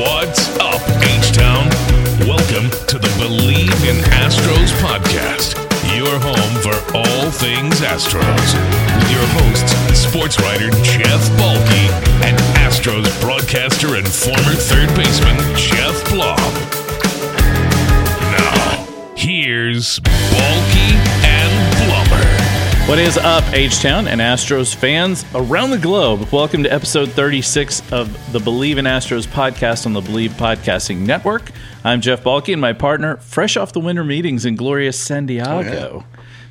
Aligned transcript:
What's 0.00 0.48
up, 0.56 0.80
H 1.02 1.30
Town? 1.30 1.68
Welcome 2.26 2.70
to 2.86 2.98
the 2.98 3.12
Bleav 3.20 3.84
in 3.84 3.96
Astros 4.16 4.72
podcast, 4.80 5.52
your 5.94 6.18
home 6.18 6.54
for 6.62 6.72
all 6.96 7.30
things 7.30 7.82
Astros. 7.82 8.54
With 8.96 9.10
your 9.12 9.26
hosts, 9.36 10.00
sports 10.00 10.40
writer 10.40 10.70
Jeff 10.82 11.20
Balke 11.36 11.90
and 12.24 12.38
Astros 12.56 13.20
broadcaster 13.20 13.96
and 13.96 14.08
former 14.08 14.54
third 14.54 14.88
baseman 14.96 15.36
Geoff 15.54 16.02
Blum. 16.08 16.38
Now, 18.32 19.12
here's 19.14 20.00
Balke 20.00 20.96
and 21.26 21.76
Blummer. 21.76 22.39
What 22.90 22.98
is 22.98 23.16
up, 23.18 23.44
H 23.52 23.78
Town 23.78 24.08
and 24.08 24.20
Astros 24.20 24.74
fans 24.74 25.24
around 25.32 25.70
the 25.70 25.78
globe? 25.78 26.28
Welcome 26.32 26.64
to 26.64 26.72
episode 26.72 27.12
36 27.12 27.92
of 27.92 28.32
the 28.32 28.40
Bleav 28.40 28.78
in 28.78 28.84
Astros 28.84 29.28
podcast 29.28 29.86
on 29.86 29.92
the 29.92 30.00
Bleav 30.00 30.30
Podcasting 30.30 31.06
Network. 31.06 31.52
I'm 31.84 32.00
Jeff 32.00 32.24
Balke 32.24 32.52
and 32.52 32.60
my 32.60 32.72
partner, 32.72 33.18
fresh 33.18 33.56
off 33.56 33.72
the 33.72 33.78
winter 33.78 34.02
meetings 34.02 34.44
in 34.44 34.56
glorious 34.56 34.98
San 34.98 35.22
oh, 35.22 35.26
Diego, 35.28 36.04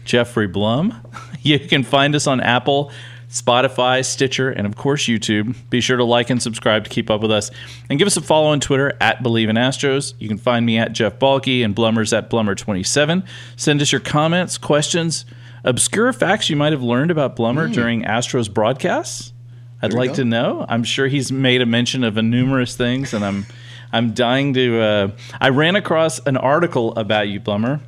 Geoffrey 0.06 0.48
Blum. 0.48 1.06
You 1.42 1.60
can 1.60 1.84
find 1.84 2.16
us 2.16 2.26
on 2.26 2.40
Apple, 2.40 2.90
Spotify, 3.30 4.06
Stitcher, 4.06 4.50
and 4.50 4.66
of 4.66 4.78
course 4.78 5.08
YouTube. 5.08 5.56
Be 5.70 5.82
sure 5.82 5.98
to 5.98 6.06
like 6.06 6.30
and 6.30 6.42
subscribe 6.42 6.86
to 6.86 6.90
keep 6.90 7.10
up 7.10 7.20
with 7.20 7.32
us. 7.32 7.52
And 7.90 8.00
give 8.00 8.06
us 8.06 8.16
a 8.16 8.22
follow 8.22 8.48
on 8.48 8.62
Twitter 8.62 8.94
at 9.02 9.22
Bleav 9.22 9.50
in 9.50 9.58
Astros. 9.58 10.14
You 10.20 10.30
can 10.30 10.38
find 10.38 10.66
me 10.66 10.78
at 10.78 10.94
Jeff 10.94 11.20
Balke 11.20 11.66
and 11.66 11.76
Blummer's 11.76 12.14
at 12.14 12.30
Blummer27. 12.30 13.28
Send 13.58 13.82
us 13.82 13.92
your 13.92 14.00
comments, 14.00 14.58
questions, 14.58 15.26
obscure 15.64 16.12
facts 16.14 16.50
you 16.50 16.56
might 16.56 16.72
have 16.74 16.82
learned 16.84 17.12
about 17.12 17.36
Blummer 17.36 17.72
during 17.72 18.04
Astros 18.04 18.52
broadcasts. 18.54 19.34
I'd 19.82 19.94
like 19.94 20.14
to 20.16 20.26
know. 20.26 20.66
I'm 20.68 20.84
sure 20.84 21.08
he's 21.08 21.32
made 21.32 21.62
a 21.62 21.66
mention 21.66 22.04
of 22.04 22.18
a 22.18 22.22
numerous 22.22 22.76
things, 22.76 23.14
and 23.14 23.24
I'm 23.24 23.46
I'm 23.94 24.14
dying 24.14 24.54
to. 24.54 24.80
Uh, 24.82 25.08
I 25.40 25.50
ran 25.50 25.76
across 25.76 26.20
an 26.20 26.36
article 26.38 26.94
about 26.96 27.28
you, 27.30 27.40
Blummer, 27.40 27.80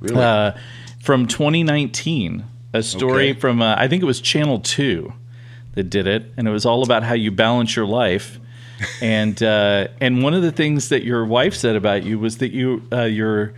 Really? 0.00 0.22
uh, 0.22 0.52
from 1.00 1.26
2019. 1.26 2.44
A 2.74 2.82
story 2.82 3.30
Okay. 3.30 3.40
from 3.40 3.60
uh, 3.60 3.74
I 3.76 3.88
think 3.88 4.02
it 4.02 4.06
was 4.06 4.20
Channel 4.20 4.60
Two 4.60 5.12
that 5.74 5.84
did 5.84 6.06
it, 6.06 6.30
and 6.36 6.46
it 6.46 6.50
was 6.50 6.64
all 6.66 6.82
about 6.82 7.02
how 7.02 7.14
you 7.14 7.30
balance 7.30 7.74
your 7.76 7.86
life. 7.86 8.38
and 9.00 9.42
uh, 9.42 9.88
and 10.00 10.22
one 10.22 10.34
of 10.34 10.42
the 10.42 10.52
things 10.52 10.88
that 10.90 11.02
your 11.04 11.24
wife 11.24 11.54
said 11.54 11.76
about 11.76 12.02
you 12.04 12.18
was 12.18 12.38
that 12.38 12.52
you 12.52 12.82
uh, 12.92 13.02
your 13.04 13.52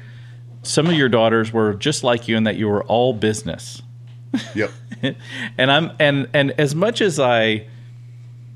some 0.65 0.87
of 0.87 0.95
your 0.95 1.09
daughters 1.09 1.53
were 1.53 1.75
just 1.75 2.05
like 2.05 2.29
you, 2.29 2.37
in 2.37 2.45
that 2.45 2.57
you 2.57 2.69
were 2.69 2.85
all 2.85 3.13
business. 3.13 3.83
yep. 4.55 4.71
and 5.59 5.71
I'm 5.71 5.93
and 5.99 6.29
and 6.33 6.53
as 6.53 6.75
much 6.75 7.01
as 7.01 7.21
I 7.21 7.67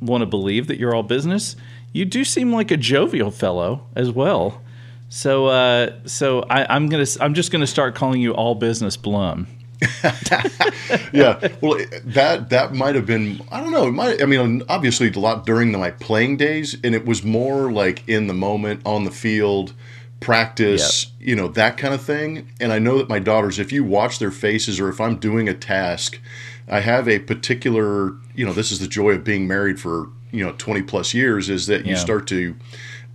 want 0.00 0.23
to 0.23 0.27
believe 0.27 0.67
that 0.69 0.78
you're 0.78 0.95
all 0.95 1.03
business, 1.03 1.56
you 1.92 2.05
do 2.05 2.25
seem 2.25 2.53
like 2.53 2.70
a 2.70 2.77
jovial 2.77 3.31
fellow 3.31 3.87
as 3.95 4.11
well. 4.11 4.62
So 5.09 5.47
uh, 5.47 5.92
so 6.06 6.41
I, 6.50 6.75
I'm 6.75 6.89
gonna 6.89 7.06
I'm 7.20 7.34
just 7.34 7.50
gonna 7.50 7.67
start 7.67 7.95
calling 7.95 8.20
you 8.20 8.33
all 8.34 8.55
business 8.55 8.97
Blum. 8.97 9.47
Yeah. 11.12 11.48
Well, 11.61 11.78
that 12.05 12.50
that 12.50 12.75
might 12.75 12.95
have 12.95 13.06
been. 13.06 13.41
I 13.50 13.61
don't 13.61 13.72
know. 13.72 13.89
It 13.89 13.93
might. 13.93 14.22
I 14.22 14.27
mean, 14.27 14.62
obviously, 14.69 15.11
a 15.11 15.19
lot 15.19 15.47
during 15.47 15.72
my 15.72 15.91
playing 15.91 16.37
days, 16.37 16.77
and 16.83 16.95
it 16.95 17.05
was 17.05 17.25
more 17.25 17.70
like 17.70 18.09
in 18.09 18.27
the 18.27 18.34
moment, 18.34 18.83
on 18.87 19.05
the 19.05 19.11
field, 19.11 19.72
practice. 20.20 21.06
You 21.20 21.36
know 21.36 21.48
that 21.48 21.77
kind 21.77 21.94
of 21.94 22.02
thing. 22.02 22.50
And 22.61 22.72
I 22.72 22.78
know 22.78 22.98
that 22.98 23.08
my 23.08 23.19
daughters, 23.19 23.58
if 23.58 23.72
you 23.72 23.84
watch 23.84 24.19
their 24.19 24.30
faces, 24.30 24.80
or 24.80 24.88
if 24.88 25.00
I'm 25.00 25.16
doing 25.16 25.48
a 25.48 25.55
task, 25.55 26.20
I 26.69 26.80
have 26.80 27.08
a 27.08 27.19
particular. 27.19 28.14
You 28.34 28.47
know, 28.47 28.52
this 28.52 28.70
is 28.72 28.78
the 28.78 28.88
joy 28.88 29.12
of 29.12 29.25
being 29.25 29.47
married 29.47 29.80
for 29.80 30.08
you 30.30 30.44
know 30.44 30.52
20 30.58 30.83
plus 30.83 31.14
years 31.14 31.48
is 31.48 31.66
that 31.69 31.84
you 31.86 31.92
Yeah. 31.92 31.98
start 31.98 32.27
to 32.28 32.55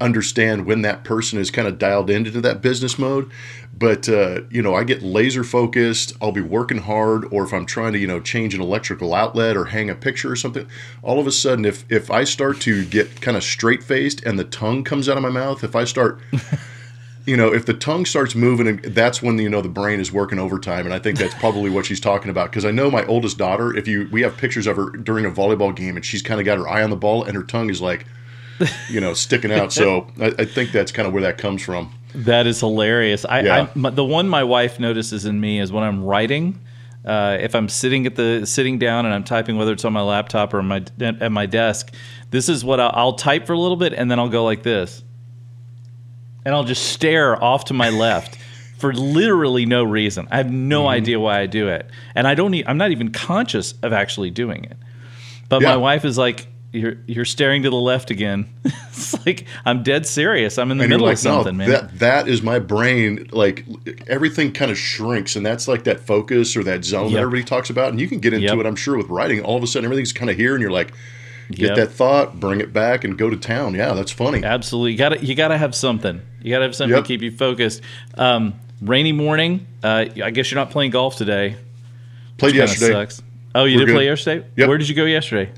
understand 0.02 0.66
when 0.66 0.82
that 0.82 1.04
person 1.04 1.40
is 1.40 1.52
kind 1.52 1.68
of 1.68 1.78
dialed 1.78 2.10
into 2.10 2.42
that 2.42 2.62
business 2.62 2.98
mode. 2.98 3.30
But 3.78 4.10
uh, 4.10 4.42
you 4.50 4.62
know, 4.62 4.74
I 4.76 4.84
get 4.84 5.02
laser 5.02 5.44
focused. 5.44 6.14
I'll 6.22 6.32
be 6.32 6.42
working 6.42 6.80
hard, 6.80 7.26
or 7.32 7.44
if 7.44 7.54
I'm 7.54 7.66
trying 7.66 7.94
to 7.94 8.00
you 8.00 8.08
know 8.08 8.20
change 8.20 8.54
an 8.54 8.62
electrical 8.62 9.14
outlet 9.14 9.56
or 9.58 9.66
hang 9.66 9.90
a 9.90 9.96
picture 9.96 10.32
or 10.32 10.36
something, 10.36 10.68
all 11.02 11.20
of 11.20 11.28
a 11.28 11.32
sudden, 11.32 11.66
if 11.66 11.86
if 11.90 12.10
I 12.12 12.24
start 12.24 12.60
to 12.62 12.86
get 12.86 13.22
kind 13.22 13.36
of 13.38 13.44
straight 13.44 13.84
faced 13.84 14.24
and 14.24 14.38
the 14.38 14.44
tongue 14.44 14.84
comes 14.84 15.08
out 15.10 15.18
of 15.18 15.24
my 15.24 15.30
mouth, 15.30 15.64
if 15.64 15.76
I 15.76 15.84
start 15.86 16.20
you 17.26 17.38
know, 17.38 17.54
if 17.54 17.66
the 17.66 17.74
tongue 17.74 18.06
starts 18.06 18.36
moving, 18.36 18.78
that's 18.84 19.22
when 19.22 19.38
you 19.38 19.50
know 19.50 19.62
the 19.62 19.70
brain 19.70 20.00
is 20.00 20.12
working 20.12 20.40
overtime, 20.40 20.86
and 20.86 20.94
I 20.94 21.00
think 21.00 21.18
that's 21.18 21.34
probably 21.36 21.70
what 21.70 21.86
she's 21.86 22.00
talking 22.00 22.30
about. 22.30 22.50
Because 22.50 22.66
I 22.66 22.72
know 22.72 22.92
my 22.92 23.06
oldest 23.06 23.38
daughter, 23.38 23.76
if 23.76 23.88
you 23.88 24.10
we 24.12 24.22
have 24.22 24.36
pictures 24.38 24.68
of 24.68 24.76
her 24.76 24.90
during 24.90 25.26
a 25.26 25.32
volleyball 25.32 25.76
game, 25.76 25.96
and 25.96 26.06
she's 26.06 26.22
kind 26.22 26.40
of 26.40 26.46
got 26.46 26.58
her 26.58 26.68
eye 26.68 26.84
on 26.84 26.90
the 26.90 26.98
ball, 26.98 27.24
and 27.24 27.36
her 27.36 27.44
tongue 27.44 27.70
is 27.70 27.82
like, 27.82 28.06
you 28.90 29.00
know, 29.00 29.14
sticking 29.14 29.52
out. 29.52 29.72
So 29.72 30.08
I, 30.20 30.34
I 30.40 30.46
think 30.46 30.72
that's 30.72 30.92
kind 30.92 31.08
of 31.08 31.14
where 31.14 31.24
that 31.24 31.38
comes 31.38 31.62
from. 31.62 31.94
That 32.14 32.46
is 32.46 32.60
hilarious. 32.60 33.26
I, 33.26 33.42
Yeah. 33.42 33.68
I 33.76 33.90
the 33.90 34.06
one 34.06 34.28
my 34.28 34.44
wife 34.44 34.80
notices 34.80 35.26
in 35.26 35.40
me 35.40 35.60
is 35.60 35.72
when 35.72 35.84
I'm 35.84 36.04
writing. 36.04 36.60
Uh, 37.06 37.38
if 37.42 37.54
I'm 37.54 37.68
sitting 37.68 38.06
at 38.06 38.16
the 38.16 38.46
sitting 38.46 38.80
down 38.80 39.06
and 39.06 39.14
I'm 39.14 39.26
typing, 39.26 39.58
whether 39.58 39.74
it's 39.74 39.84
on 39.84 39.92
my 39.92 40.02
laptop 40.02 40.54
or 40.54 40.62
my 40.64 40.86
at 41.02 41.32
my 41.32 41.46
desk, 41.46 41.94
this 42.32 42.48
is 42.48 42.64
what 42.64 42.80
I'll, 42.80 42.92
I'll 42.94 43.14
type 43.14 43.46
for 43.46 43.54
a 43.54 43.60
little 43.60 43.76
bit 43.76 43.94
and 43.94 44.10
then 44.10 44.20
I'll 44.20 44.30
go 44.30 44.46
like 44.46 44.64
this, 44.64 45.04
and 46.46 46.54
I'll 46.56 46.64
just 46.64 46.92
stare 46.92 47.42
off 47.44 47.66
to 47.66 47.74
my 47.74 47.90
left 47.90 48.38
for 48.78 48.94
literally 48.94 49.66
no 49.66 49.84
reason. 49.84 50.28
I 50.32 50.38
have 50.38 50.52
no 50.52 50.82
Mm-hmm. 50.82 50.88
idea 50.90 51.20
why 51.20 51.40
I 51.40 51.46
do 51.46 51.68
it, 51.70 51.90
and 52.16 52.28
I 52.28 52.36
don't. 52.36 52.54
E- 52.54 52.64
I'm 52.66 52.78
not 52.78 52.92
even 52.92 53.12
conscious 53.12 53.74
of 53.84 53.94
actually 53.94 54.30
doing 54.32 54.66
it. 54.66 54.78
But 55.50 55.62
my 55.62 55.78
wife 55.78 56.04
is 56.06 56.18
like, 56.18 56.48
"You're 56.72 56.98
you're 57.06 57.26
staring 57.26 57.64
to 57.64 57.70
the 57.70 57.76
left 57.76 58.10
again." 58.12 58.48
it's 58.66 59.26
like 59.26 59.46
I'm 59.66 59.84
dead 59.84 60.06
serious. 60.06 60.58
I'm 60.58 60.72
in 60.72 60.78
the 60.80 60.84
And 60.86 60.90
middle 60.90 61.06
like, 61.06 61.14
of 61.14 61.20
something, 61.20 61.58
no, 61.58 61.66
man. 61.66 61.70
that 61.70 62.00
that 62.00 62.28
is 62.28 62.42
my 62.42 62.60
brain. 62.60 63.30
Like 63.32 63.66
everything 64.08 64.52
kind 64.52 64.72
of 64.72 64.78
shrinks, 64.78 65.36
and 65.36 65.46
that's 65.46 65.68
like 65.68 65.84
that 65.86 66.00
focus 66.02 66.58
or 66.58 66.64
that 66.64 66.84
zone 66.84 67.14
that 67.14 67.20
everybody 67.20 67.44
talks 67.44 67.70
about. 67.70 67.90
And 67.90 68.02
you 68.02 68.08
can 68.08 68.20
get 68.20 68.34
into 68.34 68.48
Yep. 68.48 68.58
it, 68.58 68.66
I'm 68.66 68.76
sure, 68.76 68.98
with 68.98 69.08
writing. 69.10 69.42
All 69.44 69.56
of 69.56 69.64
a 69.64 69.68
sudden, 69.68 69.86
everything's 69.86 70.12
kind 70.14 70.30
of 70.32 70.36
here, 70.38 70.54
and 70.56 70.62
you're 70.62 70.72
like, 70.72 70.92
get 71.52 71.68
Yep. 71.70 71.76
that 71.78 71.92
thought, 71.92 72.40
bring 72.40 72.60
it 72.60 72.74
back, 72.74 73.04
and 73.04 73.18
go 73.18 73.30
to 73.30 73.38
town. 73.38 73.76
Yeah, 73.76 73.94
that's 73.94 74.12
funny. 74.12 74.44
Absolutely, 74.44 74.94
you 74.94 74.98
got 74.98 75.10
to 75.10 75.24
you 75.24 75.36
got 75.36 75.50
to 75.50 75.58
have 75.58 75.76
something. 75.76 76.22
You 76.44 76.52
got 76.52 76.60
to 76.60 76.66
have 76.66 76.76
something 76.76 76.96
Yep. 76.96 77.04
to 77.06 77.08
keep 77.08 77.22
you 77.22 77.32
focused. 77.32 77.82
Um, 78.18 78.54
rainy 78.82 79.12
morning. 79.14 79.66
Uh, 79.84 80.06
I 80.24 80.30
guess 80.32 80.52
you're 80.52 80.60
not 80.60 80.70
playing 80.70 80.92
golf 80.92 81.16
today. 81.16 81.56
Played 82.38 82.56
yesterday. 82.56 82.92
Sucks. 82.94 83.22
Oh, 83.56 83.64
you 83.66 83.78
We're 83.80 83.86
did 83.86 83.94
play 83.94 84.04
good. 84.06 84.10
yesterday. 84.10 84.46
Yep. 84.58 84.68
Where 84.68 84.78
did 84.78 84.90
you 84.90 84.96
go 84.96 85.06
yesterday? 85.06 85.52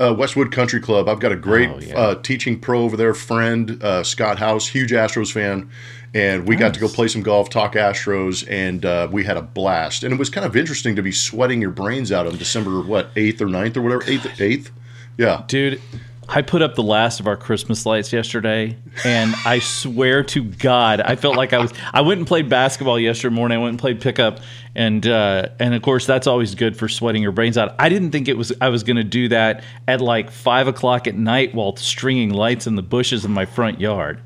Uh, 0.00 0.12
Westwood 0.14 0.50
Country 0.50 0.80
Club. 0.80 1.08
I've 1.08 1.20
got 1.20 1.32
a 1.32 1.36
great 1.36 1.68
Oh, 1.70 1.78
yeah. 1.78 1.94
uh, 1.96 2.14
teaching 2.16 2.58
pro 2.58 2.82
over 2.82 2.96
there, 2.96 3.14
friend 3.14 3.80
uh, 3.82 4.02
Scott 4.02 4.38
House, 4.38 4.66
huge 4.66 4.90
Astros 4.90 5.30
fan, 5.30 5.68
and 6.14 6.48
we 6.48 6.56
got 6.56 6.74
to 6.74 6.80
go 6.80 6.88
play 6.88 7.06
some 7.08 7.22
golf, 7.22 7.50
talk 7.50 7.74
Astros, 7.74 8.44
and 8.50 8.84
uh, 8.84 9.06
we 9.12 9.22
had 9.22 9.36
a 9.36 9.42
blast. 9.42 10.02
And 10.02 10.12
it 10.12 10.18
was 10.18 10.30
kind 10.30 10.44
of 10.46 10.56
interesting 10.56 10.96
to 10.96 11.02
be 11.02 11.12
sweating 11.12 11.60
your 11.60 11.70
brains 11.70 12.10
out 12.10 12.26
on 12.26 12.36
December 12.36 12.80
what 12.80 13.10
eighth 13.16 13.40
or 13.40 13.46
9th 13.46 13.76
or 13.76 13.82
whatever 13.82 14.02
eighth 14.10 14.40
eighth. 14.40 14.70
Yeah, 15.18 15.44
Dude, 15.46 15.80
I 16.28 16.42
put 16.42 16.62
up 16.62 16.76
the 16.76 16.82
last 16.82 17.20
of 17.20 17.26
our 17.26 17.36
Christmas 17.36 17.84
lights 17.84 18.12
yesterday, 18.12 18.76
and 19.04 19.34
I 19.44 19.58
swear 19.58 20.22
to 20.24 20.44
God, 20.44 21.00
I 21.00 21.16
felt 21.16 21.36
like 21.36 21.52
I 21.52 21.58
was. 21.58 21.72
I 21.92 22.00
went 22.02 22.18
and 22.18 22.26
played 22.26 22.48
basketball 22.48 22.98
yesterday 22.98 23.34
morning. 23.34 23.58
I 23.58 23.60
went 23.60 23.70
and 23.70 23.78
played 23.78 24.00
pickup, 24.00 24.40
and 24.74 25.06
uh, 25.06 25.48
and 25.58 25.74
of 25.74 25.82
course 25.82 26.06
that's 26.06 26.26
always 26.26 26.54
good 26.54 26.76
for 26.76 26.88
sweating 26.88 27.22
your 27.22 27.32
brains 27.32 27.58
out. 27.58 27.74
I 27.78 27.88
didn't 27.88 28.12
think 28.12 28.28
it 28.28 28.38
was. 28.38 28.52
I 28.60 28.68
was 28.68 28.84
going 28.84 28.96
to 28.96 29.04
do 29.04 29.28
that 29.28 29.64
at 29.88 30.00
like 30.00 30.30
five 30.30 30.68
o'clock 30.68 31.06
at 31.06 31.16
night 31.16 31.54
while 31.54 31.76
stringing 31.76 32.30
lights 32.30 32.66
in 32.66 32.76
the 32.76 32.82
bushes 32.82 33.24
in 33.24 33.32
my 33.32 33.44
front 33.44 33.80
yard. 33.80 34.22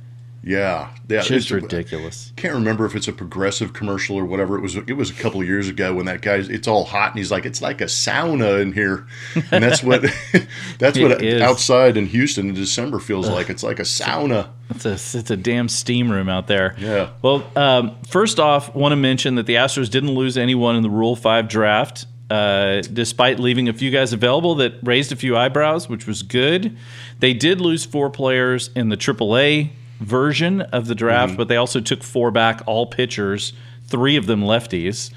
Yeah, 0.47 0.91
yeah. 1.09 1.23
Just 1.23 1.31
it's- 1.31 1.51
ridiculous. 1.51 2.33
Can't 2.37 2.55
remember 2.55 2.87
if 2.87 2.95
it's 2.95 3.09
a 3.09 3.13
progressive 3.13 3.73
commercial 3.73 4.17
or 4.17 4.25
whatever. 4.25 4.57
It 4.57 4.61
was. 4.61 4.77
It 4.77 4.93
was 4.93 5.11
a 5.11 5.15
couple 5.15 5.41
of 5.41 5.47
years 5.49 5.69
ago 5.69 5.93
when 5.93 6.07
that 6.07 6.23
guy's. 6.23 6.49
It's 6.49 6.69
all 6.69 6.85
hot 6.85 7.11
and 7.11 7.19
he's 7.19 7.33
like, 7.33 7.45
it's 7.45 7.61
like 7.61 7.81
a 7.81 7.87
sauna 7.87 8.63
in 8.63 8.73
here, 8.73 9.09
and 9.51 9.65
that's 9.65 9.83
what. 9.83 10.03
that's 10.79 10.97
what 10.97 11.21
is. 11.25 11.43
outside 11.43 11.97
in 11.97 12.07
Houston 12.07 12.49
in 12.49 12.55
December 12.55 13.01
feels 13.01 13.29
like. 13.29 13.51
It's 13.51 13.65
like 13.65 13.81
a 13.81 13.83
sauna. 13.83 14.51
It's 14.71 14.87
a 14.87 14.93
it's 14.93 15.31
a 15.33 15.37
damn 15.37 15.69
steam 15.69 16.13
room 16.13 16.29
out 16.29 16.47
there. 16.47 16.77
Yeah. 16.79 17.11
Well, 17.23 17.45
um, 17.57 17.97
first 18.09 18.39
off, 18.39 18.73
want 18.73 18.93
to 18.93 18.97
mention 18.97 19.35
that 19.35 19.47
the 19.47 19.57
Astros 19.57 19.91
didn't 19.91 20.13
lose 20.13 20.39
anyone 20.39 20.77
in 20.77 20.85
the 20.85 20.91
Rule 20.91 21.17
Five 21.17 21.49
draft, 21.49 22.07
uh, 22.31 22.83
despite 22.83 23.41
leaving 23.41 23.69
a 23.69 23.73
few 23.73 23.91
guys 23.91 24.13
available 24.13 24.55
that 24.57 24.75
raised 24.85 25.11
a 25.11 25.17
few 25.17 25.37
eyebrows, 25.37 25.89
which 25.89 26.07
was 26.07 26.23
good. 26.23 26.77
They 27.19 27.35
did 27.35 27.61
lose 27.61 27.85
four 27.85 28.11
players 28.11 28.71
in 28.77 28.91
the 28.91 28.97
AAA 28.97 29.71
version 30.01 30.61
of 30.61 30.87
the 30.87 30.95
draft, 30.95 31.37
but 31.37 31.49
they 31.49 31.57
also 31.57 31.81
took 31.81 32.03
four 32.03 32.31
back, 32.31 32.63
all 32.67 32.87
pitchers, 32.87 33.53
three 33.87 34.17
of 34.17 34.27
them 34.27 34.43
lefties. 34.43 35.13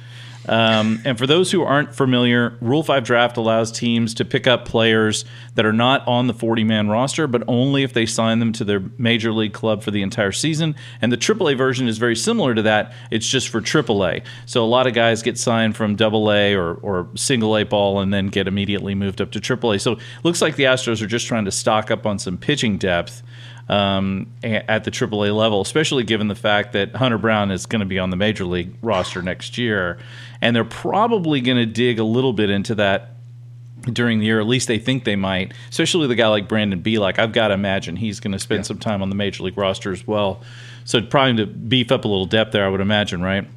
Um, 0.48 1.00
and 1.06 1.18
for 1.18 1.28
those 1.28 1.52
who 1.52 1.64
aren't 1.64 1.94
familiar, 1.94 2.58
Rule 2.60 2.82
5 2.82 3.04
draft 3.04 3.38
allows 3.38 3.72
teams 3.72 4.16
to 4.16 4.26
pick 4.26 4.48
up 4.48 4.66
players 4.66 5.24
that 5.54 5.66
are 5.66 5.74
not 5.74 6.08
on 6.08 6.26
the 6.26 6.34
40 6.34 6.64
man 6.64 6.90
roster, 6.90 7.28
but 7.28 7.44
only 7.48 7.84
if 7.84 7.94
they 7.94 8.08
sign 8.08 8.40
them 8.40 8.52
to 8.54 8.64
their 8.64 8.82
major 8.98 9.32
league 9.32 9.54
club 9.54 9.84
for 9.84 9.92
the 9.92 10.02
entire 10.02 10.32
season. 10.32 10.76
And 11.02 11.12
the 11.12 11.18
AAA 11.18 11.56
version 11.56 11.88
is 11.88 12.00
very 12.00 12.16
similar 12.16 12.56
to 12.56 12.64
that. 12.64 12.94
It's 13.12 13.28
just 13.28 13.50
for 13.50 13.62
AAA. 13.62 14.24
So 14.48 14.64
a 14.64 14.66
lot 14.66 14.88
of 14.88 14.94
guys 14.94 15.22
get 15.22 15.38
signed 15.38 15.76
from 15.76 15.96
AA 16.00 16.56
or, 16.56 16.76
or 16.76 17.10
single 17.16 17.56
A 17.56 17.64
ball 17.64 18.00
and 18.00 18.12
then 18.12 18.28
get 18.28 18.48
immediately 18.48 18.96
moved 18.96 19.22
up 19.22 19.32
to 19.32 19.40
AAA. 19.40 19.82
So 19.82 19.94
it 19.94 20.00
looks 20.24 20.42
like 20.42 20.56
the 20.56 20.64
Astros 20.64 21.02
are 21.04 21.08
just 21.08 21.28
trying 21.28 21.46
to 21.46 21.52
stock 21.52 21.92
up 21.92 22.08
on 22.08 22.18
some 22.18 22.38
pitching 22.38 22.80
depth. 22.80 23.22
Um, 23.70 24.28
at 24.44 24.84
the 24.84 24.92
AAA 24.92 25.36
level, 25.36 25.62
especially 25.62 26.04
given 26.04 26.28
the 26.28 26.36
fact 26.36 26.74
that 26.74 26.96
Hunter 26.96 27.20
Brown 27.20 27.52
is 27.52 27.68
going 27.68 27.82
to 27.82 27.86
be 27.86 28.00
on 28.00 28.10
the 28.10 28.16
major 28.18 28.44
league 28.44 28.74
roster 28.82 29.22
next 29.22 29.58
year, 29.58 30.00
and 30.42 30.56
they're 30.56 30.66
probably 30.66 31.40
going 31.40 31.58
to 31.58 31.68
dig 31.68 32.00
a 32.00 32.04
little 32.04 32.34
bit 32.34 32.50
into 32.50 32.76
that 32.76 33.12
during 33.84 34.20
the 34.20 34.26
year. 34.26 34.40
At 34.40 34.48
least 34.48 34.68
they 34.68 34.80
think 34.80 35.04
they 35.04 35.16
might. 35.16 35.54
Especially 35.70 36.08
the 36.08 36.16
guy 36.16 36.28
like 36.28 36.48
Brandon 36.48 36.82
Bielak. 36.82 37.20
I've 37.20 37.32
got 37.32 37.50
to 37.50 37.54
imagine 37.54 37.96
he's 37.96 38.20
going 38.20 38.32
to 38.34 38.40
spend 38.40 38.60
yeah. 38.60 38.68
some 38.68 38.80
time 38.80 39.02
on 39.02 39.10
the 39.10 39.16
major 39.16 39.44
league 39.44 39.58
roster 39.58 39.92
as 39.92 40.06
well. 40.06 40.42
So 40.84 41.02
probably 41.02 41.46
to 41.46 41.46
beef 41.46 41.92
up 41.92 42.06
a 42.06 42.08
little 42.08 42.26
depth 42.26 42.52
there, 42.52 42.66
I 42.66 42.70
would 42.70 42.82
imagine, 42.82 43.22
right? 43.22 43.48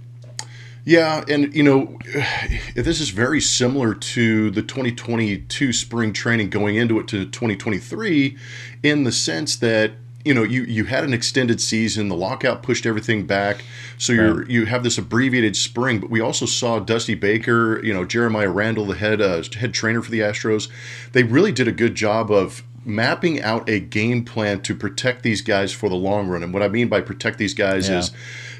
Yeah, 0.84 1.24
and 1.28 1.54
you 1.54 1.62
know, 1.62 1.98
this 2.74 3.00
is 3.00 3.10
very 3.10 3.40
similar 3.40 3.94
to 3.94 4.50
the 4.50 4.62
2022 4.62 5.72
spring 5.72 6.12
training 6.12 6.50
going 6.50 6.76
into 6.76 6.98
it 6.98 7.08
to 7.08 7.24
2023 7.26 8.36
in 8.82 9.04
the 9.04 9.12
sense 9.12 9.56
that 9.56 9.92
you 10.24 10.34
know 10.34 10.42
you 10.42 10.62
you 10.62 10.84
had 10.84 11.04
an 11.04 11.12
extended 11.12 11.60
season 11.60 12.08
the 12.08 12.14
lockout 12.14 12.62
pushed 12.62 12.86
everything 12.86 13.26
back 13.26 13.64
so 13.98 14.12
you 14.12 14.32
right. 14.32 14.48
you 14.48 14.66
have 14.66 14.84
this 14.84 14.96
abbreviated 14.96 15.56
spring 15.56 15.98
but 15.98 16.10
we 16.10 16.20
also 16.20 16.46
saw 16.46 16.78
Dusty 16.78 17.16
Baker 17.16 17.84
you 17.84 17.92
know 17.92 18.04
Jeremiah 18.04 18.50
Randall 18.50 18.86
the 18.86 18.94
head 18.94 19.20
uh, 19.20 19.42
head 19.58 19.74
trainer 19.74 20.00
for 20.00 20.10
the 20.10 20.20
Astros 20.20 20.68
they 21.12 21.24
really 21.24 21.50
did 21.50 21.66
a 21.66 21.72
good 21.72 21.96
job 21.96 22.30
of 22.30 22.62
mapping 22.84 23.40
out 23.42 23.68
a 23.68 23.80
game 23.80 24.24
plan 24.24 24.60
to 24.60 24.74
protect 24.74 25.22
these 25.22 25.40
guys 25.40 25.72
for 25.72 25.88
the 25.88 25.96
long 25.96 26.28
run 26.28 26.42
and 26.42 26.52
what 26.52 26.62
I 26.62 26.68
mean 26.68 26.88
by 26.88 27.00
protect 27.00 27.38
these 27.38 27.54
guys 27.54 27.88
yeah. 27.88 27.98
is 27.98 28.12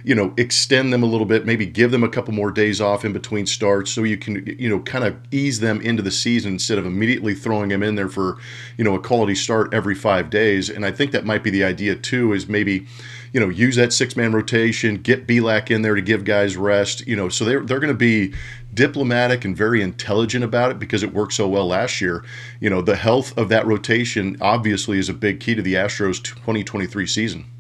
you 0.05 0.15
know, 0.15 0.35
extend 0.37 0.93
them 0.93 1.03
a 1.03 1.07
little 1.07 1.27
bit, 1.27 1.47
maybe 1.47 1.67
give 1.67 1.91
them 1.91 2.03
a 2.03 2.09
couple 2.09 2.35
more 2.35 2.51
days 2.51 2.81
off 2.81 3.05
in 3.05 3.13
between 3.13 3.47
starts 3.47 3.91
so 3.91 4.03
you 4.03 4.17
can, 4.17 4.45
you 4.59 4.69
know, 4.69 4.81
kind 4.81 5.05
of 5.05 5.17
ease 5.31 5.61
them 5.61 5.81
into 5.81 6.03
the 6.03 6.11
season 6.11 6.55
instead 6.55 6.79
of 6.79 6.87
immediately 6.87 7.35
throwing 7.35 7.69
them 7.69 7.83
in 7.83 7.95
there 7.95 8.09
for, 8.09 8.39
you 8.77 8.85
know, 8.85 8.95
a 8.95 9.01
quality 9.01 9.35
start 9.35 9.73
every 9.73 9.95
five 9.95 10.31
days. 10.31 10.69
And 10.69 10.85
I 10.85 10.91
think 10.91 11.13
that 11.13 11.25
might 11.25 11.43
be 11.43 11.51
the 11.51 11.65
idea 11.65 11.95
too, 11.95 12.33
is 12.33 12.49
maybe, 12.49 12.87
you 13.33 13.41
know, 13.41 13.49
use 13.49 13.77
that 13.77 13.93
six 13.93 14.17
man 14.17 14.33
rotation, 14.33 14.97
get 14.97 15.27
Bielak 15.27 15.71
in 15.71 15.83
there 15.83 15.95
to 15.95 16.03
give 16.03 16.25
guys 16.25 16.57
rest, 16.57 17.07
you 17.07 17.17
know, 17.17 17.29
so 17.29 17.45
they're, 17.45 17.61
they're 17.61 17.81
going 17.81 17.93
to 17.93 17.95
be 17.95 18.35
diplomatic 18.75 19.45
and 19.45 19.57
very 19.57 19.83
intelligent 19.83 20.43
about 20.43 20.71
it 20.71 20.79
because 20.79 21.03
it 21.03 21.13
worked 21.13 21.35
so 21.35 21.47
well 21.49 21.67
last 21.67 22.01
year. 22.01 22.25
You 22.61 22.71
know, 22.71 22.83
the 22.83 22.97
health 22.97 23.37
of 23.37 23.49
that 23.51 23.67
rotation 23.67 24.37
obviously 24.41 24.99
is 24.99 25.09
a 25.09 25.15
big 25.15 25.41
key 25.41 25.55
to 25.55 25.63
the 25.63 25.75
Astros 25.75 26.23
2023 26.23 27.07
season. 27.07 27.52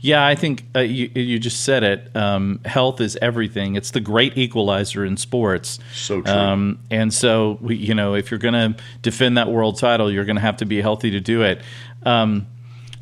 Yeah, 0.00 0.26
I 0.26 0.34
think 0.34 0.64
uh, 0.74 0.80
you, 0.80 1.10
you 1.14 1.38
just 1.38 1.64
said 1.64 1.82
it. 1.82 2.14
Um, 2.16 2.60
health 2.64 3.00
is 3.00 3.16
everything. 3.22 3.74
It's 3.76 3.90
the 3.90 4.00
great 4.00 4.36
equalizer 4.36 5.04
in 5.04 5.16
sports. 5.16 5.78
So 5.94 6.20
true. 6.20 6.32
Um, 6.32 6.78
and 6.90 7.12
so, 7.12 7.58
we, 7.60 7.76
you 7.76 7.94
know, 7.94 8.14
if 8.14 8.30
you're 8.30 8.38
going 8.38 8.54
to 8.54 8.82
defend 9.02 9.38
that 9.38 9.50
world 9.50 9.78
title, 9.78 10.10
you're 10.10 10.24
going 10.24 10.36
to 10.36 10.42
have 10.42 10.58
to 10.58 10.66
be 10.66 10.80
healthy 10.80 11.10
to 11.12 11.20
do 11.20 11.42
it. 11.42 11.62
Um, 12.04 12.46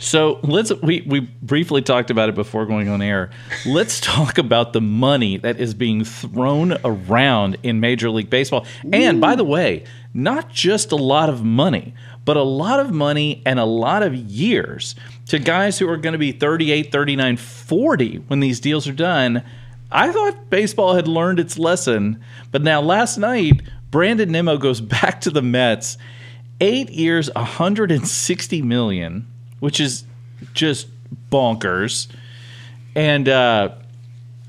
so 0.03 0.41
let's 0.43 0.73
we, 0.83 1.03
we 1.07 1.21
briefly 1.21 1.81
talked 1.81 2.11
about 2.11 2.29
it 2.29 2.35
before 2.35 2.67
going 2.67 2.89
on 2.89 3.01
air. 3.01 3.31
Let's 3.65 4.01
talk 4.01 4.37
about 4.37 4.73
the 4.73 4.81
money 4.81 5.37
that 5.39 5.61
is 5.61 5.75
being 5.75 6.05
thrown 6.05 6.77
around 6.85 7.57
in 7.63 7.79
Major 7.79 8.11
League 8.11 8.29
Baseball. 8.29 8.67
And 8.93 9.21
by 9.21 9.37
the 9.37 9.45
way, 9.45 9.85
not 10.13 10.51
just 10.51 10.91
a 10.91 10.97
lot 10.97 11.29
of 11.29 11.45
money, 11.45 11.95
but 12.25 12.37
a 12.37 12.43
lot 12.43 12.81
of 12.81 12.93
money 12.93 13.43
and 13.45 13.59
a 13.59 13.65
lot 13.65 14.03
of 14.03 14.15
years 14.15 14.95
to 15.27 15.39
guys 15.39 15.79
who 15.79 15.89
are 15.89 15.97
going 15.97 16.13
to 16.13 16.19
be 16.19 16.33
38, 16.33 16.93
39, 16.93 17.37
40 17.37 18.17
when 18.29 18.41
these 18.41 18.61
deals 18.61 18.87
are 18.87 18.93
done. 18.93 19.43
I 19.91 20.11
thought 20.13 20.51
baseball 20.51 20.95
had 20.95 21.09
learned 21.09 21.41
its 21.41 21.59
lesson, 21.59 22.23
but 22.51 22.63
now 22.63 22.81
last 22.81 23.19
night, 23.19 23.63
Brandon 23.91 24.31
Nimmo 24.31 24.57
goes 24.57 24.81
back 24.81 25.21
to 25.23 25.31
the 25.31 25.43
Mets. 25.43 25.99
Eight 26.61 26.91
years, 26.91 27.29
160 27.35 28.63
million, 28.63 29.27
which 29.59 29.81
is 29.81 30.05
just 30.55 30.87
bonkers. 31.31 32.07
And 32.95 33.29
uh, 33.29 33.75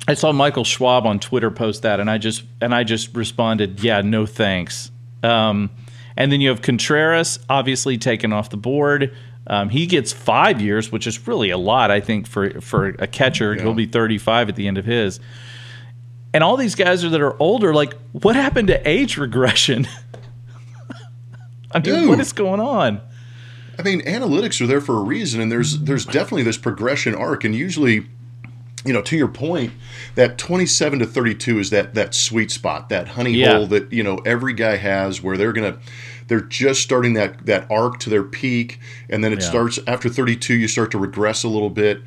I 0.07 0.13
saw 0.13 0.31
Michael 0.31 0.63
Schwab 0.63 1.05
on 1.05 1.19
Twitter 1.19 1.49
post 1.49 1.83
that, 1.83 1.99
and 1.99 2.09
I 2.09 2.17
just 2.17 2.43
and 2.61 2.75
I 2.75 2.83
just 2.83 3.15
responded, 3.15 3.81
"Yeah, 3.81 4.01
no 4.01 4.25
thanks." 4.25 4.91
Um, 5.23 5.69
and 6.18 6.31
then 6.31 6.42
you 6.42 6.50
have 6.50 6.62
Contreras, 6.62 7.39
obviously 7.50 7.98
taken 7.98 8.33
off 8.33 8.50
the 8.50 8.57
board. 8.57 9.15
Um, 9.48 9.69
he 9.69 9.88
gets 9.88 10.13
five 10.13 10.62
years, 10.62 10.92
which 10.92 11.06
is 11.06 11.27
really 11.27 11.50
a 11.50 11.57
lot, 11.57 11.92
I 11.92 12.00
think, 12.00 12.27
for 12.27 12.62
for 12.62 12.89
a 13.00 13.07
catcher. 13.07 13.56
Yeah. 13.56 13.63
He'll 13.63 13.74
be 13.74 13.86
35 13.86 14.50
at 14.50 14.56
the 14.56 14.68
end 14.68 14.77
of 14.77 14.86
his. 14.86 15.19
And 16.33 16.44
all 16.44 16.57
these 16.57 16.75
guys 16.75 17.04
are 17.04 17.10
that 17.10 17.21
are 17.21 17.39
older. 17.42 17.74
Like, 17.74 17.94
what 18.12 18.36
happened 18.36 18.69
to 18.69 18.88
age 18.88 19.18
regression? 19.18 19.88
I 21.71 21.80
mean, 21.80 21.83
Dude. 21.83 22.10
what 22.10 22.19
is 22.19 22.33
going 22.33 22.59
on? 22.59 23.01
I 23.77 23.81
mean, 23.81 24.01
analytics 24.01 24.62
are 24.62 24.68
there 24.68 24.81
for 24.81 24.98
a 24.98 25.01
reason, 25.01 25.42
and 25.42 25.51
there's 25.51 25.80
there's 25.80 26.06
definitely 26.06 26.44
this 26.44 26.57
progression 26.57 27.16
arc, 27.16 27.44
and 27.44 27.56
usually, 27.56 28.07
you 28.85 28.94
know, 28.94 29.01
to 29.03 29.15
your 29.15 29.27
point, 29.27 29.71
that 30.15 30.38
27 30.38 31.00
to 31.00 31.06
32 31.06 31.59
is 31.59 31.69
that 31.69 31.94
that 31.94 32.13
sweet 32.13 32.51
spot, 32.51 32.89
that 32.89 33.09
honey 33.09 33.31
yeah. 33.31 33.57
hole 33.57 33.68
that 33.68 33.91
you 33.91 34.03
know 34.03 34.18
every 34.25 34.53
guy 34.53 34.77
has, 34.77 35.21
where 35.21 35.38
they're 35.38 35.53
gonna 35.53 35.77
they're 36.27 36.41
just 36.41 36.81
starting 36.81 37.13
that 37.13 37.45
that 37.45 37.69
arc 37.71 38.00
to 38.00 38.09
their 38.09 38.24
peak, 38.24 38.80
and 39.09 39.24
then 39.24 39.33
it 39.33 39.41
yeah. 39.41 39.50
starts 39.50 39.80
after 39.88 40.09
32. 40.09 40.53
You 40.53 40.68
start 40.68 40.91
to 40.91 40.97
regress 40.97 41.44
a 41.44 41.50
little 41.50 41.69
bit, 41.69 42.01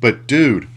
but 0.00 0.26
dude, 0.26 0.68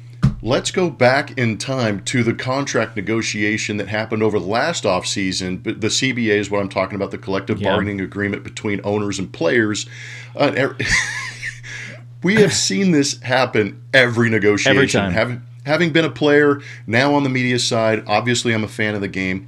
let's 0.41 0.71
go 0.71 0.89
back 0.89 1.37
in 1.37 1.57
time 1.57 2.03
to 2.03 2.23
the 2.23 2.33
contract 2.33 2.95
negotiation 2.95 3.77
that 3.77 3.87
happened 3.87 4.23
over 4.23 4.39
the 4.39 4.45
last 4.45 4.83
offseason. 4.83 5.61
But 5.61 5.81
the 5.81 5.87
CBA 5.87 6.37
is 6.37 6.51
what 6.51 6.61
I'm 6.61 6.69
talking 6.69 6.95
about, 6.95 7.11
the 7.11 7.17
collective 7.17 7.61
yeah. 7.61 7.69
bargaining 7.69 8.01
agreement 8.01 8.43
between 8.43 8.81
owners 8.83 9.19
and 9.19 9.31
players. 9.31 9.87
Uh, 10.35 10.73
we 12.25 12.35
have 12.41 12.53
seen 12.67 12.91
this 12.91 13.21
happen 13.21 13.81
every 13.93 14.29
negotiation. 14.29 14.77
Every 14.77 14.87
time. 14.87 15.11
Having, 15.13 15.43
having 15.65 15.93
been 15.93 16.05
a 16.05 16.09
player, 16.09 16.61
now 16.85 17.13
on 17.13 17.23
the 17.23 17.29
media 17.29 17.59
side, 17.59 18.03
obviously 18.07 18.53
I'm 18.53 18.63
a 18.63 18.67
fan 18.67 18.95
of 18.95 19.01
the 19.01 19.07
game 19.07 19.47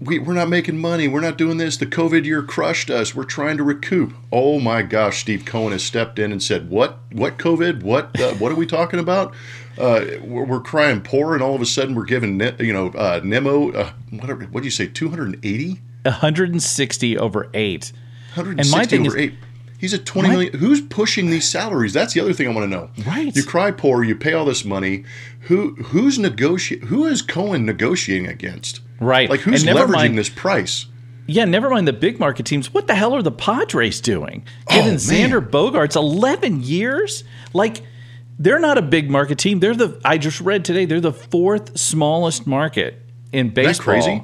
we, 0.00 0.18
we're 0.18 0.34
not 0.34 0.48
making 0.48 0.78
money. 0.78 1.08
We're 1.08 1.20
not 1.20 1.36
doing 1.36 1.58
this. 1.58 1.76
The 1.76 1.86
COVID 1.86 2.24
year 2.24 2.42
crushed 2.42 2.90
us. 2.90 3.14
We're 3.14 3.24
trying 3.24 3.58
to 3.58 3.62
recoup. 3.62 4.14
Oh 4.32 4.58
my 4.58 4.82
gosh, 4.82 5.20
Steve 5.20 5.44
Cohen 5.44 5.72
has 5.72 5.82
stepped 5.82 6.18
in 6.18 6.32
and 6.32 6.42
said, 6.42 6.70
"What? 6.70 6.98
What 7.12 7.36
COVID? 7.36 7.82
What? 7.82 8.18
Uh, 8.18 8.34
what 8.38 8.50
are 8.50 8.56
we 8.56 8.66
talking 8.66 8.98
about? 8.98 9.34
Uh, 9.78 10.04
we're, 10.22 10.44
we're, 10.44 10.60
crying 10.60 11.00
poor, 11.00 11.34
and 11.34 11.42
all 11.42 11.54
of 11.54 11.60
a 11.60 11.66
sudden 11.66 11.94
we're 11.94 12.04
giving 12.04 12.40
you 12.58 12.72
know 12.72 12.88
uh, 12.88 13.20
Nimmo 13.22 13.72
uh, 13.72 13.92
whatever. 14.10 14.44
What 14.44 14.60
do 14.60 14.66
you 14.66 14.70
say? 14.70 14.86
Two 14.86 15.10
hundred 15.10 15.34
and 15.34 15.44
eighty? 15.44 15.80
One 16.02 16.14
hundred 16.14 16.50
and 16.50 16.62
sixty 16.62 17.18
over 17.18 17.50
eight. 17.52 17.92
One 18.34 18.34
hundred 18.46 18.58
and 18.58 18.66
sixty 18.66 18.98
over 18.98 19.08
is, 19.08 19.16
eight. 19.16 19.34
He's 19.80 19.94
at 19.94 20.04
twenty 20.04 20.28
my, 20.28 20.34
million. 20.34 20.58
Who's 20.58 20.82
pushing 20.82 21.30
these 21.30 21.48
salaries? 21.48 21.94
That's 21.94 22.12
the 22.12 22.20
other 22.20 22.34
thing 22.34 22.46
I 22.46 22.52
want 22.52 22.70
to 22.70 22.76
know. 22.76 22.90
Right. 23.06 23.34
You 23.34 23.42
cry 23.42 23.70
poor. 23.70 24.04
You 24.04 24.14
pay 24.14 24.34
all 24.34 24.44
this 24.44 24.62
money. 24.62 25.04
Who 25.42 25.74
who's 25.76 26.18
negotiating? 26.18 26.88
Who 26.88 27.06
is 27.06 27.22
Cohen 27.22 27.64
negotiating 27.64 28.26
against? 28.26 28.82
Right. 29.00 29.30
Like 29.30 29.40
who's 29.40 29.64
leveraging 29.64 29.90
mind, 29.90 30.18
this 30.18 30.28
price? 30.28 30.84
Yeah, 31.26 31.46
never 31.46 31.70
mind 31.70 31.88
the 31.88 31.94
big 31.94 32.20
market 32.20 32.44
teams. 32.44 32.74
What 32.74 32.88
the 32.88 32.94
hell 32.94 33.14
are 33.14 33.22
the 33.22 33.32
Padres 33.32 34.02
doing? 34.02 34.44
Giving 34.68 34.94
oh, 34.94 34.96
Xander 34.96 35.40
Bogaerts 35.40 35.96
11 35.96 36.62
years? 36.62 37.24
Like 37.54 37.82
they're 38.38 38.58
not 38.58 38.76
a 38.76 38.82
big 38.82 39.10
market 39.10 39.38
team. 39.38 39.60
They're 39.60 39.74
the 39.74 39.98
I 40.04 40.18
just 40.18 40.42
read 40.42 40.64
today 40.66 40.84
they're 40.84 41.00
the 41.00 41.12
fourth 41.12 41.78
smallest 41.78 42.46
market 42.46 43.00
in 43.32 43.48
baseball. 43.50 43.94
crazy? 43.94 44.22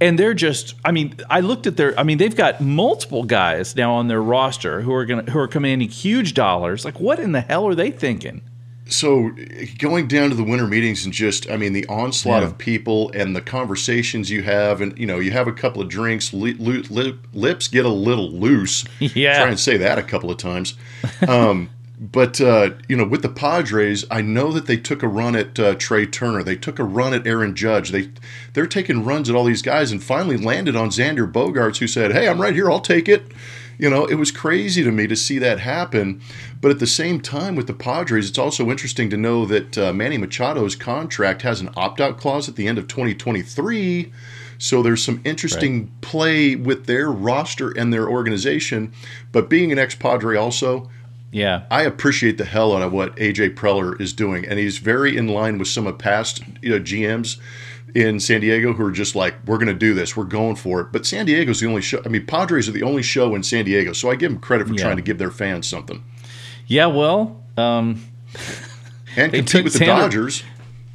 And 0.00 0.18
they're 0.18 0.34
just 0.34 0.74
I 0.84 0.92
mean, 0.92 1.14
I 1.30 1.40
looked 1.40 1.66
at 1.66 1.76
their 1.76 1.98
I 1.98 2.02
mean, 2.02 2.18
they've 2.18 2.36
got 2.36 2.60
multiple 2.60 3.24
guys 3.24 3.76
now 3.76 3.94
on 3.94 4.08
their 4.08 4.22
roster 4.22 4.82
who 4.82 4.92
are 4.92 5.04
going 5.04 5.26
who 5.26 5.38
are 5.38 5.48
commanding 5.48 5.88
huge 5.88 6.34
dollars. 6.34 6.84
Like 6.84 7.00
what 7.00 7.18
in 7.18 7.32
the 7.32 7.40
hell 7.40 7.66
are 7.66 7.74
they 7.74 7.90
thinking? 7.90 8.42
so 8.88 9.30
going 9.78 10.06
down 10.06 10.30
to 10.30 10.36
the 10.36 10.44
winter 10.44 10.66
meetings 10.66 11.04
and 11.04 11.12
just 11.12 11.50
i 11.50 11.56
mean 11.56 11.72
the 11.72 11.86
onslaught 11.88 12.42
yeah. 12.42 12.48
of 12.48 12.56
people 12.56 13.10
and 13.12 13.34
the 13.34 13.40
conversations 13.40 14.30
you 14.30 14.42
have 14.42 14.80
and 14.80 14.96
you 14.98 15.06
know 15.06 15.18
you 15.18 15.32
have 15.32 15.48
a 15.48 15.52
couple 15.52 15.82
of 15.82 15.88
drinks 15.88 16.32
li- 16.32 16.54
li- 16.54 17.18
lips 17.32 17.68
get 17.68 17.84
a 17.84 17.90
little 17.90 18.30
loose 18.30 18.84
yeah 19.00 19.40
try 19.40 19.48
and 19.48 19.58
say 19.58 19.76
that 19.76 19.98
a 19.98 20.02
couple 20.02 20.30
of 20.30 20.38
times 20.38 20.74
um, 21.26 21.68
but 21.98 22.40
uh, 22.40 22.70
you 22.88 22.96
know 22.96 23.06
with 23.06 23.22
the 23.22 23.28
padres 23.28 24.04
i 24.10 24.20
know 24.20 24.52
that 24.52 24.66
they 24.66 24.76
took 24.76 25.02
a 25.02 25.08
run 25.08 25.34
at 25.34 25.58
uh, 25.58 25.74
trea 25.76 26.06
turner 26.06 26.42
they 26.42 26.56
took 26.56 26.78
a 26.78 26.84
run 26.84 27.14
at 27.14 27.26
aaron 27.26 27.54
judge 27.54 27.90
they 27.90 28.10
they're 28.52 28.66
taking 28.66 29.04
runs 29.04 29.30
at 29.30 29.36
all 29.36 29.44
these 29.44 29.62
guys 29.62 29.90
and 29.90 30.02
finally 30.02 30.36
landed 30.36 30.76
on 30.76 30.90
xander 30.90 31.30
Bogaerts, 31.30 31.78
who 31.78 31.86
said 31.86 32.12
hey 32.12 32.28
i'm 32.28 32.40
right 32.40 32.54
here 32.54 32.70
i'll 32.70 32.80
take 32.80 33.08
it 33.08 33.32
you 33.78 33.90
know, 33.90 34.06
it 34.06 34.14
was 34.14 34.30
crazy 34.30 34.82
to 34.82 34.90
me 34.90 35.06
to 35.06 35.16
see 35.16 35.38
that 35.38 35.60
happen. 35.60 36.20
But 36.60 36.70
at 36.70 36.78
the 36.78 36.86
same 36.86 37.20
time, 37.20 37.56
with 37.56 37.66
the 37.66 37.74
Padres, 37.74 38.28
it's 38.28 38.38
also 38.38 38.70
interesting 38.70 39.10
to 39.10 39.16
know 39.16 39.44
that 39.46 39.76
uh, 39.76 39.92
Manny 39.92 40.16
Machado's 40.16 40.74
contract 40.76 41.42
has 41.42 41.60
an 41.60 41.70
opt 41.76 42.00
out 42.00 42.18
clause 42.18 42.48
at 42.48 42.56
the 42.56 42.66
end 42.66 42.78
of 42.78 42.88
2023. 42.88 44.12
So 44.58 44.82
there's 44.82 45.04
some 45.04 45.20
interesting 45.24 45.80
right. 45.80 46.00
play 46.00 46.56
with 46.56 46.86
their 46.86 47.10
roster 47.10 47.70
and 47.70 47.92
their 47.92 48.08
organization. 48.08 48.92
But 49.30 49.50
being 49.50 49.70
an 49.70 49.78
ex 49.78 49.94
Padre, 49.94 50.36
also, 50.36 50.90
yeah, 51.32 51.64
I 51.70 51.82
appreciate 51.82 52.38
the 52.38 52.44
hell 52.44 52.74
out 52.74 52.82
of 52.82 52.92
what 52.92 53.16
AJ 53.16 53.54
Preller 53.54 54.00
is 54.00 54.12
doing, 54.12 54.46
and 54.46 54.58
he's 54.58 54.78
very 54.78 55.16
in 55.16 55.28
line 55.28 55.58
with 55.58 55.68
some 55.68 55.86
of 55.86 55.98
past 55.98 56.42
you 56.62 56.70
know, 56.70 56.80
GMs 56.80 57.38
in 57.94 58.20
San 58.20 58.42
Diego 58.42 58.74
who 58.74 58.84
are 58.84 58.92
just 58.92 59.14
like, 59.14 59.34
we're 59.46 59.56
going 59.56 59.68
to 59.68 59.74
do 59.74 59.94
this, 59.94 60.16
we're 60.16 60.24
going 60.24 60.56
for 60.56 60.80
it. 60.80 60.88
But 60.92 61.06
San 61.06 61.26
Diego's 61.26 61.60
the 61.60 61.66
only 61.66 61.82
show. 61.82 62.02
I 62.04 62.08
mean, 62.08 62.26
Padres 62.26 62.68
are 62.68 62.72
the 62.72 62.82
only 62.82 63.02
show 63.02 63.34
in 63.34 63.42
San 63.42 63.64
Diego, 63.64 63.92
so 63.92 64.10
I 64.10 64.16
give 64.16 64.30
them 64.30 64.40
credit 64.40 64.66
for 64.68 64.74
yeah. 64.74 64.82
trying 64.82 64.96
to 64.96 65.02
give 65.02 65.18
their 65.18 65.30
fans 65.30 65.66
something. 65.66 66.04
Yeah, 66.66 66.86
well, 66.86 67.42
um, 67.56 68.04
and 69.16 69.32
compete 69.32 69.64
with 69.64 69.72
the 69.72 69.78
Xander- 69.80 69.86
Dodgers. 69.86 70.42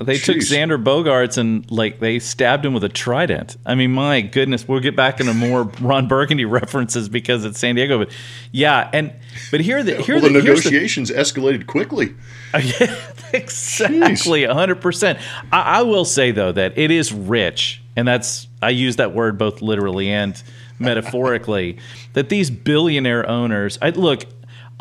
They 0.03 0.17
took 0.17 0.37
Xander 0.37 0.81
Bogaerts 0.81 1.37
and 1.37 1.69
like 1.71 1.99
they 1.99 2.19
stabbed 2.19 2.65
him 2.65 2.73
with 2.73 2.83
a 2.83 2.89
trident. 2.89 3.57
I 3.65 3.75
mean, 3.75 3.91
my 3.91 4.21
goodness, 4.21 4.67
we'll 4.67 4.79
get 4.79 4.95
back 4.95 5.19
into 5.19 5.33
more 5.33 5.63
Ron 5.81 6.07
Burgundy 6.07 6.45
references 6.45 7.09
because 7.09 7.45
it's 7.45 7.59
San 7.59 7.75
Diego. 7.75 7.99
But 7.99 8.11
yeah, 8.51 8.89
and 8.93 9.13
but 9.51 9.61
here 9.61 9.83
the 9.83 10.01
here 10.01 10.15
Well, 10.15 10.23
the 10.23 10.29
the, 10.29 10.41
here's 10.41 10.63
the- 10.63 10.69
negotiations 10.71 11.11
escalated 11.11 11.67
quickly. 11.67 12.15
Yeah, 12.53 12.93
exactly, 13.33 14.43
hundred 14.45 14.81
percent. 14.81 15.19
I, 15.53 15.61
I 15.61 15.81
will 15.83 16.03
say 16.05 16.31
though 16.31 16.51
that 16.51 16.77
it 16.77 16.91
is 16.91 17.13
rich, 17.13 17.81
and 17.95 18.07
that's 18.07 18.47
I 18.61 18.69
use 18.71 18.97
that 18.97 19.13
word 19.13 19.37
both 19.37 19.61
literally 19.61 20.09
and 20.09 20.41
metaphorically. 20.79 21.77
that 22.13 22.29
these 22.29 22.49
billionaire 22.49 23.27
owners, 23.29 23.77
I 23.81 23.91
look. 23.91 24.25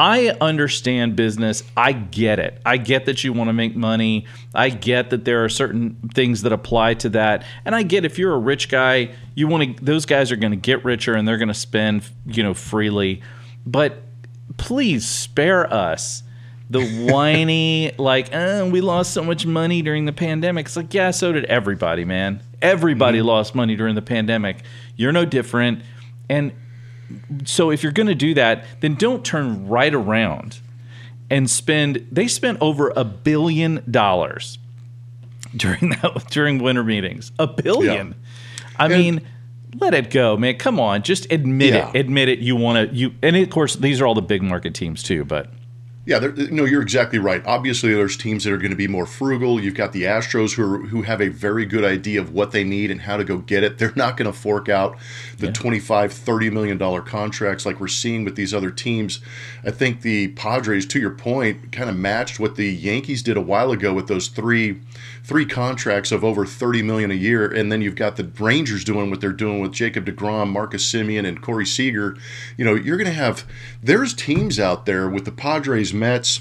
I 0.00 0.35
understand 0.40 1.14
business. 1.14 1.62
I 1.76 1.92
get 1.92 2.38
it. 2.38 2.59
I 2.64 2.78
get 2.78 3.04
that 3.04 3.23
you 3.23 3.35
want 3.35 3.49
to 3.49 3.52
make 3.52 3.76
money. 3.76 4.25
I 4.54 4.71
get 4.71 5.11
that 5.11 5.26
there 5.26 5.45
are 5.45 5.50
certain 5.50 5.99
things 6.14 6.40
that 6.40 6.54
apply 6.54 6.95
to 6.95 7.11
that. 7.11 7.45
And 7.66 7.75
I 7.75 7.83
get 7.83 8.07
if 8.07 8.19
you're 8.19 8.33
a 8.33 8.38
rich 8.38 8.71
guy, 8.71 9.11
you 9.35 9.47
want 9.47 9.76
to 9.76 9.85
those 9.85 10.07
guys 10.07 10.33
are 10.33 10.37
going 10.37 10.52
to 10.52 10.57
get 10.57 10.87
richer 10.87 11.12
and 11.12 11.28
they're 11.28 11.37
going 11.37 11.49
to 11.49 11.54
spend, 11.54 12.09
you 12.25 12.42
know, 12.42 12.54
freely. 12.54 13.21
But 13.66 14.00
please 14.57 15.07
spare 15.07 15.71
us 15.71 16.23
the 16.71 16.83
whiny 17.12 17.92
like 17.99 18.35
uh, 18.35 18.66
we 18.73 18.80
lost 18.80 19.12
so 19.12 19.23
much 19.23 19.45
money 19.45 19.83
during 19.83 20.07
the 20.07 20.12
pandemic 20.12 20.66
it's 20.66 20.76
like 20.76 20.92
yeah 20.92 21.11
so 21.11 21.33
did 21.33 21.45
everybody 21.47 22.04
man 22.04 22.42
everybody 22.62 23.23
lost 23.23 23.54
money 23.54 23.75
during 23.75 23.95
the 23.95 24.02
pandemic 24.02 24.59
you're 24.97 25.12
no 25.12 25.25
different 25.25 25.83
and 26.28 26.52
so 27.45 27.71
if 27.71 27.83
you're 27.83 27.93
going 27.93 28.07
to 28.07 28.14
do 28.14 28.35
that 28.35 28.64
then 28.81 28.95
don't 28.95 29.25
turn 29.25 29.67
right 29.69 29.95
around 29.95 30.61
and 31.31 31.49
spend 31.50 32.07
they 32.11 32.26
spent 32.29 32.59
over 32.61 32.93
a 32.97 33.05
billion 33.05 33.83
dollars 33.90 34.59
during 35.57 35.90
that 36.02 36.26
during 36.31 36.59
winter 36.62 36.85
meetings. 36.85 37.33
A 37.38 37.47
billion? 37.47 38.14
I 38.79 38.88
mean 38.88 39.21
let 39.79 39.95
it 39.95 40.11
go 40.11 40.37
man. 40.37 40.57
Come 40.59 40.81
on. 40.81 41.02
Just 41.02 41.31
admit 41.33 41.75
Yeah. 41.75 41.90
it 41.95 42.00
admit 42.00 42.29
it. 42.29 42.40
You 42.40 42.57
want 42.57 42.90
to 42.90 42.95
you 42.97 43.12
and 43.23 43.37
of 43.37 43.50
course 43.50 43.76
these 43.76 44.00
are 44.00 44.07
all 44.07 44.14
the 44.14 44.23
big 44.23 44.43
market 44.43 44.75
teams 44.75 45.02
too 45.02 45.25
but 45.25 45.49
Yeah, 46.07 46.19
no, 46.50 46.64
you're 46.64 46.80
exactly 46.80 47.19
right. 47.19 47.42
Obviously, 47.45 47.92
there's 47.92 48.16
teams 48.16 48.45
that 48.45 48.52
are 48.54 48.59
going 48.59 48.71
to 48.71 48.76
be 48.76 48.88
more 48.88 49.04
frugal. 49.04 49.61
You've 49.61 49.75
got 49.75 49.92
the 49.92 50.04
Astros 50.04 50.54
who 50.54 50.62
are, 50.62 50.78
who 50.78 51.02
have 51.02 51.21
a 51.21 51.28
very 51.28 51.66
good 51.66 51.85
idea 51.85 52.21
of 52.23 52.33
what 52.33 52.52
they 52.52 52.64
need 52.64 52.90
and 52.90 53.02
how 53.02 53.19
to 53.19 53.25
go 53.25 53.37
get 53.37 53.62
it. 53.64 53.76
They're 53.76 53.92
not 53.95 54.16
going 54.16 54.30
to 54.30 54.37
fork 54.37 54.71
out 54.71 54.97
the 55.37 55.52
25, 55.52 56.12
30 56.12 56.50
million 56.50 56.78
dollar 56.78 57.02
contracts 57.02 57.66
like 57.66 57.80
we're 57.80 57.88
seeing 57.88 58.25
with 58.25 58.35
these 58.35 58.54
other 58.54 58.71
teams. 58.71 59.21
I 59.62 59.71
think 59.73 60.00
the 60.00 60.28
Padres, 60.28 60.87
to 60.87 60.99
your 60.99 61.11
point, 61.11 61.71
kind 61.71 61.90
of 61.90 61.97
matched 61.97 62.40
what 62.40 62.57
the 62.57 62.69
Yankees 62.73 63.23
did 63.23 63.37
a 63.37 63.42
while 63.42 63.71
ago 63.71 63.92
with 63.92 64.09
those 64.09 64.28
three 64.28 64.80
three 65.23 65.45
contracts 65.45 66.12
of 66.12 66.25
over 66.25 66.47
30 66.47 66.83
million 66.83 67.11
a 67.11 67.14
year 67.14 67.47
and 67.47 67.71
then 67.71 67.83
you've 67.83 67.95
got 67.95 68.16
the 68.16 68.25
Rangers 68.38 68.85
doing 68.85 69.11
what 69.11 69.21
they're 69.21 69.33
doing 69.33 69.61
with 69.61 69.71
Jacob 69.71 70.07
DeGrom, 70.07 70.49
Marcus 70.50 70.90
Semien 70.90 71.26
and 71.26 71.40
Corey 71.40 71.66
Seager. 71.66 72.16
You 72.57 72.64
know, 72.64 72.75
you're 72.75 72.97
going 72.97 73.07
to 73.07 73.12
have 73.12 73.45
there's 73.83 74.14
teams 74.14 74.59
out 74.59 74.87
there 74.87 75.09
with 75.09 75.25
the 75.25 75.33
Padres, 75.33 75.89
Mets, 75.92 76.40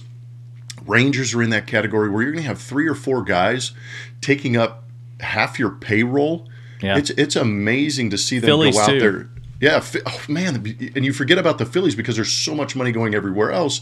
Rangers 0.85 1.33
are 1.33 1.43
in 1.43 1.49
that 1.51 1.67
category 1.67 2.09
where 2.09 2.21
you're 2.21 2.31
going 2.31 2.43
to 2.43 2.47
have 2.47 2.59
three 2.59 2.87
or 2.87 2.95
four 2.95 3.23
guys 3.23 3.73
taking 4.21 4.57
up 4.57 4.85
half 5.19 5.59
your 5.59 5.71
payroll. 5.71 6.47
Yeah. 6.81 6.97
It's 6.97 7.09
it's 7.11 7.35
amazing 7.35 8.09
to 8.11 8.17
see 8.17 8.39
them 8.39 8.47
Phillies, 8.47 8.75
go 8.75 8.81
out 8.81 8.87
too. 8.87 8.99
there. 8.99 9.29
Yeah, 9.59 9.83
oh 10.05 10.21
man, 10.29 10.55
and 10.95 11.03
you 11.03 11.11
forget 11.11 11.37
about 11.37 11.57
the 11.57 11.65
Phillies 11.65 11.93
because 11.93 12.15
there's 12.15 12.31
so 12.31 12.55
much 12.55 12.77
money 12.77 12.93
going 12.93 13.13
everywhere 13.13 13.51
else. 13.51 13.81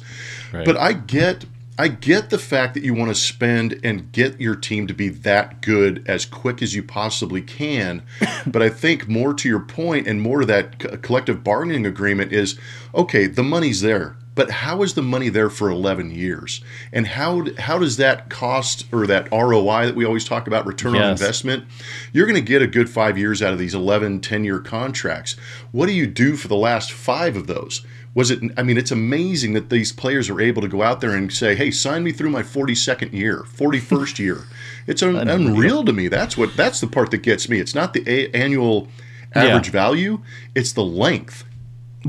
Right. 0.51 0.65
But 0.65 0.75
I 0.75 0.93
get 0.93 1.45
I 1.79 1.89
get 1.89 2.31
the 2.31 2.39
fact 2.39 2.73
that 2.73 2.83
you 2.83 2.95
want 2.95 3.09
to 3.09 3.15
spend 3.15 3.79
and 3.83 4.11
get 4.11 4.41
your 4.41 4.55
team 4.55 4.87
to 4.87 4.95
be 4.95 5.09
that 5.09 5.61
good 5.61 6.03
as 6.07 6.25
quick 6.25 6.63
as 6.63 6.73
you 6.73 6.81
possibly 6.81 7.43
can. 7.43 8.01
but 8.47 8.63
I 8.63 8.69
think 8.69 9.07
more 9.07 9.33
to 9.35 9.47
your 9.47 9.59
point 9.59 10.07
and 10.07 10.19
more 10.19 10.39
to 10.39 10.45
that 10.47 11.03
collective 11.03 11.43
bargaining 11.43 11.85
agreement 11.85 12.33
is 12.33 12.59
okay, 12.95 13.27
the 13.27 13.43
money's 13.43 13.81
there. 13.81 14.17
But 14.37 14.51
how 14.51 14.83
is 14.83 14.93
the 14.93 15.01
money 15.01 15.29
there 15.29 15.49
for 15.49 15.69
11 15.69 16.11
years? 16.11 16.61
And 16.93 17.07
how 17.07 17.47
how 17.57 17.79
does 17.79 17.97
that 17.97 18.29
cost 18.29 18.85
or 18.93 19.07
that 19.07 19.29
ROI 19.31 19.87
that 19.87 19.95
we 19.95 20.05
always 20.05 20.23
talk 20.23 20.45
about 20.47 20.65
return 20.67 20.95
on 20.95 21.01
investment 21.11 21.65
you're 22.13 22.27
going 22.27 22.35
to 22.35 22.41
get 22.41 22.61
a 22.61 22.67
good 22.67 22.89
5 22.89 23.17
years 23.17 23.41
out 23.41 23.51
of 23.51 23.59
these 23.59 23.73
11 23.73 24.21
10 24.21 24.43
year 24.45 24.59
contracts. 24.59 25.35
What 25.71 25.87
do 25.87 25.91
you 25.93 26.05
do 26.05 26.35
for 26.35 26.47
the 26.47 26.55
last 26.55 26.91
5 26.91 27.35
of 27.35 27.47
those? 27.47 27.83
Was 28.13 28.29
it 28.29 28.39
I 28.55 28.61
mean 28.63 28.77
it's 28.77 28.91
amazing 28.91 29.53
that 29.53 29.71
these 29.71 29.91
players 29.91 30.29
are 30.29 30.39
able 30.39 30.61
to 30.61 30.67
go 30.67 30.83
out 30.83 31.01
there 31.01 31.15
and 31.15 31.33
say, 31.33 31.55
"Hey, 31.55 31.71
sign 31.71 32.03
me 32.03 32.11
through 32.11 32.29
my 32.29 32.43
42nd 32.43 33.11
year, 33.13 33.43
41st 33.43 34.19
year." 34.27 34.43
It's 34.85 35.01
un- 35.03 35.27
unreal 35.27 35.83
to 35.83 35.93
me. 35.93 36.07
That's 36.07 36.37
what 36.37 36.55
that's 36.55 36.79
the 36.79 36.87
part 36.87 37.09
that 37.11 37.23
gets 37.23 37.49
me. 37.49 37.59
It's 37.59 37.75
not 37.75 37.93
the 37.93 38.03
a- 38.07 38.31
annual 38.31 38.87
average 39.33 39.69
value, 39.71 40.21
it's 40.55 40.71
the 40.73 40.83
length. 40.83 41.43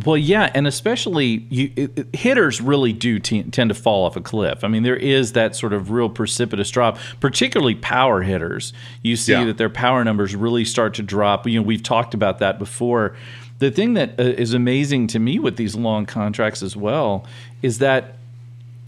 Well, 0.04 0.16
yeah, 0.18 0.50
and 0.54 0.66
especially 0.66 1.47
you, 1.49 1.73
it, 1.75 1.99
it- 1.99 2.14
hitters 2.14 2.61
really 2.61 2.92
do 2.92 3.18
t- 3.18 3.42
tend 3.45 3.71
to 3.71 3.75
fall 3.75 4.04
off 4.04 4.16
a 4.16 4.21
cliff. 4.21 4.62
I 4.62 4.68
mean, 4.68 4.83
there 4.83 4.97
is 4.97 5.33
that 5.33 5.57
sort 5.57 5.73
of 5.73 5.90
real 5.90 6.09
precipitous 6.11 6.71
drop, 6.71 6.99
particularly 7.21 7.75
power 7.75 8.23
hitters. 8.23 8.73
You 9.02 9.16
see 9.16 9.33
Yeah. 9.33 9.45
that 9.47 9.57
their 9.59 9.71
power 9.71 10.04
numbers 10.04 10.37
really 10.37 10.64
start 10.64 10.95
to 10.95 11.02
drop. 11.02 11.47
You 11.47 11.61
know, 11.61 11.66
we've 11.66 11.83
talked 11.83 12.14
about 12.14 12.38
that 12.38 12.59
before. 12.59 13.16
The 13.61 13.71
thing 13.71 13.95
that 13.95 14.21
uh, 14.21 14.25
is 14.25 14.54
amazing 14.54 15.09
to 15.09 15.18
me 15.18 15.38
with 15.40 15.57
these 15.57 15.75
long 15.75 16.07
contracts 16.07 16.62
as 16.62 16.76
well 16.76 17.26
is 17.62 17.78
that 17.78 18.14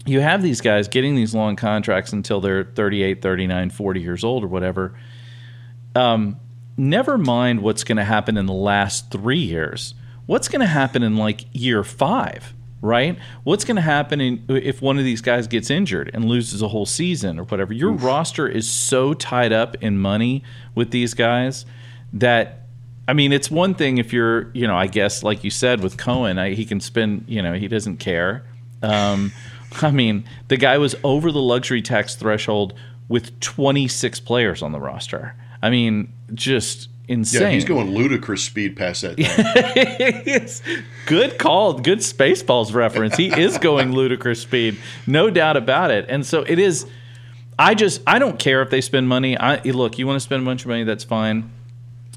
you 0.05 0.21
have 0.21 0.41
these 0.41 0.61
guys 0.61 0.87
getting 0.87 1.15
these 1.15 1.35
long 1.35 1.55
contracts 1.55 2.13
until 2.13 2.39
they're 2.41 2.63
38, 2.63 3.21
39, 3.21 3.69
40 3.71 4.01
years 4.01 4.23
old 4.23 4.43
or 4.43 4.47
whatever. 4.47 4.93
Um, 5.95 6.37
never 6.77 7.17
mind 7.17 7.61
what's 7.61 7.83
going 7.83 7.97
to 7.97 8.03
happen 8.05 8.37
in 8.37 8.45
the 8.45 8.53
last 8.53 9.11
three 9.11 9.39
years. 9.39 9.93
What's 10.31 10.47
going 10.47 10.61
to 10.61 10.65
happen 10.65 11.03
in 11.03 11.17
like 11.17 11.41
year 11.51 11.83
five, 11.83 12.53
right? 12.79 13.19
What's 13.43 13.65
going 13.65 13.75
to 13.75 13.81
happen 13.81 14.21
in, 14.21 14.45
if 14.47 14.81
one 14.81 14.97
of 14.97 15.03
these 15.03 15.19
guys 15.19 15.45
gets 15.45 15.69
injured 15.69 16.09
and 16.13 16.23
loses 16.23 16.61
a 16.61 16.69
whole 16.69 16.85
season 16.85 17.37
or 17.37 17.43
whatever? 17.43 17.73
Your 17.73 17.91
roster 17.91 18.47
is 18.47 18.69
so 18.69 19.13
tied 19.13 19.51
up 19.51 19.75
in 19.83 19.97
money 19.97 20.41
with 20.73 20.91
these 20.91 21.13
guys 21.15 21.65
that 22.13 22.59
I 23.09 23.11
mean, 23.11 23.33
it's 23.33 23.51
one 23.51 23.75
thing 23.75 23.97
if 23.97 24.13
you're, 24.13 24.51
you 24.53 24.67
know, 24.67 24.77
I 24.77 24.87
guess 24.87 25.21
like 25.21 25.43
you 25.43 25.49
said 25.49 25.83
with 25.83 25.97
Cohen, 25.97 26.37
I, 26.37 26.53
he 26.53 26.63
can 26.63 26.79
spend, 26.79 27.25
you 27.27 27.41
know, 27.41 27.51
he 27.51 27.67
doesn't 27.67 27.97
care. 27.97 28.45
Um, 28.81 29.33
I 29.81 29.91
mean, 29.91 30.23
the 30.47 30.55
guy 30.55 30.77
was 30.77 30.95
over 31.03 31.29
the 31.33 31.41
luxury 31.41 31.81
tax 31.81 32.15
threshold 32.15 32.73
with 33.09 33.37
26 33.41 34.21
players 34.21 34.61
on 34.61 34.71
the 34.71 34.79
roster. 34.79 35.35
I 35.61 35.69
mean, 35.69 36.13
just 36.33 36.87
insane. 37.07 37.41
Yeah, 37.41 37.49
he's 37.49 37.65
going 37.65 37.91
ludicrous 37.91 38.43
speed 38.43 38.75
past 38.75 39.01
that. 39.01 39.19
Yes. 39.19 40.61
good 41.05 41.37
call. 41.37 41.73
Good 41.79 41.99
Spaceballs 41.99 42.73
reference. 42.73 43.15
He 43.17 43.27
is 43.27 43.57
going 43.57 43.91
ludicrous 43.93 44.41
speed, 44.41 44.77
no 45.07 45.29
doubt 45.29 45.57
about 45.57 45.91
it. 45.91 46.05
And 46.09 46.25
so 46.25 46.41
it 46.41 46.59
is. 46.59 46.85
I 47.59 47.75
just 47.75 48.01
I 48.07 48.17
don't 48.19 48.39
care 48.39 48.61
if 48.61 48.69
they 48.69 48.81
spend 48.81 49.07
money. 49.07 49.37
I 49.37 49.61
look, 49.63 49.97
you 49.99 50.07
want 50.07 50.15
to 50.17 50.21
spend 50.21 50.41
a 50.41 50.45
bunch 50.45 50.61
of 50.63 50.67
money, 50.67 50.83
that's 50.83 51.03
fine. 51.03 51.51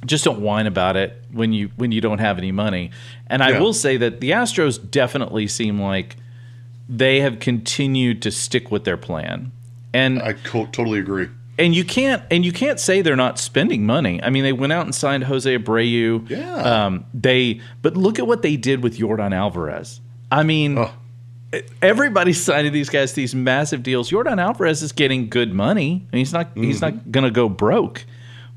Just 0.07 0.25
don't 0.25 0.41
whine 0.41 0.67
about 0.67 0.97
it 0.97 1.21
when 1.33 1.53
you 1.53 1.71
when 1.77 1.93
you 1.93 2.01
don't 2.01 2.19
have 2.19 2.39
any 2.39 2.53
money. 2.53 2.91
And 3.27 3.43
I 3.43 3.51
Yeah. 3.51 3.61
will 3.61 3.73
say 3.73 3.97
that 3.99 4.21
the 4.21 4.31
Astros 4.31 4.79
definitely 4.91 5.47
seem 5.47 5.81
like 5.81 6.17
they 6.89 7.21
have 7.21 7.41
continued 7.41 8.21
to 8.23 8.31
stick 8.31 8.71
with 8.71 8.85
their 8.85 8.97
plan. 8.99 9.51
And 9.93 10.21
I 10.23 10.35
co- 10.35 10.67
totally 10.67 10.99
agree. 10.99 11.29
And 11.59 11.75
you 11.75 11.85
can't 11.85 12.23
and 12.31 12.45
you 12.45 12.51
can't 12.53 12.81
say 12.81 13.01
they're 13.03 13.15
not 13.17 13.39
spending 13.39 13.87
money. 13.87 14.21
I 14.23 14.31
mean, 14.31 14.43
they 14.43 14.53
went 14.53 14.73
out 14.73 14.85
and 14.87 14.95
signed 14.95 15.25
Jose 15.25 15.57
Abreu. 15.59 16.29
Yeah. 16.29 16.55
Um, 16.87 17.05
they 17.15 17.61
but 17.83 17.97
look 17.97 18.19
at 18.19 18.27
what 18.27 18.43
they 18.43 18.57
did 18.57 18.83
with 18.83 18.99
Yordan 18.99 19.33
Alvarez. 19.35 20.01
I 20.33 20.43
mean, 20.43 20.79
Oh. 20.79 20.93
everybody's 21.83 22.43
signing 22.45 22.73
these 22.73 22.89
guys 22.91 23.13
these 23.13 23.35
massive 23.35 23.83
deals. 23.83 24.11
Yordan 24.11 24.41
Alvarez 24.41 24.83
is 24.83 24.93
getting 24.93 25.29
good 25.29 25.53
money. 25.53 26.07
and 26.13 26.19
he's 26.19 26.33
not 26.33 26.51
he's 26.57 26.81
Mm-hmm. 26.81 26.97
not 26.97 27.13
going 27.13 27.25
to 27.25 27.31
go 27.31 27.49
broke. 27.49 28.05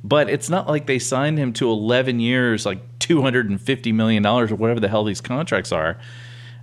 But 0.04 0.30
it's 0.30 0.50
not 0.50 0.68
like 0.68 0.86
they 0.88 1.00
signed 1.00 1.38
him 1.38 1.52
to 1.54 1.70
11 1.70 2.20
years, 2.20 2.66
like 2.66 2.80
250 3.00 3.92
million 3.92 4.24
dollars 4.24 4.52
or 4.52 4.56
whatever 4.56 4.80
the 4.80 4.88
hell 4.88 5.04
these 5.04 5.22
contracts 5.22 5.72
are. 5.72 5.98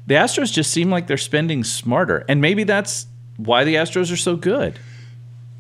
The 0.07 0.15
Astros 0.15 0.53
just 0.53 0.71
seem 0.71 0.91
like 0.91 1.07
they're 1.09 1.17
spending 1.17 1.63
smarter, 1.65 2.25
and 2.29 2.41
maybe 2.41 2.65
that's 2.65 3.07
why 3.37 3.65
the 3.65 3.75
Astros 3.75 4.13
are 4.13 4.17
so 4.17 4.37
good. 4.37 4.79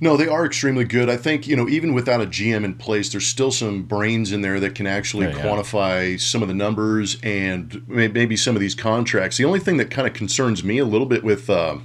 No, 0.01 0.17
they 0.17 0.27
are 0.27 0.45
extremely 0.45 0.85
good. 0.85 1.09
I 1.09 1.17
think, 1.17 1.47
you 1.47 1.57
know, 1.57 1.69
even 1.69 1.95
without 1.95 2.21
a 2.21 2.27
GM 2.27 2.65
in 2.65 2.75
place, 2.75 3.11
there's 3.11 3.27
still 3.27 3.51
some 3.51 3.85
brains 3.85 4.33
in 4.33 4.43
there 4.43 4.59
that 4.61 4.75
can 4.75 4.87
actually 4.87 5.27
yeah. 5.27 5.35
quantify 5.35 6.21
some 6.21 6.43
of 6.43 6.49
the 6.49 6.55
numbers 6.55 7.17
and 7.23 7.83
maybe 7.87 8.37
some 8.37 8.57
of 8.57 8.61
these 8.61 8.75
contracts. 8.75 9.37
The 9.37 9.45
only 9.45 9.61
thing 9.61 9.77
that 9.77 9.91
kind 9.91 10.07
of 10.07 10.13
concerns 10.13 10.65
me 10.65 10.79
a 10.79 10.85
little 10.85 11.07
bit 11.07 11.23
with 11.23 11.49
uh, 11.49 11.79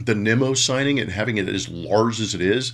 the 0.00 0.14
Nimmo 0.14 0.54
signing 0.54 0.98
and 0.98 1.10
having 1.10 1.36
it 1.36 1.48
as 1.48 1.68
large 1.68 2.20
as 2.20 2.34
it 2.34 2.40
is, 2.40 2.72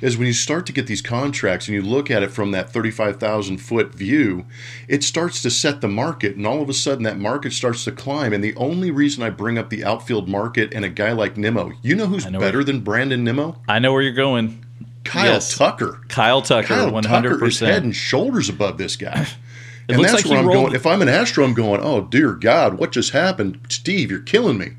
is 0.00 0.16
when 0.16 0.26
you 0.26 0.32
start 0.32 0.64
to 0.66 0.72
get 0.72 0.86
these 0.86 1.02
contracts 1.02 1.66
and 1.68 1.74
you 1.74 1.82
look 1.82 2.10
at 2.10 2.22
it 2.22 2.30
from 2.30 2.52
that 2.52 2.70
35,000 2.70 3.58
foot 3.58 3.94
view, 3.94 4.44
it 4.86 5.02
starts 5.02 5.42
to 5.42 5.50
set 5.50 5.80
the 5.80 5.88
market, 5.88 6.36
and 6.36 6.46
all 6.46 6.62
of 6.62 6.68
a 6.68 6.74
sudden 6.74 7.02
that 7.04 7.18
market 7.18 7.52
starts 7.52 7.84
to 7.84 7.92
climb. 7.92 8.32
And 8.32 8.42
the 8.44 8.54
only 8.56 8.90
reason 8.90 9.22
I 9.22 9.30
bring 9.30 9.58
up 9.58 9.70
the 9.70 9.84
outfield 9.84 10.28
market 10.28 10.72
and 10.72 10.84
a 10.84 10.88
guy 10.88 11.12
like 11.12 11.36
Nimmo, 11.36 11.72
you 11.82 11.94
know 11.96 12.06
who's 12.06 12.26
know 12.30 12.38
better 12.38 12.62
than 12.62 12.80
Brandon 12.80 13.24
Nimmo? 13.24 13.60
I 13.68 13.78
know 13.78 13.92
where 13.92 14.02
you're 14.02 14.12
going. 14.12 14.64
Kyle 15.04 15.24
Yes. 15.32 15.56
Tucker. 15.56 16.00
Kyle 16.08 16.42
Tucker, 16.42 16.66
Kyle 16.68 16.90
one 16.90 17.04
hundred 17.04 17.30
Tucker 17.34 17.46
is 17.46 17.60
head 17.60 17.82
and 17.82 17.94
shoulders 17.96 18.48
above 18.48 18.78
this 18.78 18.94
guy. 18.96 19.26
and 19.88 20.02
that's 20.04 20.12
like 20.12 20.24
where 20.26 20.38
I'm 20.38 20.46
rolled- 20.46 20.66
going. 20.66 20.74
If 20.76 20.86
I'm 20.86 21.02
an 21.02 21.08
Astro, 21.08 21.44
I'm 21.44 21.54
going, 21.54 21.80
oh, 21.82 22.02
dear 22.02 22.32
God, 22.34 22.78
what 22.78 22.92
just 22.92 23.12
happened? 23.12 23.58
Steve, 23.70 24.10
you're 24.10 24.20
killing 24.20 24.58
me. 24.58 24.72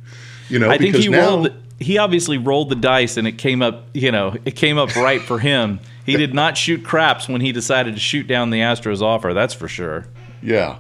You 0.50 0.60
know, 0.60 0.70
I 0.70 0.78
think 0.78 0.96
he 0.96 1.10
now, 1.10 1.30
rolled. 1.30 1.54
He 1.80 1.98
obviously 1.98 2.38
rolled 2.38 2.70
the 2.70 2.76
dice, 2.76 3.18
and 3.18 3.28
it 3.28 3.38
came 3.38 3.62
up. 3.62 3.86
You 3.94 4.12
know, 4.12 4.36
it 4.46 4.56
came 4.56 4.78
up 4.78 4.96
right 4.96 5.22
for 5.22 5.40
him. 5.40 5.80
He 6.06 6.18
did 6.18 6.34
not 6.34 6.58
shoot 6.58 6.84
craps 6.84 7.30
when 7.30 7.42
he 7.42 7.52
decided 7.52 7.94
to 7.94 8.00
shoot 8.00 8.28
down 8.28 8.50
the 8.50 8.60
Astros 8.60 9.02
offer. 9.02 9.34
That's 9.34 9.54
for 9.54 9.68
sure. 9.68 10.08
Yeah. 10.42 10.80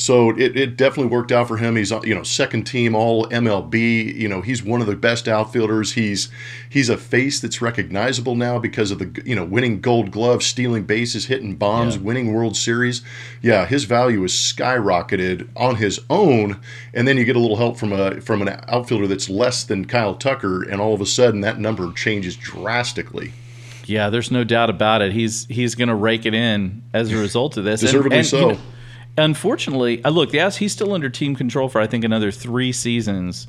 So 0.00 0.30
it, 0.30 0.56
it 0.56 0.76
definitely 0.76 1.10
worked 1.10 1.32
out 1.32 1.48
for 1.48 1.56
him. 1.56 1.74
He's 1.74 1.90
you 1.90 2.14
know 2.14 2.22
second 2.22 2.64
team 2.68 2.94
all 2.94 3.26
MLB. 3.30 4.14
You 4.14 4.28
know 4.28 4.42
he's 4.42 4.62
one 4.62 4.80
of 4.80 4.86
the 4.86 4.94
best 4.94 5.26
outfielders. 5.26 5.94
He's 5.94 6.28
he's 6.70 6.88
a 6.88 6.96
face 6.96 7.40
that's 7.40 7.60
recognizable 7.60 8.36
now 8.36 8.60
because 8.60 8.92
of 8.92 9.00
the 9.00 9.22
you 9.24 9.34
know 9.34 9.44
winning 9.44 9.80
Gold 9.80 10.12
Glove, 10.12 10.44
stealing 10.44 10.84
bases, 10.84 11.26
hitting 11.26 11.56
bombs, 11.56 11.96
Yeah. 11.96 12.02
winning 12.02 12.32
World 12.32 12.56
Series. 12.56 13.02
Yeah, 13.42 13.66
his 13.66 13.84
value 13.84 14.22
is 14.22 14.30
skyrocketed 14.32 15.48
on 15.56 15.76
his 15.76 15.98
own, 16.08 16.60
and 16.94 17.08
then 17.08 17.16
you 17.16 17.24
get 17.24 17.34
a 17.34 17.40
little 17.40 17.56
help 17.56 17.76
from 17.76 17.92
a 17.92 18.20
from 18.20 18.40
an 18.40 18.60
outfielder 18.68 19.08
that's 19.08 19.28
less 19.28 19.64
than 19.64 19.84
Kyle 19.84 20.14
Tucker, 20.14 20.62
and 20.62 20.80
all 20.80 20.94
of 20.94 21.00
a 21.00 21.06
sudden 21.06 21.40
that 21.40 21.58
number 21.58 21.90
changes 21.92 22.36
drastically. 22.36 23.32
Yeah, 23.86 24.10
there's 24.10 24.30
no 24.30 24.44
doubt 24.44 24.70
about 24.70 25.02
it. 25.02 25.10
He's 25.12 25.46
he's 25.46 25.74
going 25.74 25.88
to 25.88 25.94
rake 25.96 26.24
it 26.24 26.34
in 26.34 26.82
as 26.94 27.10
a 27.10 27.16
result 27.16 27.56
of 27.56 27.64
this. 27.64 27.80
Deservedly 27.80 28.22
so. 28.22 28.56
Unfortunately, 29.18 30.02
uh, 30.04 30.10
look, 30.10 30.32
yes, 30.32 30.56
he's 30.56 30.72
still 30.72 30.94
under 30.94 31.10
team 31.10 31.36
control 31.36 31.68
for 31.68 31.80
I 31.80 31.86
think 31.86 32.04
another 32.04 32.30
three 32.30 32.72
seasons. 32.72 33.46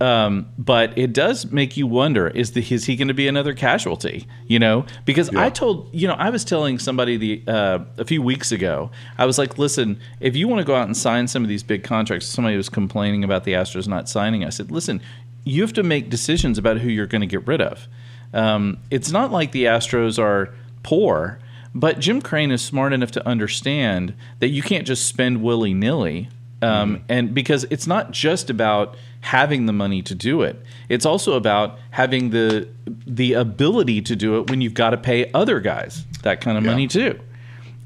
Um, 0.00 0.48
but 0.58 0.96
it 0.98 1.12
does 1.12 1.52
make 1.52 1.76
you 1.76 1.86
wonder: 1.86 2.26
is 2.28 2.52
the 2.52 2.66
is 2.68 2.84
he 2.84 2.96
going 2.96 3.08
to 3.08 3.14
be 3.14 3.28
another 3.28 3.54
casualty? 3.54 4.26
You 4.48 4.58
know, 4.58 4.86
because 5.04 5.34
I 5.36 5.50
told 5.50 5.88
you 5.94 6.08
know 6.08 6.14
I 6.14 6.30
was 6.30 6.44
telling 6.44 6.80
somebody 6.80 7.16
the 7.16 7.42
uh, 7.46 7.78
a 7.98 8.04
few 8.04 8.20
weeks 8.20 8.50
ago, 8.50 8.90
I 9.18 9.26
was 9.26 9.38
like, 9.38 9.56
listen, 9.56 10.00
if 10.18 10.34
you 10.34 10.48
want 10.48 10.58
to 10.60 10.64
go 10.64 10.74
out 10.74 10.86
and 10.86 10.96
sign 10.96 11.28
some 11.28 11.44
of 11.44 11.48
these 11.48 11.62
big 11.62 11.84
contracts, 11.84 12.26
somebody 12.26 12.56
was 12.56 12.68
complaining 12.68 13.22
about 13.22 13.44
the 13.44 13.52
Astros 13.52 13.86
not 13.86 14.08
signing. 14.08 14.44
I 14.44 14.48
said, 14.48 14.72
listen, 14.72 15.00
you 15.44 15.62
have 15.62 15.72
to 15.74 15.84
make 15.84 16.10
decisions 16.10 16.58
about 16.58 16.78
who 16.78 16.88
you're 16.88 17.06
going 17.06 17.20
to 17.20 17.26
get 17.26 17.46
rid 17.46 17.60
of. 17.60 17.86
Um, 18.32 18.78
it's 18.90 19.12
not 19.12 19.30
like 19.30 19.52
the 19.52 19.66
Astros 19.66 20.18
are 20.18 20.52
poor, 20.82 21.38
but 21.74 21.98
Jim 21.98 22.20
Crane 22.22 22.50
is 22.50 22.62
smart 22.62 22.92
enough 22.92 23.10
to 23.12 23.26
understand 23.26 24.14
that 24.40 24.48
you 24.48 24.62
can't 24.62 24.86
just 24.86 25.06
spend 25.06 25.42
willy 25.42 25.74
nilly. 25.74 26.28
Um, 26.62 27.02
And 27.10 27.34
because 27.34 27.64
it's 27.70 27.86
not 27.86 28.10
just 28.10 28.48
about 28.48 28.96
having 29.20 29.66
the 29.66 29.72
money 29.72 30.00
to 30.02 30.14
do 30.14 30.40
it, 30.42 30.62
it's 30.88 31.04
also 31.04 31.34
about 31.34 31.78
having 31.90 32.30
the 32.30 32.68
the 33.06 33.34
ability 33.34 34.00
to 34.02 34.16
do 34.16 34.38
it 34.38 34.48
when 34.50 34.60
you've 34.62 34.72
got 34.74 34.90
to 34.90 34.96
pay 34.96 35.30
other 35.34 35.60
guys 35.60 36.04
that 36.22 36.40
kind 36.40 36.56
of 36.56 36.64
Yeah. 36.64 36.70
money 36.70 36.86
too. 36.86 37.18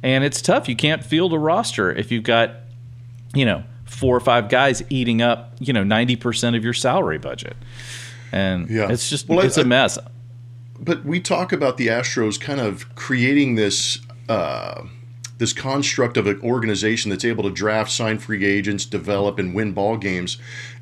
And 0.03 0.23
it's 0.23 0.41
tough. 0.41 0.69
You 0.69 0.77
can't 0.77 1.03
field 1.05 1.33
a 1.33 1.39
roster 1.39 1.91
if 1.91 2.13
you've 2.13 2.23
got, 2.23 2.51
you 3.35 3.45
know, 3.45 3.65
four 3.85 4.15
or 4.17 4.21
five 4.21 4.49
guys 4.49 4.83
eating 4.91 5.23
up, 5.23 5.55
you 5.59 5.73
know, 5.73 5.83
ninety 5.83 6.15
percent 6.15 6.55
of 6.55 6.63
your 6.63 6.75
salary 6.75 7.19
budget. 7.19 7.57
And 8.31 8.69
Yeah. 8.71 8.93
it's 8.93 9.11
just 9.11 9.29
Well, 9.29 9.41
it's 9.41 9.57
a 9.59 9.63
I- 9.63 9.65
mess. 9.65 9.99
But 10.81 11.05
we 11.05 11.21
talk 11.21 11.53
about 11.53 11.77
the 11.77 11.89
Astros 11.89 12.41
kind 12.41 12.61
of 12.61 12.95
creating 12.95 13.55
this 13.55 14.01
uh, 14.29 14.85
this 15.39 15.53
construct 15.53 16.17
of 16.17 16.27
an 16.27 16.41
organization 16.43 17.11
that's 17.11 17.25
able 17.25 17.45
to 17.45 17.51
draft, 17.51 17.91
sign 17.91 18.19
free 18.19 18.45
agents, 18.45 18.85
develop, 18.85 19.39
and 19.39 19.55
win 19.55 19.73
ball 19.73 19.97
games. 19.97 20.37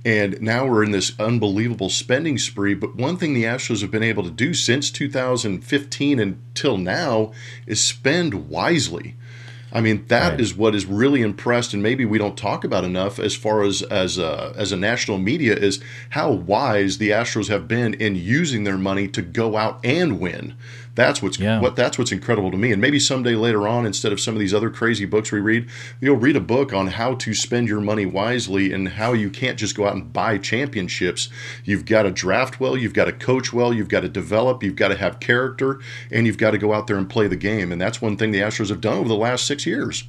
And 0.05 0.41
now 0.41 0.67
we're 0.67 0.83
in 0.83 0.93
this 0.93 1.13
unbelievable 1.21 1.91
spending 1.91 2.39
spree. 2.39 2.75
But 2.75 2.97
one 2.97 3.19
thing 3.19 3.35
the 3.35 3.45
Astros 3.45 3.83
have 3.83 3.91
been 3.91 4.03
able 4.03 4.23
to 4.23 4.31
do 4.31 4.55
since 4.55 4.91
2015 4.91 6.19
until 6.19 6.79
now 6.79 7.33
is 7.67 7.83
spend 7.83 8.49
wisely. 8.49 9.17
I 9.77 9.83
mean, 9.83 10.07
that 10.09 10.41
is 10.41 10.53
Right. 10.53 10.59
what 10.59 10.75
is 10.75 10.87
really 10.87 11.21
impressed, 11.21 11.75
and 11.75 11.83
maybe 11.83 12.07
we 12.07 12.17
don't 12.17 12.35
talk 12.35 12.65
about 12.65 12.83
enough 12.83 13.19
as 13.19 13.35
far 13.35 13.63
as 13.63 13.83
as 13.83 14.17
a, 14.17 14.55
as 14.57 14.73
a 14.73 14.77
national 14.77 15.19
media 15.19 15.55
is 15.55 15.81
how 16.11 16.33
wise 16.33 16.97
the 16.97 17.11
Astros 17.11 17.49
have 17.49 17.69
been 17.69 17.93
in 17.93 18.17
using 18.17 18.65
their 18.65 18.79
money 18.79 19.07
to 19.09 19.21
go 19.21 19.59
out 19.59 19.79
and 19.85 20.19
win. 20.19 20.55
That's 20.97 21.23
what's 21.23 21.39
Yeah. 21.39 21.61
what 21.61 21.77
that's 21.77 21.99
what's 21.99 22.11
incredible 22.11 22.51
to 22.51 22.57
me. 22.57 22.73
And 22.73 22.81
maybe 22.83 22.99
someday 22.99 23.37
later 23.37 23.69
on, 23.69 23.87
instead 23.87 24.13
of 24.13 24.19
some 24.19 24.35
of 24.35 24.41
these 24.41 24.53
other 24.53 24.71
crazy 24.71 25.05
books 25.05 25.31
we 25.31 25.39
read, 25.41 25.67
you'll 26.01 26.17
read 26.17 26.35
a 26.35 26.41
book 26.41 26.73
on 26.73 26.89
how 26.89 27.15
to 27.15 27.35
spend 27.35 27.69
your 27.69 27.81
money 27.81 28.07
wisely 28.07 28.73
and 28.73 28.89
how 28.89 29.13
you 29.13 29.31
can't 29.31 29.59
just 29.59 29.77
go 29.77 29.87
out 29.87 29.95
and 29.95 30.13
buy 30.13 30.39
championships. 30.39 31.29
You've 31.65 31.85
got 31.85 32.03
to 32.03 32.11
draft 32.11 32.59
well, 32.59 32.77
you've 32.77 32.95
got 32.95 33.05
to 33.05 33.13
coach 33.13 33.53
well, 33.53 33.73
you've 33.73 33.89
got 33.89 34.01
to 34.01 34.09
develop, 34.09 34.63
you've 34.63 34.77
got 34.77 34.89
to 34.89 34.97
have 34.97 35.21
character, 35.21 35.79
and 36.11 36.27
you've 36.27 36.39
got 36.39 36.51
to 36.51 36.59
go 36.59 36.73
out 36.73 36.87
there 36.89 36.97
and 36.97 37.09
play 37.09 37.29
the 37.29 37.37
game. 37.37 37.71
And 37.71 37.81
that's 37.81 38.03
one 38.03 38.17
thing 38.17 38.33
the 38.33 38.41
Astros 38.41 38.71
have 38.71 38.81
done 38.81 38.97
over 38.99 39.09
the 39.09 39.15
last 39.15 39.47
six 39.47 39.67
years. 39.67 40.05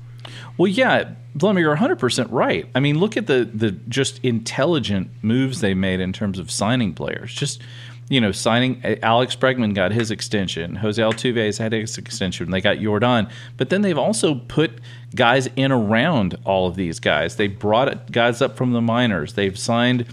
Well, 0.58 0.68
yeah, 0.68 1.12
Vladimir, 1.36 1.64
you're 1.66 1.78
100% 1.78 2.28
right. 2.32 2.66
I 2.74 2.80
mean, 2.80 2.98
look 3.00 3.16
at 3.16 3.28
the 3.28 3.50
the 3.54 3.72
just 3.72 4.20
intelligent 4.24 5.10
moves 5.22 5.62
they 5.62 5.74
made 5.74 6.00
in 6.00 6.12
terms 6.14 6.40
of 6.40 6.50
signing 6.50 6.94
players. 6.94 7.34
Just 7.34 7.62
you 8.10 8.22
know, 8.22 8.32
signing 8.32 8.82
Alex 9.04 9.36
Bregman 9.36 9.74
got 9.76 9.92
his 9.92 10.12
extension. 10.12 10.76
Jose 10.76 11.02
Altuve 11.02 11.46
has 11.46 11.58
had 11.58 11.74
his 11.74 11.98
extension. 11.98 12.50
They 12.52 12.62
got 12.62 12.78
Yordan, 12.78 13.30
but 13.58 13.70
then 13.70 13.82
they've 13.82 13.98
also 13.98 14.36
put 14.36 14.80
guys 15.16 15.50
in 15.56 15.72
around 15.72 16.38
all 16.46 16.68
of 16.68 16.76
these 16.76 17.00
guys. 17.00 17.36
They 17.36 17.48
brought 17.48 18.12
guys 18.12 18.42
up 18.42 18.56
from 18.56 18.72
the 18.72 18.82
minors. 18.82 19.34
They've 19.34 19.58
signed 19.58 20.06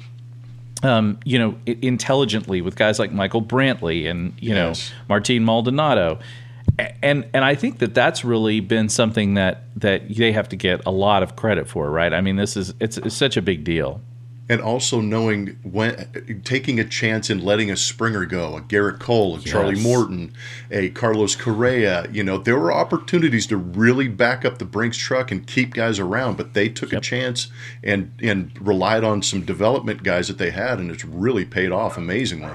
um, 0.83 1.19
you 1.25 1.39
know, 1.39 1.57
intelligently 1.67 2.61
with 2.61 2.77
guys 2.77 2.99
like 2.99 3.11
Michael 3.11 3.41
Brantley 3.43 4.11
and 4.11 4.35
you 4.39 4.55
Yes. 4.55 4.91
know 4.91 4.97
Martin 5.09 5.43
Maldonado, 5.45 6.19
and 7.03 7.27
and 7.33 7.43
I 7.45 7.55
think 7.55 7.79
that 7.79 7.95
that's 7.95 8.23
really 8.25 8.61
been 8.61 8.89
something 8.91 9.35
that 9.35 9.63
that 9.77 10.15
they 10.15 10.33
have 10.33 10.49
to 10.51 10.57
get 10.57 10.83
a 10.85 10.91
lot 10.91 11.23
of 11.23 11.37
credit 11.37 11.69
for, 11.69 11.91
right? 11.91 12.13
I 12.13 12.21
mean, 12.21 12.37
this 12.37 12.57
is 12.57 12.75
it's, 12.81 12.99
it's 12.99 13.15
such 13.15 13.37
a 13.39 13.43
big 13.43 13.65
deal. 13.65 14.01
And 14.47 14.61
also 14.61 15.01
knowing 15.01 15.59
when 15.63 16.43
taking 16.45 16.79
a 16.79 16.85
chance 16.85 17.31
and 17.31 17.43
letting 17.43 17.71
a 17.71 17.77
Springer 17.77 18.27
go, 18.27 18.57
a 18.57 18.61
Gerrit 18.61 18.99
Cole, 18.99 19.37
a 19.37 19.41
Charlie 19.41 19.81
Morton, 19.81 20.35
a 20.71 20.91
Carlos 20.91 21.35
Correa. 21.35 22.07
You 22.13 22.23
know, 22.25 22.37
there 22.37 22.59
were 22.59 22.71
opportunities 22.71 23.47
to 23.47 23.57
really 23.57 24.07
back 24.07 24.45
up 24.45 24.59
the 24.59 24.67
Brinks 24.67 24.99
truck 24.99 25.31
and 25.31 25.47
keep 25.47 25.73
guys 25.73 25.99
around, 25.99 26.37
but 26.37 26.53
they 26.53 26.69
took 26.69 26.93
a 26.93 27.01
chance 27.01 27.49
and 27.83 28.13
and 28.21 28.53
relied 28.61 29.03
on 29.03 29.23
some 29.23 29.47
development 29.47 30.03
guys 30.03 30.29
that 30.29 30.37
they 30.37 30.51
had, 30.51 30.79
and 30.79 30.91
it's 30.91 31.07
really 31.07 31.47
paid 31.47 31.73
off 31.73 31.97
amazingly. 31.97 32.53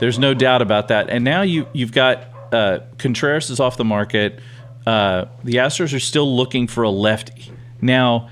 There's 0.00 0.18
no 0.18 0.32
doubt 0.32 0.62
about 0.62 0.88
that. 0.88 1.10
And 1.10 1.22
now 1.22 1.42
you 1.42 1.68
you've 1.74 1.92
got 1.92 2.28
uh, 2.52 2.78
Contreras 2.98 3.50
is 3.50 3.60
off 3.60 3.76
the 3.76 3.84
market. 3.84 4.40
Uh, 4.86 5.26
the 5.44 5.54
Astros 5.54 5.94
are 5.94 6.00
still 6.00 6.34
looking 6.34 6.66
for 6.66 6.82
a 6.82 6.90
lefty. 6.90 7.52
Now, 7.80 8.30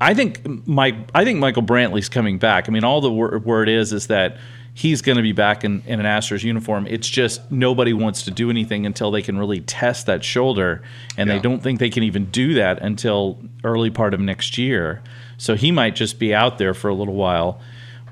I 0.00 0.14
think 0.14 0.66
Mike 0.66 0.94
I 1.14 1.24
think 1.24 1.38
Michael 1.38 1.62
Brantley's 1.62 2.08
coming 2.08 2.38
back. 2.38 2.68
I 2.68 2.72
mean, 2.72 2.84
all 2.84 3.00
the 3.00 3.10
wor- 3.12 3.38
word 3.38 3.68
is 3.68 3.92
is 3.92 4.06
that 4.06 4.38
he's 4.72 5.02
going 5.02 5.16
to 5.16 5.22
be 5.22 5.32
back 5.32 5.64
in, 5.64 5.82
in 5.86 6.00
an 6.00 6.06
Astros 6.06 6.42
uniform. 6.44 6.86
It's 6.88 7.08
just 7.08 7.50
nobody 7.50 7.92
wants 7.92 8.22
to 8.22 8.30
do 8.30 8.48
anything 8.50 8.86
until 8.86 9.10
they 9.10 9.20
can 9.20 9.36
really 9.36 9.60
test 9.60 10.06
that 10.06 10.24
shoulder, 10.24 10.82
and 11.18 11.28
Yeah. 11.28 11.34
they 11.36 11.40
don't 11.42 11.60
think 11.62 11.80
they 11.80 11.90
can 11.90 12.02
even 12.04 12.26
do 12.26 12.54
that 12.54 12.78
until 12.80 13.38
early 13.64 13.90
part 13.90 14.14
of 14.14 14.20
next 14.20 14.56
year. 14.56 15.02
So 15.36 15.54
he 15.54 15.70
might 15.72 15.96
just 15.96 16.18
be 16.18 16.34
out 16.34 16.58
there 16.58 16.72
for 16.72 16.88
a 16.88 16.94
little 16.94 17.14
while. 17.14 17.60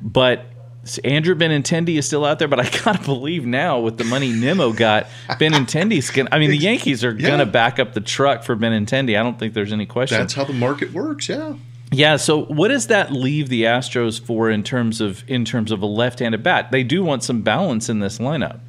But 0.02 0.44
Andrew 1.04 1.34
Benintendi 1.34 1.96
is 1.98 2.06
still 2.06 2.24
out 2.24 2.38
there, 2.38 2.48
but 2.48 2.60
I 2.60 2.68
gotta 2.84 3.02
believe 3.04 3.46
now 3.46 3.78
with 3.80 3.96
the 3.98 4.04
money 4.04 4.32
Nimmo 4.32 4.72
got, 4.72 5.06
Benintendi's 5.30 6.10
gonna. 6.10 6.28
I 6.32 6.38
mean, 6.38 6.50
the 6.50 6.56
Yankees 6.58 7.04
are 7.04 7.12
Yeah. 7.12 7.28
gonna 7.28 7.46
back 7.46 7.78
up 7.78 7.94
the 7.94 8.00
truck 8.00 8.42
for 8.42 8.56
Benintendi. 8.56 9.18
I 9.18 9.22
don't 9.22 9.38
think 9.38 9.54
there's 9.54 9.72
any 9.72 9.86
question. 9.86 10.18
That's 10.18 10.34
how 10.34 10.44
the 10.44 10.52
market 10.52 10.92
works. 10.92 11.28
Yeah. 11.28 11.54
Yeah. 11.90 12.16
So, 12.16 12.44
what 12.46 12.68
does 12.68 12.86
that 12.88 13.12
leave 13.12 13.48
the 13.48 13.62
Astros 13.64 14.20
for 14.20 14.50
in 14.50 14.62
terms 14.62 15.00
of 15.00 15.24
in 15.28 15.44
terms 15.44 15.70
of 15.72 15.82
a 15.82 15.86
left-handed 15.86 16.42
bat? 16.42 16.70
They 16.70 16.82
do 16.84 17.02
want 17.04 17.22
some 17.22 17.42
balance 17.42 17.88
in 17.88 18.00
this 18.00 18.18
lineup. 18.18 18.60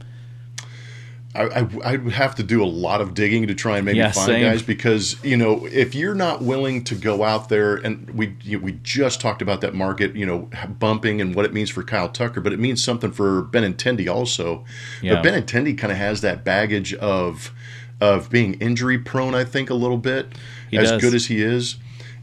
I, 1.36 1.44
I, 1.44 1.68
I 1.86 1.96
would 1.98 2.14
have 2.14 2.34
to 2.36 2.44
do 2.44 2.64
a 2.64 2.66
lot 2.66 3.02
of 3.02 3.14
digging 3.14 3.46
to 3.48 3.54
try 3.54 3.78
and 3.78 3.86
maybe 3.86 4.00
Yeah, 4.00 4.12
find 4.12 4.26
same. 4.26 4.42
guys 4.42 4.64
because 4.64 5.24
you 5.24 5.38
know 5.38 5.68
if 5.68 5.94
you're 5.94 6.16
not 6.16 6.42
willing 6.42 6.84
to 6.86 6.96
go 6.96 7.24
out 7.24 7.50
there 7.50 7.76
and 7.76 8.10
we 8.10 8.36
you 8.42 8.60
we 8.60 8.80
just 8.82 9.22
talked 9.22 9.44
about 9.44 9.62
that 9.62 9.76
market 9.76 10.16
you 10.16 10.26
know 10.26 10.50
bumping 10.80 11.22
and 11.22 11.36
what 11.36 11.46
it 11.46 11.54
means 11.54 11.70
for 11.70 11.84
Kyle 11.84 12.10
Tucker 12.10 12.42
but 12.42 12.52
it 12.52 12.58
means 12.60 12.84
something 12.84 13.12
for 13.12 13.44
Benintendi 13.44 14.12
also 14.12 14.66
Yeah. 15.04 15.22
but 15.22 15.24
Benintendi 15.26 15.78
kind 15.78 15.92
of 15.92 16.00
has 16.00 16.22
that 16.22 16.44
baggage 16.44 16.96
of 16.96 17.52
of 18.02 18.32
being 18.32 18.56
injury 18.56 18.98
prone 18.98 19.36
I 19.36 19.44
think 19.44 19.70
a 19.70 19.76
little 19.76 20.00
bit 20.00 20.30
He 20.72 20.80
as 20.80 20.90
does. 20.90 21.02
good 21.02 21.14
as 21.14 21.28
he 21.28 21.44
is 21.44 21.76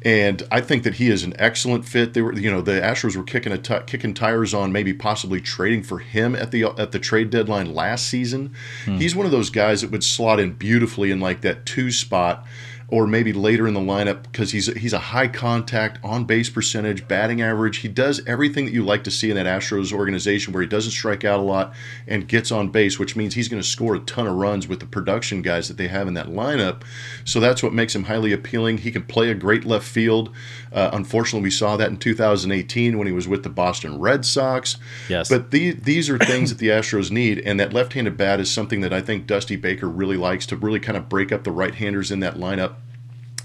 And 0.07 0.45
I 0.53 0.61
think 0.61 0.85
that 0.85 0.95
he 0.95 1.11
is 1.11 1.25
an 1.25 1.35
excellent 1.37 1.85
fit. 1.85 2.15
They 2.15 2.23
were, 2.23 2.33
you 2.33 2.49
know, 2.49 2.61
the 2.61 2.81
Astros 2.81 3.17
were 3.17 3.25
kicking 3.25 3.51
a 3.51 3.59
t- 3.59 3.75
kicking 3.89 4.15
tires 4.15 4.55
on 4.55 4.71
maybe 4.71 4.95
possibly 4.95 5.41
trading 5.41 5.83
for 5.83 5.99
him 5.99 6.37
at 6.37 6.53
the 6.53 6.63
at 6.79 6.93
the 6.93 7.01
trade 7.01 7.29
deadline 7.29 7.75
last 7.75 8.07
season. 8.07 8.55
Hmm. 8.85 8.99
He's 8.99 9.17
one 9.17 9.27
of 9.27 9.33
those 9.33 9.51
guys 9.51 9.81
that 9.81 9.91
would 9.91 10.05
slot 10.05 10.39
in 10.39 10.53
beautifully 10.53 11.11
in 11.11 11.19
like 11.19 11.41
that 11.41 11.67
two 11.67 11.91
spot 11.91 12.47
or 12.89 13.07
maybe 13.07 13.33
later 13.33 13.67
in 13.67 13.75
the 13.75 13.81
lineup 13.81 14.23
because 14.23 14.53
he's 14.53 14.67
he's 14.75 14.93
a 14.93 14.99
high 14.99 15.27
contact, 15.27 15.99
on 16.05 16.25
base 16.25 16.49
percentage, 16.49 17.09
batting 17.09 17.43
average. 17.43 17.79
He 17.79 17.89
does 17.89 18.25
everything 18.27 18.65
that 18.65 18.73
you 18.73 18.85
like 18.85 19.03
to 19.05 19.11
see 19.11 19.31
in 19.31 19.37
that 19.37 19.47
Astros 19.47 19.93
organization 19.93 20.53
where 20.53 20.63
he 20.63 20.69
doesn't 20.69 20.93
strike 20.93 21.25
out 21.25 21.41
a 21.41 21.43
lot 21.43 21.75
and 22.07 22.29
gets 22.29 22.53
on 22.53 22.69
base, 22.69 22.99
which 22.99 23.17
means 23.17 23.35
he's 23.35 23.49
going 23.49 23.63
to 23.63 23.69
score 23.69 23.97
a 23.97 24.01
ton 24.01 24.27
of 24.27 24.37
runs 24.37 24.69
with 24.69 24.81
the 24.81 24.87
production 24.87 25.43
guys 25.43 25.67
that 25.69 25.77
they 25.77 25.89
have 25.89 26.07
in 26.07 26.15
that 26.15 26.29
lineup. 26.29 26.83
So 27.25 27.41
that's 27.41 27.63
what 27.63 27.73
makes 27.73 27.95
him 27.95 28.05
highly 28.05 28.33
appealing. 28.33 28.79
He 28.79 28.93
can 28.93 29.03
play 29.03 29.31
a 29.31 29.35
great 29.35 29.65
left 29.65 29.87
field. 29.87 30.33
Uh, 30.77 30.91
unfortunately, 30.93 31.43
we 31.43 31.51
saw 31.51 31.77
that 31.77 31.91
in 31.91 31.97
2018 31.97 32.97
when 32.97 33.09
he 33.09 33.13
was 33.13 33.27
with 33.27 33.43
the 33.43 33.49
Boston 33.49 33.99
Red 33.99 34.25
Sox. 34.25 34.77
Yes. 35.09 35.29
But 35.29 35.51
these 35.51 35.75
these 35.77 36.09
are 36.09 36.19
things 36.19 36.51
that 36.51 36.59
the 36.59 36.69
Astros 36.79 37.11
need, 37.11 37.41
and 37.41 37.59
that 37.59 37.73
left-handed 37.73 38.17
bat 38.17 38.39
is 38.39 38.51
something 38.51 38.83
that 38.83 38.93
I 38.93 39.01
think 39.01 39.27
Dusty 39.27 39.57
Baker 39.57 39.89
really 39.89 40.17
likes 40.17 40.47
to 40.47 40.57
really 40.57 40.79
kind 40.79 40.97
of 40.97 41.09
break 41.09 41.33
up 41.33 41.43
the 41.43 41.51
right-handers 41.51 42.13
in 42.13 42.21
that 42.21 42.35
lineup 42.35 42.75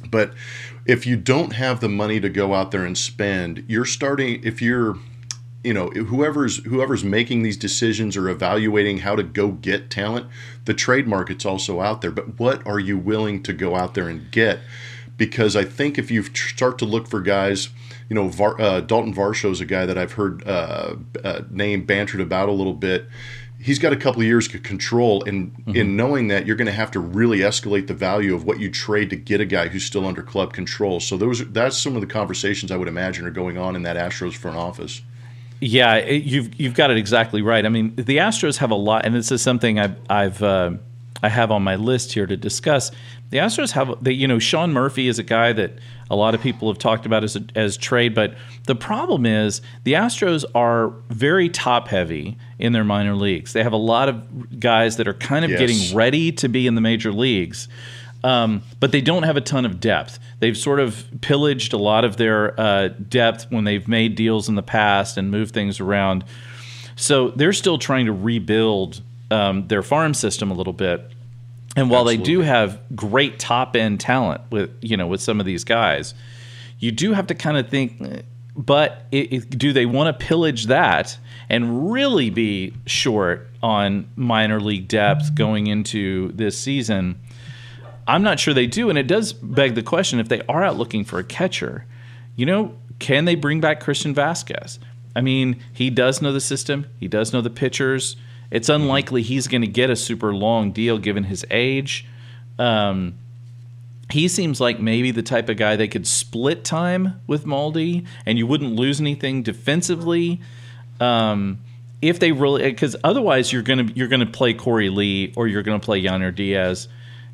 but 0.09 0.33
if 0.85 1.05
you 1.05 1.15
don't 1.15 1.53
have 1.53 1.79
the 1.79 1.89
money 1.89 2.19
to 2.19 2.29
go 2.29 2.53
out 2.53 2.71
there 2.71 2.85
and 2.85 2.97
spend, 2.97 3.63
you're 3.67 3.85
starting 3.85 4.43
if 4.43 4.61
you're 4.61 4.97
you 5.63 5.73
know 5.73 5.89
whoever's 5.89 6.57
whoever's 6.65 7.03
making 7.03 7.43
these 7.43 7.57
decisions 7.57 8.17
or 8.17 8.27
evaluating 8.29 8.99
how 8.99 9.15
to 9.15 9.21
go 9.21 9.51
get 9.51 9.91
talent 9.91 10.25
the 10.65 10.73
trade 10.73 11.05
market's 11.07 11.45
also 11.45 11.81
out 11.81 12.01
there 12.01 12.09
but 12.09 12.39
what 12.39 12.65
are 12.65 12.79
you 12.79 12.97
willing 12.97 13.43
to 13.43 13.53
go 13.53 13.75
out 13.75 13.93
there 13.93 14.07
and 14.07 14.31
get 14.31 14.57
because 15.21 15.55
i 15.55 15.63
think 15.63 15.99
if 15.99 16.09
you 16.09 16.23
start 16.23 16.79
to 16.79 16.85
look 16.85 17.07
for 17.07 17.21
guys 17.21 17.69
you 18.09 18.15
know 18.15 18.27
Var, 18.27 18.59
uh, 18.59 18.81
dalton 18.81 19.13
Varsho 19.13 19.51
is 19.51 19.61
a 19.61 19.67
guy 19.67 19.85
that 19.85 19.95
i've 19.95 20.13
heard 20.13 20.43
uh, 20.47 20.95
uh, 21.23 21.41
name 21.51 21.85
bantered 21.85 22.19
about 22.19 22.49
a 22.49 22.51
little 22.51 22.73
bit. 22.73 23.05
He's 23.59 23.77
got 23.77 23.93
a 23.93 23.95
couple 23.95 24.21
of 24.21 24.25
years 24.25 24.47
to 24.47 24.57
control 24.57 25.23
and 25.25 25.53
mm-hmm. 25.53 25.75
in 25.75 25.95
knowing 25.95 26.29
that 26.29 26.47
you're 26.47 26.55
going 26.55 26.65
to 26.65 26.71
have 26.71 26.89
to 26.91 26.99
really 26.99 27.39
escalate 27.41 27.85
the 27.85 27.93
value 27.93 28.33
of 28.33 28.43
what 28.43 28.59
you 28.59 28.71
trade 28.71 29.11
to 29.11 29.15
get 29.15 29.39
a 29.39 29.45
guy 29.45 29.67
who's 29.67 29.85
still 29.85 30.07
under 30.07 30.23
club 30.23 30.53
control. 30.53 30.99
So 30.99 31.15
those 31.17 31.47
that's 31.51 31.77
some 31.77 31.93
of 31.93 32.01
the 32.01 32.07
conversations 32.07 32.71
i 32.71 32.77
would 32.77 32.87
imagine 32.87 33.27
are 33.27 33.31
going 33.31 33.59
on 33.59 33.75
in 33.75 33.83
that 33.83 33.97
astros 33.97 34.33
front 34.33 34.57
office. 34.57 35.03
Yeah 35.59 36.03
you've 36.07 36.59
you've 36.59 36.73
got 36.73 36.89
it 36.89 36.97
exactly 36.97 37.43
right. 37.43 37.63
I 37.63 37.69
mean 37.69 37.93
the 37.95 38.17
astros 38.17 38.57
have 38.57 38.71
a 38.71 38.81
lot 38.89 39.05
and 39.05 39.13
this 39.13 39.31
is 39.31 39.43
something 39.43 39.77
i've 39.77 39.97
i've 40.09 40.41
uh, 40.41 40.71
I 41.23 41.29
have 41.29 41.51
on 41.51 41.61
my 41.63 41.75
list 41.75 42.13
here 42.13 42.25
to 42.25 42.35
discuss. 42.35 42.91
The 43.29 43.37
Astros 43.37 43.71
have, 43.71 44.03
the, 44.03 44.13
you 44.13 44.27
know, 44.27 44.39
Sean 44.39 44.73
Murphy 44.73 45.07
is 45.07 45.19
a 45.19 45.23
guy 45.23 45.53
that 45.53 45.73
a 46.09 46.15
lot 46.15 46.33
of 46.35 46.41
people 46.41 46.67
have 46.67 46.77
talked 46.77 47.05
about 47.05 47.23
as, 47.23 47.35
a, 47.35 47.43
as 47.55 47.77
trade, 47.77 48.15
but 48.15 48.35
the 48.65 48.75
problem 48.75 49.25
is 49.25 49.61
the 49.83 49.93
Astros 49.93 50.43
are 50.55 50.89
very 51.09 51.47
top 51.47 51.87
heavy 51.87 52.37
in 52.59 52.73
their 52.73 52.83
minor 52.83 53.15
leagues. 53.15 53.53
They 53.53 53.63
have 53.63 53.73
a 53.73 53.77
lot 53.77 54.09
of 54.09 54.59
guys 54.59 54.97
that 54.97 55.07
are 55.07 55.13
kind 55.13 55.45
of 55.45 55.51
yes. 55.51 55.59
getting 55.59 55.95
ready 55.95 56.31
to 56.33 56.49
be 56.49 56.67
in 56.67 56.75
the 56.75 56.81
major 56.81 57.11
leagues. 57.11 57.67
Um, 58.23 58.61
but 58.79 58.91
they 58.91 59.01
don't 59.01 59.23
have 59.23 59.37
a 59.37 59.41
ton 59.41 59.65
of 59.65 59.79
depth. 59.79 60.19
They've 60.39 60.57
sort 60.57 60.79
of 60.79 61.05
pillaged 61.21 61.73
a 61.73 61.77
lot 61.77 62.05
of 62.05 62.17
their 62.17 62.59
uh, 62.59 62.89
depth 62.89 63.47
when 63.49 63.63
they've 63.63 63.87
made 63.87 64.15
deals 64.15 64.47
in 64.47 64.55
the 64.55 64.63
past 64.63 65.17
and 65.17 65.31
moved 65.31 65.53
things 65.53 65.79
around. 65.79 66.23
So 66.95 67.29
they're 67.29 67.53
still 67.53 67.79
trying 67.79 68.05
to 68.05 68.13
rebuild 68.13 69.01
um, 69.31 69.67
their 69.67 69.81
farm 69.81 70.13
system 70.13 70.51
a 70.51 70.53
little 70.53 70.73
bit. 70.73 71.01
And 71.75 71.89
while 71.89 72.01
Absolutely. 72.01 72.17
they 72.17 72.23
do 72.23 72.41
have 72.41 72.79
great 72.95 73.39
top 73.39 73.75
end 73.75 73.99
talent 73.99 74.41
with 74.51 74.71
you 74.81 74.97
know 74.97 75.07
with 75.07 75.21
some 75.21 75.39
of 75.39 75.45
these 75.45 75.63
guys, 75.63 76.13
you 76.79 76.91
do 76.91 77.13
have 77.13 77.27
to 77.27 77.35
kind 77.35 77.57
of 77.57 77.69
think. 77.69 78.25
But 78.53 79.05
it, 79.11 79.31
it, 79.31 79.49
do 79.57 79.71
they 79.71 79.85
want 79.85 80.19
to 80.19 80.25
pillage 80.25 80.65
that 80.65 81.17
and 81.49 81.91
really 81.93 82.29
be 82.29 82.73
short 82.85 83.47
on 83.63 84.09
minor 84.17 84.59
league 84.59 84.89
depth 84.89 85.33
going 85.35 85.67
into 85.67 86.33
this 86.33 86.59
season? 86.59 87.17
I'm 88.05 88.23
not 88.23 88.41
sure 88.41 88.53
they 88.53 88.67
do, 88.67 88.89
and 88.89 88.97
it 88.99 89.07
does 89.07 89.31
beg 89.31 89.75
the 89.75 89.83
question: 89.83 90.19
if 90.19 90.27
they 90.27 90.41
are 90.49 90.63
out 90.63 90.75
looking 90.75 91.05
for 91.05 91.19
a 91.19 91.23
catcher, 91.23 91.85
you 92.35 92.45
know, 92.45 92.75
can 92.99 93.23
they 93.23 93.35
bring 93.35 93.61
back 93.61 93.79
Christian 93.79 94.13
Vázquez? 94.13 94.77
I 95.15 95.21
mean, 95.21 95.61
he 95.73 95.89
does 95.89 96.21
know 96.21 96.33
the 96.33 96.41
system. 96.41 96.87
He 96.99 97.07
does 97.07 97.31
know 97.31 97.41
the 97.41 97.49
pitchers. 97.49 98.17
It's 98.51 98.69
unlikely 98.69 99.21
he's 99.23 99.47
going 99.47 99.61
to 99.61 99.67
get 99.67 99.89
a 99.89 99.95
super 99.95 100.33
long 100.33 100.71
deal 100.71 100.97
given 100.97 101.23
his 101.23 101.45
age. 101.49 102.05
Um, 102.59 103.15
he 104.11 104.27
seems 104.27 104.59
like 104.59 104.79
maybe 104.79 105.11
the 105.11 105.23
type 105.23 105.47
of 105.49 105.57
guy 105.57 105.77
they 105.77 105.87
could 105.87 106.05
split 106.05 106.63
time 106.63 107.21
with 107.27 107.45
Maldi, 107.45 108.05
and 108.25 108.37
you 108.37 108.45
wouldn't 108.45 108.75
lose 108.75 108.99
anything 108.99 109.41
defensively. 109.41 110.41
Um, 110.99 111.59
if 112.01 112.19
they 112.19 112.31
really, 112.31 112.63
because 112.63 112.95
otherwise 113.03 113.53
you're 113.53 113.61
gonna 113.61 113.87
you're 113.95 114.07
gonna 114.07 114.25
play 114.25 114.53
Korey 114.53 114.93
Lee 114.93 115.33
or 115.35 115.47
you're 115.47 115.63
gonna 115.63 115.79
play 115.79 116.03
Yainer 116.03 116.35
Diaz. 116.35 116.87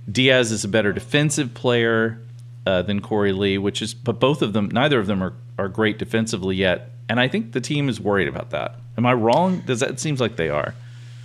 Diaz 0.10 0.52
is 0.52 0.64
a 0.64 0.68
better 0.68 0.94
defensive 0.94 1.54
player 1.54 2.22
uh, 2.66 2.82
than 2.82 3.02
Korey 3.02 3.36
Lee, 3.36 3.58
which 3.58 3.82
is, 3.82 3.94
but 3.94 4.20
both 4.20 4.42
of 4.42 4.54
them, 4.54 4.70
neither 4.72 5.00
of 5.00 5.08
them 5.08 5.24
are 5.24 5.34
are 5.58 5.68
great 5.70 5.98
defensively 5.98 6.56
yet, 6.56 6.92
and 7.10 7.20
I 7.20 7.28
think 7.28 7.54
the 7.54 7.62
team 7.62 7.90
is 7.90 8.00
worried 8.00 8.28
about 8.28 8.52
that. 8.52 8.76
Am 8.98 9.06
I 9.06 9.14
wrong? 9.14 9.62
Does 9.62 9.80
that 9.80 10.00
seems 10.00 10.22
like 10.22 10.36
they 10.36 10.50
are? 10.50 10.76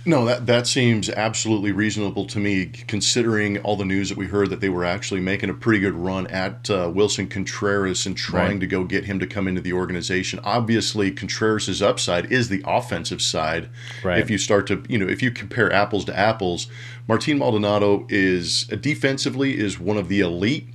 No, 0.05 0.25
that 0.25 0.47
that 0.47 0.67
seems 0.67 1.09
absolutely 1.09 1.71
reasonable 1.71 2.25
to 2.25 2.39
me, 2.39 2.65
considering 2.65 3.57
all 3.59 3.77
the 3.77 3.85
news 3.85 4.09
that 4.09 4.17
we 4.17 4.25
heard 4.25 4.49
that 4.49 4.59
they 4.59 4.67
were 4.67 4.83
actually 4.83 5.21
making 5.21 5.49
a 5.49 5.53
pretty 5.53 5.79
good 5.79 5.93
run 5.93 6.27
at 6.27 6.69
uh, 6.69 6.89
Willson 6.89 7.29
Contreras 7.29 8.05
and 8.05 8.17
trying 8.17 8.51
right. 8.51 8.59
to 8.59 8.67
go 8.67 8.83
get 8.83 9.05
him 9.05 9.17
to 9.19 9.27
come 9.27 9.47
into 9.47 9.61
the 9.61 9.71
organization. 9.71 10.41
Obviously, 10.43 11.09
Contreras' 11.09 11.81
upside 11.81 12.29
is 12.33 12.49
the 12.49 12.61
offensive 12.65 13.21
side. 13.21 13.69
Right. 14.03 14.19
If 14.19 14.29
you 14.29 14.37
start 14.37 14.67
to, 14.67 14.83
you 14.89 14.97
know, 14.97 15.07
if 15.07 15.21
you 15.21 15.31
compare 15.31 15.71
apples 15.71 16.03
to 16.05 16.17
apples, 16.17 16.67
Martin 17.07 17.37
Maldonado 17.37 18.05
is 18.09 18.65
defensively 18.65 19.57
is 19.57 19.79
one 19.79 19.97
of 19.97 20.09
the 20.09 20.19
elite, 20.19 20.67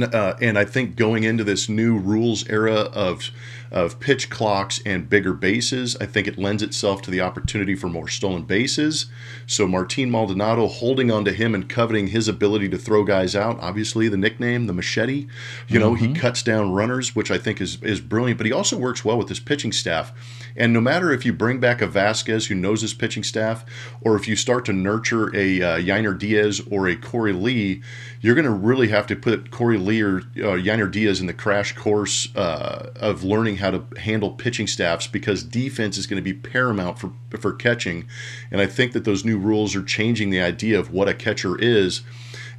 uh, 0.00 0.34
and 0.40 0.58
I 0.58 0.64
think 0.64 0.96
going 0.96 1.24
into 1.24 1.44
this 1.44 1.68
new 1.68 1.98
rules 1.98 2.48
era 2.48 2.74
of 2.94 3.30
of 3.72 3.98
pitch 3.98 4.28
clocks 4.28 4.80
and 4.84 5.08
bigger 5.08 5.32
bases. 5.32 5.96
I 5.96 6.06
think 6.06 6.28
it 6.28 6.38
lends 6.38 6.62
itself 6.62 7.00
to 7.02 7.10
the 7.10 7.22
opportunity 7.22 7.74
for 7.74 7.88
more 7.88 8.06
stolen 8.06 8.42
bases. 8.42 9.06
So 9.46 9.66
Martin 9.66 10.10
Maldonado 10.10 10.68
holding 10.68 11.10
on 11.10 11.24
to 11.24 11.32
him 11.32 11.54
and 11.54 11.68
coveting 11.68 12.08
his 12.08 12.28
ability 12.28 12.68
to 12.68 12.78
throw 12.78 13.02
guys 13.02 13.34
out. 13.34 13.58
Obviously, 13.60 14.08
the 14.08 14.16
nickname, 14.18 14.66
the 14.66 14.74
machete. 14.74 15.26
You 15.68 15.78
know, 15.78 15.94
mm-hmm. 15.94 16.12
he 16.12 16.14
cuts 16.14 16.42
down 16.42 16.72
runners, 16.72 17.16
which 17.16 17.30
I 17.30 17.38
think 17.38 17.60
is 17.60 17.82
is 17.82 18.00
brilliant. 18.00 18.38
But 18.38 18.46
he 18.46 18.52
also 18.52 18.76
works 18.76 19.04
well 19.04 19.16
with 19.16 19.30
his 19.30 19.40
pitching 19.40 19.72
staff. 19.72 20.12
And 20.54 20.72
no 20.74 20.80
matter 20.80 21.10
if 21.10 21.24
you 21.24 21.32
bring 21.32 21.60
back 21.60 21.80
a 21.80 21.88
Vázquez 21.88 22.48
who 22.48 22.54
knows 22.54 22.82
his 22.82 22.92
pitching 22.92 23.22
staff, 23.22 23.64
or 24.02 24.16
if 24.16 24.28
you 24.28 24.36
start 24.36 24.66
to 24.66 24.72
nurture 24.72 25.34
a 25.34 25.62
uh, 25.62 25.78
Yainer 25.78 26.18
Diaz 26.18 26.60
or 26.70 26.88
a 26.88 26.96
Korey 26.96 27.40
Lee, 27.40 27.82
you're 28.20 28.34
going 28.34 28.44
to 28.44 28.50
really 28.50 28.88
have 28.88 29.06
to 29.06 29.16
put 29.16 29.50
Korey 29.50 29.82
Lee 29.82 30.02
or 30.02 30.18
uh, 30.18 30.58
Yainer 30.58 30.90
Diaz 30.90 31.20
in 31.20 31.26
the 31.26 31.32
crash 31.32 31.74
course 31.74 32.28
uh, 32.36 32.92
of 32.96 33.24
learning 33.24 33.56
how 33.62 33.70
to 33.70 33.84
handle 34.00 34.30
pitching 34.30 34.66
staffs 34.66 35.06
because 35.06 35.42
defense 35.42 35.96
is 35.96 36.06
going 36.06 36.22
to 36.22 36.22
be 36.22 36.34
paramount 36.34 36.98
for 36.98 37.12
for 37.38 37.52
catching. 37.52 38.06
And 38.50 38.60
I 38.60 38.66
think 38.66 38.92
that 38.92 39.04
those 39.04 39.24
new 39.24 39.38
rules 39.38 39.74
are 39.74 39.82
changing 39.82 40.28
the 40.28 40.42
idea 40.42 40.78
of 40.78 40.92
what 40.92 41.08
a 41.08 41.14
catcher 41.14 41.58
is. 41.58 42.02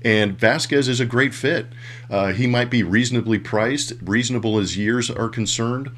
And 0.03 0.37
Vázquez 0.37 0.89
is 0.89 0.99
a 0.99 1.05
great 1.05 1.33
fit. 1.33 1.67
Uh, 2.09 2.33
he 2.33 2.47
might 2.47 2.69
be 2.69 2.83
reasonably 2.83 3.39
priced, 3.39 3.93
reasonable 4.01 4.57
as 4.57 4.77
years 4.77 5.09
are 5.09 5.29
concerned. 5.29 5.91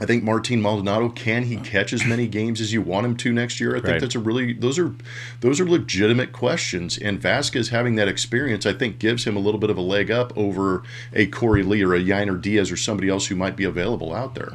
I 0.00 0.06
think 0.06 0.24
Martin 0.24 0.60
Maldonado 0.60 1.10
can 1.10 1.44
he 1.44 1.56
catch 1.56 1.92
as 1.92 2.04
many 2.04 2.26
games 2.26 2.60
as 2.60 2.72
you 2.72 2.80
want 2.80 3.06
him 3.06 3.16
to 3.18 3.32
next 3.32 3.60
year? 3.60 3.72
I 3.72 3.80
think 3.80 3.88
right. 3.88 4.00
that's 4.00 4.14
a 4.14 4.18
really 4.18 4.54
those 4.54 4.78
are 4.78 4.94
those 5.40 5.60
are 5.60 5.68
legitimate 5.68 6.32
questions. 6.32 6.98
And 6.98 7.20
Vázquez 7.20 7.68
having 7.68 7.96
that 7.96 8.08
experience, 8.08 8.64
I 8.64 8.72
think, 8.72 8.98
gives 8.98 9.24
him 9.24 9.36
a 9.36 9.38
little 9.38 9.60
bit 9.60 9.70
of 9.70 9.76
a 9.76 9.82
leg 9.82 10.10
up 10.10 10.36
over 10.36 10.82
a 11.12 11.26
Korey 11.26 11.66
Lee 11.66 11.82
or 11.82 11.94
a 11.94 12.00
Yainer 12.00 12.40
Diaz 12.40 12.72
or 12.72 12.76
somebody 12.76 13.08
else 13.08 13.26
who 13.26 13.36
might 13.36 13.54
be 13.54 13.64
available 13.64 14.14
out 14.14 14.34
there. 14.34 14.54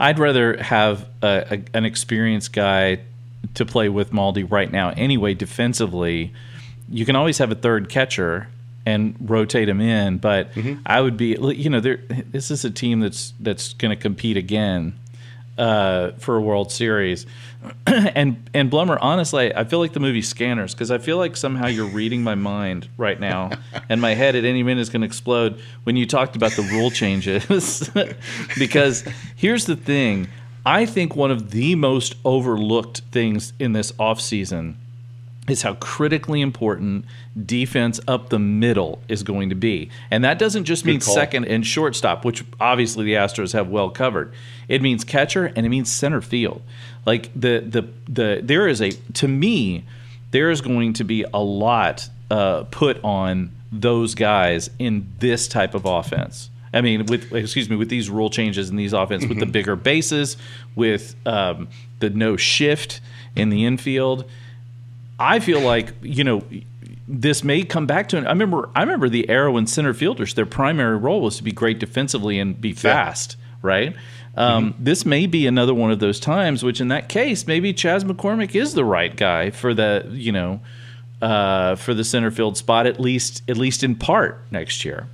I'd 0.00 0.18
rather 0.18 0.60
have 0.60 1.08
a, 1.22 1.46
a, 1.50 1.76
an 1.76 1.84
experienced 1.84 2.52
guy 2.52 3.00
to 3.54 3.64
play 3.64 3.88
with 3.88 4.10
Maldi 4.10 4.50
right 4.50 4.70
now. 4.70 4.90
Anyway, 4.90 5.34
defensively, 5.34 6.32
you 6.88 7.06
can 7.06 7.16
always 7.16 7.38
have 7.38 7.50
a 7.50 7.56
third 7.56 7.88
catcher 7.88 8.48
and 8.84 9.16
rotate 9.20 9.66
them 9.66 9.80
in. 9.80 10.18
But 10.18 10.52
mm-hmm. 10.52 10.80
I 10.86 11.00
would 11.00 11.16
be, 11.16 11.36
you 11.40 11.70
know, 11.70 11.80
this 11.80 12.50
is 12.50 12.64
a 12.64 12.70
team 12.70 13.00
that's 13.00 13.32
that's 13.40 13.74
going 13.74 13.90
to 13.90 14.00
compete 14.00 14.36
again 14.36 14.98
uh, 15.58 16.12
for 16.18 16.36
a 16.36 16.40
World 16.40 16.72
Series. 16.72 17.26
and 17.86 18.50
and 18.54 18.70
Blummer, 18.70 18.98
honestly, 19.00 19.54
I 19.54 19.64
feel 19.64 19.78
like 19.78 19.92
the 19.92 20.00
movie 20.00 20.22
Scanners 20.22 20.74
because 20.74 20.90
I 20.90 20.98
feel 20.98 21.16
like 21.16 21.36
somehow 21.36 21.66
you're 21.66 21.86
reading 21.86 22.22
my 22.22 22.34
mind 22.34 22.88
right 22.96 23.18
now, 23.18 23.50
and 23.88 24.00
my 24.00 24.14
head 24.14 24.34
at 24.34 24.44
any 24.44 24.62
minute 24.62 24.80
is 24.80 24.90
going 24.90 25.02
to 25.02 25.06
explode 25.06 25.60
when 25.84 25.96
you 25.96 26.06
talked 26.06 26.34
about 26.34 26.52
the 26.52 26.62
rule 26.62 26.90
changes. 26.90 27.88
because 28.58 29.04
here's 29.36 29.66
the 29.66 29.76
thing. 29.76 30.28
I 30.64 30.86
think 30.86 31.16
one 31.16 31.32
of 31.32 31.50
the 31.50 31.74
most 31.74 32.14
overlooked 32.24 33.00
things 33.10 33.52
in 33.58 33.72
this 33.72 33.90
offseason 33.92 34.76
is 35.48 35.62
how 35.62 35.74
critically 35.74 36.40
important 36.40 37.04
defense 37.44 37.98
up 38.06 38.28
the 38.28 38.38
middle 38.38 39.02
is 39.08 39.22
going 39.22 39.48
to 39.48 39.54
be. 39.56 39.90
And 40.10 40.22
that 40.24 40.38
doesn't 40.38 40.64
just 40.64 40.84
mean 40.84 41.00
second 41.00 41.46
and 41.46 41.66
shortstop, 41.66 42.24
which 42.24 42.44
obviously 42.60 43.04
the 43.04 43.14
Astros 43.14 43.52
have 43.52 43.68
well 43.68 43.90
covered. 43.90 44.32
It 44.68 44.82
means 44.82 45.02
catcher 45.04 45.46
and 45.46 45.66
it 45.66 45.68
means 45.68 45.90
center 45.90 46.20
field. 46.20 46.62
Like 47.04 47.32
the 47.34 47.58
the 47.60 47.88
the 48.08 48.40
there 48.42 48.68
is 48.68 48.80
a 48.80 48.92
to 49.14 49.26
me 49.26 49.84
there 50.30 50.50
is 50.50 50.60
going 50.60 50.92
to 50.94 51.04
be 51.04 51.24
a 51.34 51.40
lot 51.40 52.08
uh, 52.30 52.64
put 52.70 53.02
on 53.04 53.50
those 53.70 54.14
guys 54.14 54.70
in 54.78 55.12
this 55.18 55.48
type 55.48 55.74
of 55.74 55.84
offense. 55.84 56.50
I 56.74 56.80
mean, 56.80 57.04
with 57.06 57.32
excuse 57.34 57.68
me, 57.68 57.76
with 57.76 57.90
these 57.90 58.08
rule 58.08 58.30
changes 58.30 58.70
in 58.70 58.76
these 58.76 58.92
offense, 58.92 59.26
with 59.26 59.38
the 59.38 59.46
bigger 59.46 59.76
bases, 59.76 60.36
with 60.74 61.14
um, 61.26 61.68
the 61.98 62.10
no 62.10 62.36
shift 62.36 63.00
in 63.36 63.50
the 63.50 63.66
infield, 63.66 64.24
I 65.22 65.38
feel 65.40 65.60
like 65.60 65.94
you 66.02 66.24
know 66.24 66.42
this 67.06 67.44
may 67.44 67.62
come 67.62 67.86
back 67.86 68.08
to. 68.10 68.18
I 68.18 68.30
remember 68.30 68.68
I 68.74 68.80
remember 68.80 69.08
the 69.08 69.28
era 69.28 69.52
when 69.52 69.66
center 69.66 69.94
fielders 69.94 70.34
their 70.34 70.46
primary 70.46 70.96
role 70.96 71.20
was 71.20 71.36
to 71.36 71.42
be 71.42 71.52
great 71.52 71.78
defensively 71.78 72.38
and 72.38 72.60
be 72.60 72.72
fast, 72.72 73.36
right? 73.62 73.94
Um, 74.34 74.74
This 74.78 75.04
may 75.04 75.26
be 75.26 75.46
another 75.46 75.74
one 75.74 75.90
of 75.90 75.98
those 76.00 76.18
times, 76.18 76.64
which 76.64 76.80
in 76.80 76.88
that 76.88 77.08
case 77.08 77.46
maybe 77.46 77.72
Chas 77.72 78.02
McCormick 78.04 78.54
is 78.54 78.74
the 78.74 78.84
right 78.84 79.14
guy 79.14 79.50
for 79.50 79.74
the 79.74 80.08
you 80.10 80.32
know 80.32 80.60
uh, 81.20 81.76
for 81.76 81.94
the 81.94 82.02
center 82.04 82.30
field 82.30 82.56
spot 82.56 82.86
at 82.86 82.98
least 82.98 83.42
at 83.48 83.56
least 83.56 83.84
in 83.84 83.94
part 83.94 84.44
next 84.50 84.84
year. 84.84 85.06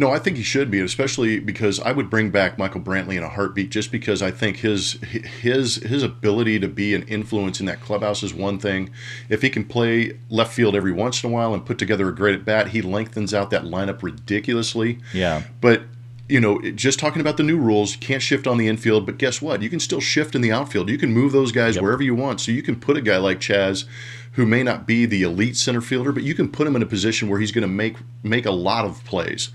No, 0.00 0.10
I 0.10 0.18
think 0.18 0.38
he 0.38 0.42
should 0.42 0.70
be, 0.70 0.80
especially 0.80 1.40
because 1.40 1.78
I 1.78 1.92
would 1.92 2.08
bring 2.08 2.30
back 2.30 2.56
Michael 2.56 2.80
Brantley 2.80 3.16
in 3.16 3.22
a 3.22 3.28
heartbeat, 3.28 3.68
just 3.68 3.92
because 3.92 4.22
I 4.22 4.30
think 4.30 4.56
his 4.56 4.92
his 4.92 5.76
his 5.76 6.02
ability 6.02 6.58
to 6.60 6.68
be 6.68 6.94
an 6.94 7.02
influence 7.02 7.60
in 7.60 7.66
that 7.66 7.82
clubhouse 7.82 8.22
is 8.22 8.32
one 8.32 8.58
thing. 8.58 8.88
If 9.28 9.42
he 9.42 9.50
can 9.50 9.66
play 9.66 10.18
left 10.30 10.54
field 10.54 10.74
every 10.74 10.90
once 10.90 11.22
in 11.22 11.28
a 11.28 11.32
while 11.34 11.52
and 11.52 11.66
put 11.66 11.76
together 11.76 12.08
a 12.08 12.14
great 12.14 12.34
at 12.34 12.46
bat, 12.46 12.68
he 12.68 12.80
lengthens 12.80 13.34
out 13.34 13.50
that 13.50 13.64
lineup 13.64 14.02
ridiculously. 14.02 15.00
Yeah. 15.12 15.42
But 15.60 15.82
you 16.30 16.40
know, 16.40 16.62
just 16.62 16.98
talking 16.98 17.20
about 17.20 17.36
the 17.36 17.42
new 17.42 17.58
rules, 17.58 17.92
you 17.92 17.98
can't 17.98 18.22
shift 18.22 18.46
on 18.46 18.56
the 18.56 18.68
infield, 18.68 19.04
but 19.04 19.18
guess 19.18 19.42
what? 19.42 19.60
You 19.60 19.68
can 19.68 19.80
still 19.80 20.00
shift 20.00 20.34
in 20.34 20.40
the 20.40 20.52
outfield. 20.52 20.88
You 20.88 20.96
can 20.96 21.12
move 21.12 21.32
those 21.32 21.52
guys 21.52 21.78
wherever 21.78 22.02
you 22.02 22.14
want. 22.14 22.40
So 22.40 22.52
you 22.52 22.62
can 22.62 22.80
put 22.80 22.96
a 22.96 23.02
guy 23.02 23.18
like 23.18 23.40
Chas, 23.40 23.84
who 24.32 24.46
may 24.46 24.62
not 24.62 24.86
be 24.86 25.06
the 25.06 25.22
elite 25.22 25.56
center 25.56 25.80
fielder, 25.80 26.12
but 26.12 26.22
you 26.22 26.34
can 26.34 26.48
put 26.50 26.66
him 26.66 26.76
in 26.76 26.82
a 26.82 26.86
position 26.86 27.28
where 27.28 27.40
he's 27.40 27.52
going 27.52 27.62
to 27.62 27.68
make 27.68 27.96
make 28.22 28.46
a 28.46 28.50
lot 28.52 28.84
of 28.84 29.04
plays. 29.04 29.50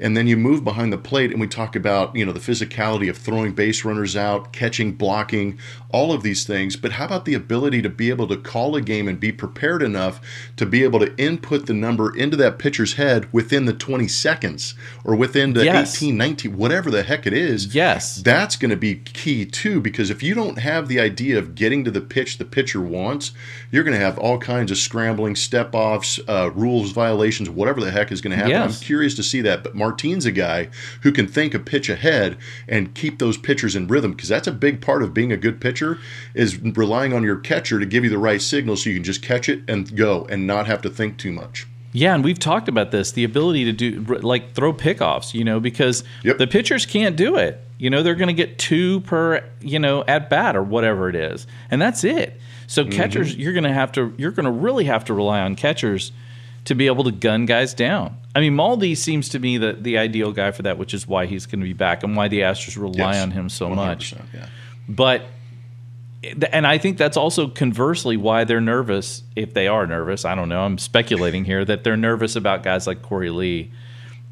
And 0.00 0.16
then 0.16 0.28
you 0.28 0.36
move 0.36 0.62
behind 0.62 0.92
the 0.92 0.98
plate, 0.98 1.32
and 1.32 1.40
we 1.40 1.48
talk 1.48 1.74
about 1.74 2.14
you 2.14 2.24
know 2.24 2.30
the 2.30 2.38
physicality 2.38 3.10
of 3.10 3.16
throwing 3.16 3.52
base 3.52 3.84
runners 3.84 4.16
out, 4.16 4.52
catching, 4.52 4.92
blocking, 4.92 5.58
all 5.90 6.12
of 6.12 6.22
these 6.22 6.44
things. 6.44 6.76
But 6.76 6.92
how 6.92 7.06
about 7.06 7.24
the 7.24 7.34
ability 7.34 7.82
to 7.82 7.88
be 7.88 8.08
able 8.10 8.28
to 8.28 8.36
call 8.36 8.76
a 8.76 8.80
game 8.80 9.08
and 9.08 9.18
be 9.18 9.32
prepared 9.32 9.82
enough 9.82 10.20
to 10.56 10.64
be 10.66 10.84
able 10.84 11.00
to 11.00 11.12
input 11.16 11.66
the 11.66 11.74
number 11.74 12.16
into 12.16 12.36
that 12.36 12.60
pitcher's 12.60 12.92
head 12.92 13.32
within 13.32 13.64
the 13.64 13.72
20 13.72 14.06
seconds 14.06 14.74
or 15.04 15.16
within 15.16 15.54
the 15.54 15.64
Yes. 15.64 15.96
18, 15.96 16.16
19, 16.16 16.56
whatever 16.56 16.90
the 16.92 17.02
heck 17.02 17.26
it 17.26 17.32
is. 17.32 17.74
Yes. 17.74 18.16
That's 18.22 18.54
going 18.54 18.70
to 18.70 18.76
be 18.76 18.96
key 18.96 19.44
too, 19.46 19.80
because 19.80 20.10
if 20.10 20.22
you 20.22 20.34
don't 20.34 20.58
have 20.58 20.86
the 20.86 21.00
idea 21.00 21.38
of 21.38 21.56
getting 21.56 21.82
to 21.84 21.90
the 21.90 22.00
pitch 22.00 22.38
the 22.38 22.44
pitcher 22.44 22.80
wants, 22.80 23.32
you're 23.72 23.82
going 23.84 23.98
to 23.98 24.04
have 24.04 24.17
all 24.18 24.38
kinds 24.38 24.70
of 24.70 24.78
scrambling, 24.78 25.36
step 25.36 25.74
offs, 25.74 26.20
uh, 26.28 26.50
rules 26.54 26.92
violations, 26.92 27.48
whatever 27.48 27.80
the 27.80 27.90
heck 27.90 28.12
is 28.12 28.20
going 28.20 28.32
to 28.32 28.36
happen. 28.36 28.50
Yes. 28.50 28.78
I'm 28.80 28.84
curious 28.84 29.14
to 29.14 29.22
see 29.22 29.40
that. 29.42 29.62
But 29.62 29.74
Martine's 29.74 30.26
a 30.26 30.32
guy 30.32 30.68
who 31.02 31.12
can 31.12 31.26
think 31.26 31.54
a 31.54 31.58
pitch 31.58 31.88
ahead 31.88 32.36
and 32.68 32.94
keep 32.94 33.18
those 33.18 33.36
pitchers 33.36 33.74
in 33.74 33.86
rhythm, 33.86 34.12
because 34.12 34.28
that's 34.28 34.46
a 34.46 34.52
big 34.52 34.80
part 34.80 35.02
of 35.02 35.14
being 35.14 35.32
a 35.32 35.36
good 35.36 35.60
pitcher 35.60 35.98
is 36.34 36.58
relying 36.60 37.12
on 37.12 37.22
your 37.22 37.36
catcher 37.36 37.78
to 37.80 37.86
give 37.86 38.04
you 38.04 38.10
the 38.10 38.18
right 38.18 38.42
signal 38.42 38.76
so 38.76 38.90
you 38.90 38.96
can 38.96 39.04
just 39.04 39.22
catch 39.22 39.48
it 39.48 39.62
and 39.68 39.96
go 39.96 40.26
and 40.26 40.46
not 40.46 40.66
have 40.66 40.82
to 40.82 40.90
think 40.90 41.16
too 41.16 41.32
much. 41.32 41.66
Yeah, 41.98 42.14
and 42.14 42.22
we've 42.22 42.38
talked 42.38 42.68
about 42.68 42.90
this 42.92 43.12
the 43.12 43.24
ability 43.24 43.64
to 43.64 43.72
do 43.72 44.00
like 44.20 44.52
throw 44.54 44.72
pickoffs, 44.72 45.34
you 45.34 45.42
know, 45.44 45.58
because 45.58 46.04
Yep. 46.22 46.38
the 46.38 46.46
pitchers 46.46 46.86
can't 46.86 47.16
do 47.16 47.36
it. 47.36 47.60
You 47.78 47.90
know, 47.90 48.02
they're 48.02 48.14
going 48.14 48.28
to 48.28 48.34
get 48.34 48.58
two 48.58 49.00
per, 49.00 49.42
you 49.60 49.78
know, 49.78 50.04
at 50.06 50.30
bat 50.30 50.56
or 50.56 50.62
whatever 50.62 51.08
it 51.08 51.16
is. 51.16 51.46
And 51.70 51.80
that's 51.82 52.04
it. 52.04 52.40
So 52.68 52.84
catchers, 52.84 53.34
you're 53.36 53.52
going 53.52 53.64
to 53.64 53.72
have 53.72 53.92
to 53.92 54.14
you're 54.16 54.30
going 54.30 54.44
to 54.46 54.52
really 54.52 54.84
have 54.84 55.04
to 55.06 55.14
rely 55.14 55.40
on 55.40 55.56
catchers 55.56 56.12
to 56.66 56.74
be 56.74 56.86
able 56.86 57.04
to 57.04 57.10
gun 57.12 57.46
guys 57.46 57.74
down. 57.74 58.16
I 58.34 58.40
mean, 58.40 58.54
Maldi 58.54 58.96
seems 58.96 59.28
to 59.30 59.38
me 59.38 59.58
the 59.58 59.72
the 59.72 59.98
ideal 59.98 60.32
guy 60.32 60.50
for 60.52 60.62
that, 60.62 60.78
which 60.78 60.94
is 60.94 61.06
why 61.08 61.26
he's 61.26 61.46
going 61.46 61.60
to 61.60 61.66
be 61.66 61.72
back 61.72 62.02
and 62.04 62.14
why 62.16 62.28
the 62.28 62.40
Astros 62.40 62.76
rely 62.80 63.14
Yes, 63.14 63.22
on 63.22 63.30
him 63.32 63.48
so 63.48 63.70
much. 63.70 64.14
Yeah. 64.34 64.46
But 64.88 65.22
and 66.52 66.66
I 66.66 66.78
think 66.78 66.98
that's 66.98 67.16
also 67.16 67.48
conversely 67.48 68.16
why 68.16 68.44
they're 68.44 68.60
nervous. 68.60 69.22
If 69.36 69.54
they 69.54 69.68
are 69.68 69.86
nervous, 69.86 70.24
I 70.24 70.34
don't 70.34 70.48
know. 70.48 70.62
I'm 70.62 70.78
speculating 70.78 71.44
here 71.44 71.64
that 71.64 71.84
they're 71.84 71.96
nervous 71.96 72.36
about 72.36 72.62
guys 72.62 72.86
like 72.86 73.02
Korey 73.02 73.34
Lee. 73.34 73.72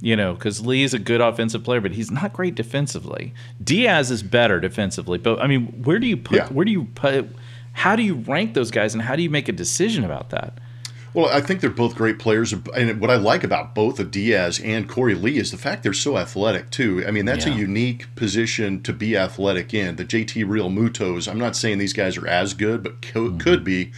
You 0.00 0.14
know, 0.14 0.34
because 0.34 0.64
Lee 0.64 0.82
is 0.82 0.92
a 0.92 0.98
good 0.98 1.22
offensive 1.22 1.64
player, 1.64 1.80
but 1.80 1.92
he's 1.92 2.10
not 2.10 2.34
great 2.34 2.54
defensively. 2.54 3.32
Diaz 3.64 4.10
is 4.10 4.22
better 4.22 4.60
defensively, 4.60 5.16
but 5.16 5.40
I 5.40 5.46
mean, 5.46 5.68
where 5.84 5.98
do 5.98 6.06
you 6.06 6.18
put? 6.18 6.36
Yeah. 6.36 6.48
Where 6.48 6.66
do 6.66 6.70
you 6.70 6.84
put? 6.84 7.30
How 7.72 7.96
do 7.96 8.02
you 8.02 8.14
rank 8.14 8.52
those 8.52 8.70
guys, 8.70 8.92
and 8.92 9.02
how 9.02 9.16
do 9.16 9.22
you 9.22 9.30
make 9.30 9.48
a 9.48 9.52
decision 9.52 10.04
about 10.04 10.30
that? 10.30 10.58
Well, 11.16 11.30
I 11.32 11.40
think 11.40 11.62
they're 11.62 11.70
both 11.70 11.94
great 11.94 12.18
players, 12.18 12.52
and 12.52 13.00
what 13.00 13.08
I 13.08 13.16
like 13.16 13.42
about 13.42 13.74
both 13.74 14.10
Diaz 14.10 14.60
and 14.62 14.86
Korey 14.86 15.18
Lee 15.18 15.38
is 15.38 15.50
the 15.50 15.56
fact 15.56 15.82
they're 15.82 15.94
so 15.94 16.18
athletic 16.18 16.68
too. 16.68 17.02
I 17.08 17.10
mean, 17.10 17.24
that's 17.24 17.46
Yeah. 17.46 17.54
a 17.54 17.56
unique 17.56 18.14
position 18.16 18.82
to 18.82 18.92
be 18.92 19.16
athletic 19.16 19.72
in. 19.72 19.96
The 19.96 20.04
JT 20.04 20.44
Realmutos. 20.44 21.26
I'm 21.26 21.38
not 21.38 21.56
saying 21.56 21.78
these 21.78 21.94
guys 21.94 22.18
are 22.18 22.26
as 22.28 22.52
good, 22.52 22.82
but 22.82 23.00
co- 23.00 23.28
mm-hmm. 23.30 23.38
could 23.38 23.64
be 23.64 23.92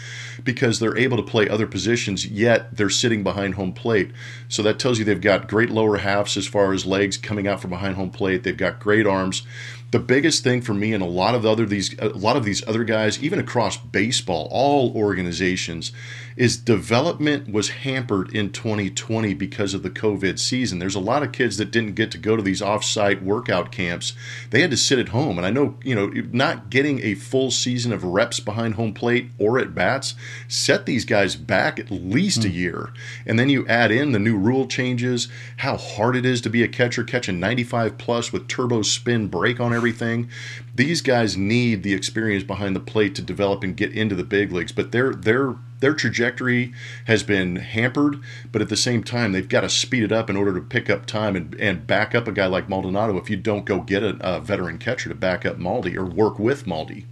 because 0.44 0.78
they're 0.78 0.96
able 0.96 1.16
to 1.16 1.24
play 1.24 1.48
other 1.48 1.66
positions. 1.66 2.24
Yet 2.24 2.76
they're 2.76 2.88
sitting 2.88 3.24
behind 3.24 3.56
home 3.56 3.72
plate, 3.72 4.12
so 4.48 4.62
that 4.62 4.78
tells 4.78 5.00
you 5.00 5.04
they've 5.04 5.20
got 5.20 5.48
great 5.48 5.70
lower 5.70 5.96
halves 5.96 6.36
as 6.36 6.46
far 6.46 6.72
as 6.72 6.86
legs 6.86 7.16
coming 7.16 7.48
out 7.48 7.60
from 7.60 7.70
behind 7.70 7.96
home 7.96 8.10
plate. 8.10 8.44
They've 8.44 8.56
got 8.56 8.78
great 8.78 9.08
arms. 9.08 9.42
The 9.90 9.98
biggest 9.98 10.44
thing 10.44 10.60
for 10.60 10.74
me 10.74 10.92
and 10.92 11.02
a 11.02 11.06
lot 11.06 11.34
of 11.34 11.42
the 11.42 11.50
other 11.50 11.64
these 11.64 11.98
a 11.98 12.10
lot 12.10 12.36
of 12.36 12.44
these 12.44 12.62
other 12.68 12.84
guys, 12.84 13.20
even 13.22 13.38
across 13.38 13.78
baseball, 13.78 14.46
all 14.52 14.92
organizations, 14.94 15.92
is 16.38 16.56
development 16.56 17.52
was 17.52 17.70
hampered 17.70 18.32
in 18.32 18.52
2020 18.52 19.34
because 19.34 19.74
of 19.74 19.82
the 19.82 19.90
COVID 19.90 20.38
season. 20.38 20.78
There's 20.78 20.94
a 20.94 21.00
lot 21.00 21.24
of 21.24 21.32
kids 21.32 21.56
that 21.56 21.72
didn't 21.72 21.96
get 21.96 22.12
to 22.12 22.18
go 22.18 22.36
to 22.36 22.42
these 22.42 22.62
off-site 22.62 23.24
workout 23.24 23.72
camps. 23.72 24.12
They 24.50 24.60
had 24.60 24.70
to 24.70 24.76
sit 24.76 25.00
at 25.00 25.08
home, 25.08 25.36
and 25.36 25.44
I 25.44 25.50
know 25.50 25.76
you 25.82 25.96
know 25.96 26.06
not 26.30 26.70
getting 26.70 27.04
a 27.04 27.14
full 27.14 27.50
season 27.50 27.92
of 27.92 28.04
reps 28.04 28.38
behind 28.38 28.74
home 28.74 28.94
plate 28.94 29.30
or 29.36 29.58
at 29.58 29.74
bats 29.74 30.14
set 30.46 30.86
these 30.86 31.04
guys 31.04 31.34
back 31.34 31.80
at 31.80 31.90
least 31.90 32.44
a 32.44 32.48
hmm. 32.48 32.54
year. 32.54 32.92
And 33.26 33.36
then 33.36 33.48
you 33.48 33.66
add 33.66 33.90
in 33.90 34.12
the 34.12 34.20
new 34.20 34.38
rule 34.38 34.68
changes, 34.68 35.26
how 35.56 35.76
hard 35.76 36.14
it 36.14 36.24
is 36.24 36.40
to 36.42 36.50
be 36.50 36.62
a 36.62 36.68
catcher 36.68 37.02
catching 37.02 37.40
95 37.40 37.98
plus 37.98 38.32
with 38.32 38.46
turbo 38.46 38.82
spin 38.82 39.26
break 39.26 39.58
on 39.58 39.74
everything. 39.74 40.30
These 40.78 41.00
guys 41.00 41.36
need 41.36 41.82
the 41.82 41.92
experience 41.92 42.44
behind 42.44 42.76
the 42.76 42.80
plate 42.80 43.16
to 43.16 43.22
develop 43.22 43.64
and 43.64 43.76
get 43.76 43.90
into 43.90 44.14
the 44.14 44.22
big 44.22 44.52
leagues, 44.52 44.70
but 44.70 44.92
their 44.92 45.12
their 45.12 45.56
their 45.80 45.92
trajectory 45.92 46.72
has 47.06 47.24
been 47.24 47.56
hampered, 47.56 48.20
but 48.52 48.62
at 48.62 48.68
the 48.68 48.76
same 48.76 49.02
time, 49.02 49.32
they've 49.32 49.48
got 49.48 49.62
to 49.62 49.68
speed 49.68 50.04
it 50.04 50.12
up 50.12 50.30
in 50.30 50.36
order 50.36 50.54
to 50.54 50.60
pick 50.60 50.88
up 50.88 51.04
time 51.04 51.34
and, 51.34 51.56
and 51.56 51.84
back 51.84 52.14
up 52.14 52.28
a 52.28 52.32
guy 52.32 52.46
like 52.46 52.68
Maldonado 52.68 53.18
if 53.18 53.28
you 53.28 53.36
don't 53.36 53.64
go 53.64 53.80
get 53.80 54.04
a, 54.04 54.16
a 54.20 54.38
veteran 54.38 54.78
catcher 54.78 55.08
to 55.08 55.16
back 55.16 55.44
up 55.44 55.58
Maldi 55.58 55.96
or 55.96 56.04
work 56.04 56.38
with 56.38 56.64
Maldi. 56.64 57.06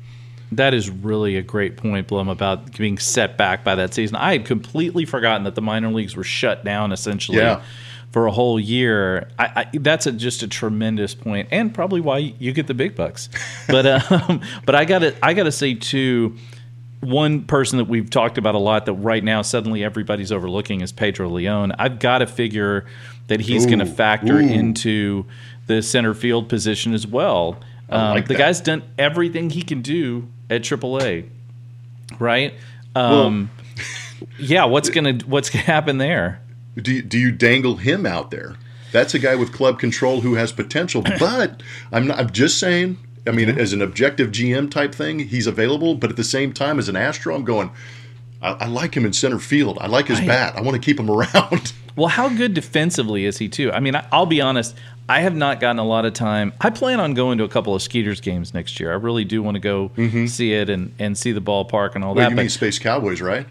That 0.52 0.72
is 0.72 0.88
really 0.88 1.36
a 1.36 1.42
great 1.42 1.76
point, 1.76 2.06
Blum, 2.06 2.28
about 2.28 2.78
being 2.78 2.98
set 2.98 3.36
back 3.36 3.64
by 3.64 3.74
that 3.74 3.92
season. 3.92 4.14
I 4.14 4.30
had 4.30 4.44
completely 4.44 5.04
forgotten 5.04 5.42
that 5.42 5.56
the 5.56 5.60
minor 5.60 5.90
leagues 5.90 6.14
were 6.14 6.22
shut 6.22 6.64
down 6.64 6.92
essentially 6.92 7.38
Yeah. 7.38 7.62
For 8.16 8.26
a 8.26 8.32
whole 8.32 8.58
year. 8.58 9.28
I, 9.38 9.68
I, 9.74 9.78
that's 9.78 10.06
a, 10.06 10.12
just 10.12 10.42
a 10.42 10.48
tremendous 10.48 11.14
point, 11.14 11.48
and 11.50 11.74
probably 11.74 12.00
why 12.00 12.16
you 12.38 12.50
get 12.52 12.66
the 12.66 12.72
big 12.72 12.94
bucks. 12.94 13.28
But 13.68 13.84
um, 14.10 14.40
but 14.64 14.74
I 14.74 14.86
got 14.86 15.00
to 15.00 15.14
I 15.22 15.34
got 15.34 15.42
to 15.42 15.52
say 15.52 15.74
too, 15.74 16.34
one 17.00 17.44
person 17.44 17.76
that 17.76 17.88
we've 17.88 18.08
talked 18.08 18.38
about 18.38 18.54
a 18.54 18.58
lot 18.58 18.86
that 18.86 18.94
right 18.94 19.22
now 19.22 19.42
suddenly 19.42 19.84
everybody's 19.84 20.32
overlooking 20.32 20.80
is 20.80 20.92
Pedro 20.92 21.28
Leon. 21.28 21.72
I've 21.78 21.98
got 21.98 22.18
to 22.18 22.26
figure 22.26 22.86
that 23.26 23.40
he's 23.40 23.66
going 23.66 23.80
to 23.80 23.86
factor 23.86 24.36
ooh. 24.36 24.48
into 24.48 25.26
the 25.66 25.82
center 25.82 26.14
field 26.14 26.48
position 26.48 26.94
as 26.94 27.06
well. 27.06 27.58
Um, 27.90 28.14
like 28.14 28.28
the 28.28 28.34
that. 28.34 28.38
guy's 28.38 28.62
done 28.62 28.82
everything 28.96 29.50
he 29.50 29.60
can 29.60 29.82
do 29.82 30.26
at 30.48 30.62
AAA, 30.62 31.28
right? 32.18 32.54
Um, 32.94 33.50
yeah, 34.38 34.64
what's 34.64 34.88
gonna 34.88 35.18
what's 35.26 35.50
gonna 35.50 35.66
happen 35.66 35.98
there? 35.98 36.40
Do 36.76 36.92
you, 36.92 37.02
do 37.02 37.18
you 37.18 37.32
dangle 37.32 37.76
him 37.76 38.04
out 38.06 38.30
there? 38.30 38.56
That's 38.92 39.14
a 39.14 39.18
guy 39.18 39.34
with 39.34 39.52
club 39.52 39.78
control 39.78 40.20
who 40.20 40.34
has 40.34 40.52
potential, 40.52 41.02
but 41.18 41.62
I'm 41.92 42.06
not. 42.06 42.18
I'm 42.18 42.30
just 42.30 42.58
saying. 42.58 42.98
I 43.26 43.32
mean, 43.32 43.48
as 43.58 43.72
an 43.72 43.82
objective 43.82 44.30
GM 44.30 44.70
type 44.70 44.94
thing, 44.94 45.18
he's 45.18 45.46
available. 45.48 45.96
But 45.96 46.10
at 46.10 46.16
the 46.16 46.24
same 46.24 46.52
time, 46.52 46.78
as 46.78 46.88
an 46.88 46.96
Astro, 46.96 47.34
I'm 47.34 47.44
going. 47.44 47.70
I, 48.40 48.52
I 48.52 48.66
like 48.66 48.96
him 48.96 49.04
in 49.04 49.12
center 49.12 49.38
field. 49.38 49.78
I 49.80 49.86
like 49.88 50.06
his 50.06 50.18
Right. 50.20 50.28
bat. 50.28 50.56
I 50.56 50.60
want 50.60 50.74
to 50.74 50.80
keep 50.80 51.00
him 51.00 51.10
around. 51.10 51.72
Well, 51.96 52.08
how 52.08 52.28
good 52.28 52.52
defensively 52.54 53.24
is 53.24 53.38
he 53.38 53.48
too? 53.48 53.72
I 53.72 53.80
mean, 53.80 53.96
I, 53.96 54.06
I'll 54.12 54.26
be 54.26 54.40
honest. 54.40 54.76
I 55.08 55.20
have 55.20 55.34
not 55.36 55.60
gotten 55.60 55.78
a 55.78 55.84
lot 55.84 56.04
of 56.04 56.12
time. 56.14 56.52
I 56.60 56.70
plan 56.70 57.00
on 57.00 57.14
going 57.14 57.38
to 57.38 57.44
a 57.44 57.48
couple 57.48 57.74
of 57.74 57.80
Skeeters 57.80 58.20
games 58.20 58.52
next 58.52 58.78
year. 58.80 58.90
I 58.90 58.96
really 58.96 59.24
do 59.24 59.42
want 59.42 59.54
to 59.54 59.60
go 59.60 59.90
mm-hmm. 59.96 60.26
see 60.26 60.52
it 60.52 60.68
and, 60.68 60.92
and 60.98 61.16
see 61.16 61.32
the 61.32 61.40
ballpark 61.40 61.94
and 61.94 62.02
all 62.04 62.14
Well, 62.14 62.24
that. 62.24 62.30
you 62.30 62.36
mean 62.36 62.48
Space 62.48 62.78
Cowboys, 62.80 63.20
right? 63.22 63.46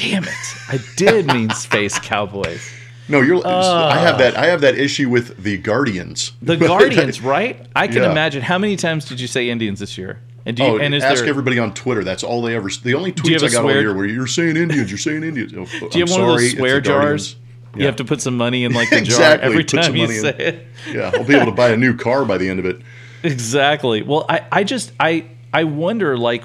Damn 0.00 0.24
it! 0.24 0.34
I 0.68 0.78
did 0.96 1.26
mean 1.26 1.50
Space 1.50 1.98
Cowboys. 1.98 2.66
No, 3.08 3.20
you're. 3.20 3.44
I 3.46 3.98
have 3.98 4.18
that. 4.18 4.36
I 4.36 4.46
have 4.46 4.60
that 4.62 4.76
issue 4.78 5.08
with 5.10 5.42
the 5.42 5.58
Guardians. 5.58 6.32
The 6.40 6.56
Guardians, 6.56 7.20
right? 7.22 7.66
I 7.76 7.86
can 7.88 8.02
Yeah. 8.02 8.10
imagine. 8.12 8.42
How 8.42 8.56
many 8.58 8.76
times 8.76 9.04
did 9.04 9.20
you 9.20 9.26
say 9.26 9.50
Indians 9.50 9.80
this 9.80 9.98
year? 9.98 10.20
And 10.46 10.56
do 10.56 10.62
you, 10.62 10.68
Oh, 10.70 10.78
and 10.78 10.94
is 10.94 11.02
ask 11.04 11.20
there, 11.20 11.28
everybody 11.28 11.58
on 11.58 11.74
Twitter. 11.74 12.02
That's 12.02 12.22
all 12.22 12.40
they 12.40 12.56
ever. 12.56 12.70
The 12.70 12.94
only 12.94 13.12
tweets 13.12 13.36
I 13.38 13.40
got 13.48 13.50
swear- 13.60 13.74
all 13.76 13.80
year 13.82 13.94
where 13.94 14.06
you're 14.06 14.26
saying 14.26 14.56
Indians, 14.56 14.90
you're 14.90 14.96
saying 14.98 15.22
Indians. 15.22 15.52
Oh, 15.54 15.88
do 15.88 15.98
you 15.98 16.04
have 16.06 16.10
one 16.10 16.22
of 16.22 16.26
those 16.28 16.52
swear 16.52 16.80
jars? 16.80 17.36
You 17.74 17.80
Yeah. 17.80 17.86
have 17.86 17.96
to 17.96 18.04
put 18.04 18.22
some 18.22 18.36
money 18.38 18.64
in 18.64 18.72
like 18.72 18.88
the 18.90 18.96
jar 19.02 19.04
Exactly, 19.04 19.46
every 19.46 19.64
put 19.64 19.82
time 19.82 19.94
you 19.96 20.02
money 20.06 20.16
in. 20.16 20.22
say 20.22 20.34
it. 20.38 20.66
Yeah, 20.94 21.10
I'll 21.14 21.24
be 21.24 21.34
able 21.34 21.46
to 21.46 21.52
buy 21.52 21.70
a 21.70 21.76
new 21.76 21.94
car 21.94 22.24
by 22.24 22.38
the 22.38 22.48
end 22.48 22.58
of 22.58 22.64
it. 22.64 22.80
Exactly. 23.22 24.00
Well, 24.02 24.24
I, 24.30 24.40
I 24.50 24.64
just 24.64 24.92
I 24.98 25.26
I 25.52 25.64
wonder 25.64 26.16
like 26.16 26.42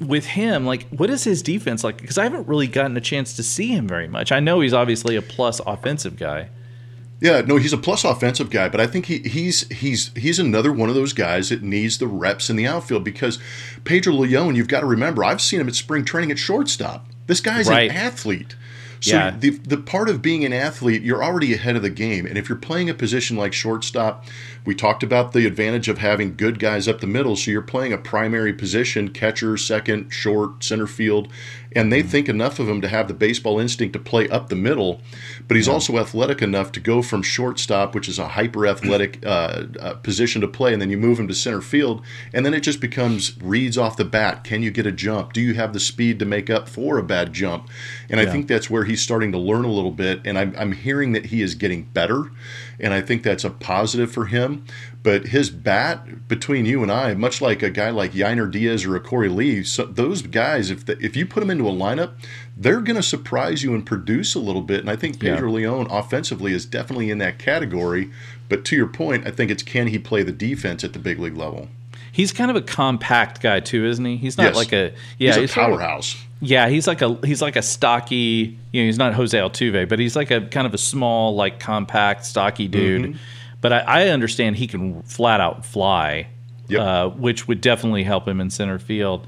with 0.00 0.26
him 0.26 0.66
like 0.66 0.86
what 0.90 1.08
is 1.08 1.24
his 1.24 1.42
defense 1.42 1.82
like 1.82 1.96
because 1.98 2.18
I 2.18 2.24
haven't 2.24 2.46
really 2.46 2.66
gotten 2.66 2.96
a 2.96 3.00
chance 3.00 3.34
to 3.36 3.42
see 3.42 3.68
him 3.68 3.88
very 3.88 4.08
much. 4.08 4.30
I 4.30 4.40
know 4.40 4.60
he's 4.60 4.74
obviously 4.74 5.16
a 5.16 5.22
plus 5.22 5.60
offensive 5.66 6.16
guy. 6.16 6.50
Yeah, 7.18 7.40
no, 7.40 7.56
he's 7.56 7.72
a 7.72 7.78
plus 7.78 8.04
offensive 8.04 8.50
guy, 8.50 8.68
but 8.68 8.78
I 8.78 8.86
think 8.86 9.06
he, 9.06 9.20
he's 9.20 9.66
he's 9.68 10.10
he's 10.14 10.38
another 10.38 10.70
one 10.70 10.90
of 10.90 10.94
those 10.94 11.14
guys 11.14 11.48
that 11.48 11.62
needs 11.62 11.96
the 11.96 12.06
reps 12.06 12.50
in 12.50 12.56
the 12.56 12.66
outfield 12.66 13.04
because 13.04 13.38
Pedro 13.84 14.12
Leon, 14.12 14.54
you've 14.54 14.68
got 14.68 14.80
to 14.80 14.86
remember, 14.86 15.24
I've 15.24 15.40
seen 15.40 15.60
him 15.60 15.68
at 15.68 15.74
spring 15.74 16.04
training 16.04 16.30
at 16.30 16.38
shortstop. 16.38 17.06
This 17.26 17.40
guy's 17.40 17.68
Right. 17.70 17.90
an 17.90 17.96
athlete. 17.96 18.54
So 19.00 19.14
Yeah. 19.14 19.34
the 19.38 19.50
the 19.50 19.76
part 19.76 20.08
of 20.08 20.22
being 20.22 20.44
an 20.44 20.52
athlete, 20.52 21.02
you're 21.02 21.22
already 21.22 21.54
ahead 21.54 21.76
of 21.76 21.82
the 21.82 21.90
game. 21.90 22.26
And 22.26 22.36
if 22.38 22.48
you're 22.48 22.56
playing 22.56 22.88
a 22.90 22.94
position 22.94 23.36
like 23.36 23.52
shortstop, 23.52 24.24
we 24.64 24.74
talked 24.74 25.02
about 25.02 25.32
the 25.32 25.46
advantage 25.46 25.88
of 25.88 25.98
having 25.98 26.34
good 26.36 26.58
guys 26.58 26.88
up 26.88 27.00
the 27.00 27.06
middle. 27.06 27.36
So 27.36 27.50
you're 27.50 27.62
playing 27.62 27.92
a 27.92 27.98
primary 27.98 28.52
position, 28.52 29.08
catcher, 29.10 29.56
second, 29.56 30.10
short, 30.10 30.64
center 30.64 30.86
field, 30.86 31.28
and 31.74 31.92
they 31.92 32.02
think 32.02 32.28
enough 32.28 32.58
of 32.58 32.68
him 32.68 32.80
to 32.80 32.88
have 32.88 33.06
the 33.06 33.14
baseball 33.14 33.60
instinct 33.60 33.92
to 33.92 33.98
play 33.98 34.28
up 34.28 34.48
the 34.48 34.56
middle. 34.56 35.02
But 35.46 35.56
he's 35.56 35.68
also 35.68 35.98
athletic 35.98 36.42
enough 36.42 36.72
to 36.72 36.80
go 36.80 37.02
from 37.02 37.22
shortstop, 37.22 37.94
which 37.94 38.08
is 38.08 38.18
a 38.18 38.28
hyper 38.28 38.66
athletic 38.66 39.22
uh, 39.26 39.64
uh, 39.78 39.94
position 39.94 40.40
to 40.40 40.48
play, 40.48 40.72
and 40.72 40.82
then 40.82 40.90
you 40.90 40.96
move 40.96 41.20
him 41.20 41.28
to 41.28 41.34
center 41.34 41.60
field, 41.60 42.02
and 42.32 42.44
then 42.44 42.54
it 42.54 42.60
just 42.60 42.80
becomes 42.80 43.40
reads 43.40 43.76
off 43.78 43.96
the 43.96 44.04
bat. 44.04 44.42
Can 44.42 44.62
you 44.62 44.70
get 44.70 44.86
a 44.86 44.92
jump? 44.92 45.32
Do 45.32 45.40
you 45.40 45.54
have 45.54 45.72
the 45.72 45.80
speed 45.80 46.18
to 46.18 46.24
make 46.24 46.50
up 46.50 46.68
for 46.68 46.98
a 46.98 47.02
bad 47.02 47.32
jump? 47.32 47.68
And 48.08 48.20
I 48.20 48.26
think 48.26 48.46
that's 48.46 48.70
where 48.70 48.84
he's 48.84 49.02
starting 49.02 49.32
to 49.32 49.38
learn 49.38 49.64
a 49.64 49.72
little 49.72 49.90
bit, 49.90 50.20
and 50.24 50.38
I'm, 50.38 50.54
I'm 50.56 50.72
hearing 50.72 51.12
that 51.12 51.26
he 51.26 51.42
is 51.42 51.54
getting 51.54 51.82
better, 51.82 52.30
and 52.78 52.94
I 52.94 53.00
think 53.00 53.22
that's 53.22 53.44
a 53.44 53.50
positive 53.50 54.12
for 54.12 54.26
him. 54.26 54.64
But 55.02 55.28
his 55.28 55.50
bat, 55.50 56.28
between 56.28 56.66
you 56.66 56.82
and 56.82 56.90
I, 56.90 57.14
much 57.14 57.40
like 57.40 57.62
a 57.62 57.70
guy 57.70 57.90
like 57.90 58.12
Yainer 58.12 58.50
Diaz 58.50 58.84
or 58.84 58.96
a 58.96 59.00
Korey 59.00 59.32
Lee, 59.34 59.62
so 59.64 59.84
those 59.84 60.22
guys, 60.22 60.70
if 60.70 60.86
the, 60.86 60.98
if 61.04 61.16
you 61.16 61.26
put 61.26 61.40
them 61.40 61.50
into 61.50 61.68
a 61.68 61.72
lineup, 61.72 62.12
they're 62.56 62.80
going 62.80 62.96
to 62.96 63.02
surprise 63.02 63.62
you 63.62 63.74
and 63.74 63.84
produce 63.84 64.34
a 64.34 64.40
little 64.40 64.62
bit. 64.62 64.80
And 64.80 64.90
I 64.90 64.96
think 64.96 65.22
Yeah. 65.22 65.34
Pedro 65.34 65.50
Leon 65.50 65.86
offensively 65.90 66.52
is 66.52 66.66
definitely 66.66 67.10
in 67.10 67.18
that 67.18 67.38
category. 67.38 68.10
But 68.48 68.64
to 68.66 68.76
your 68.76 68.86
point, 68.86 69.26
I 69.26 69.30
think 69.30 69.50
it's 69.50 69.62
can 69.62 69.88
he 69.88 69.98
play 69.98 70.22
the 70.22 70.32
defense 70.32 70.84
at 70.84 70.92
the 70.92 70.98
big 70.98 71.18
league 71.18 71.36
level? 71.36 71.68
He's 72.16 72.32
kind 72.32 72.50
of 72.50 72.56
a 72.56 72.62
compact 72.62 73.42
guy 73.42 73.60
too, 73.60 73.84
isn't 73.84 74.02
he? 74.04 74.16
He's 74.16 74.38
not 74.38 74.44
Yes. 74.44 74.56
like 74.56 74.72
a 74.72 74.92
yeah, 75.18 75.32
he's 75.32 75.36
a 75.36 75.42
of- 75.44 75.50
powerhouse. 75.52 76.16
yeah, 76.40 76.66
he's 76.68 76.86
like 76.86 77.02
a 77.02 77.18
he's 77.26 77.42
like 77.42 77.56
a 77.56 77.62
stocky. 77.62 78.56
You 78.72 78.82
know, 78.82 78.86
he's 78.86 78.96
not 78.96 79.12
Jose 79.12 79.36
Altuve, 79.38 79.86
but 79.86 79.98
he's 79.98 80.16
like 80.16 80.30
a 80.30 80.40
kind 80.40 80.66
of 80.66 80.72
a 80.72 80.78
small, 80.78 81.34
like 81.34 81.60
compact, 81.60 82.24
stocky 82.24 82.68
dude. 82.68 83.02
Mm-hmm. 83.02 83.18
But 83.60 83.72
I, 83.74 83.78
I 83.80 84.08
understand 84.08 84.56
he 84.56 84.66
can 84.66 85.02
flat 85.02 85.40
out 85.42 85.66
fly, 85.66 86.28
Yep. 86.68 86.80
uh, 86.80 87.08
which 87.10 87.46
would 87.48 87.60
definitely 87.60 88.04
help 88.04 88.26
him 88.26 88.40
in 88.40 88.48
center 88.48 88.78
field. 88.78 89.26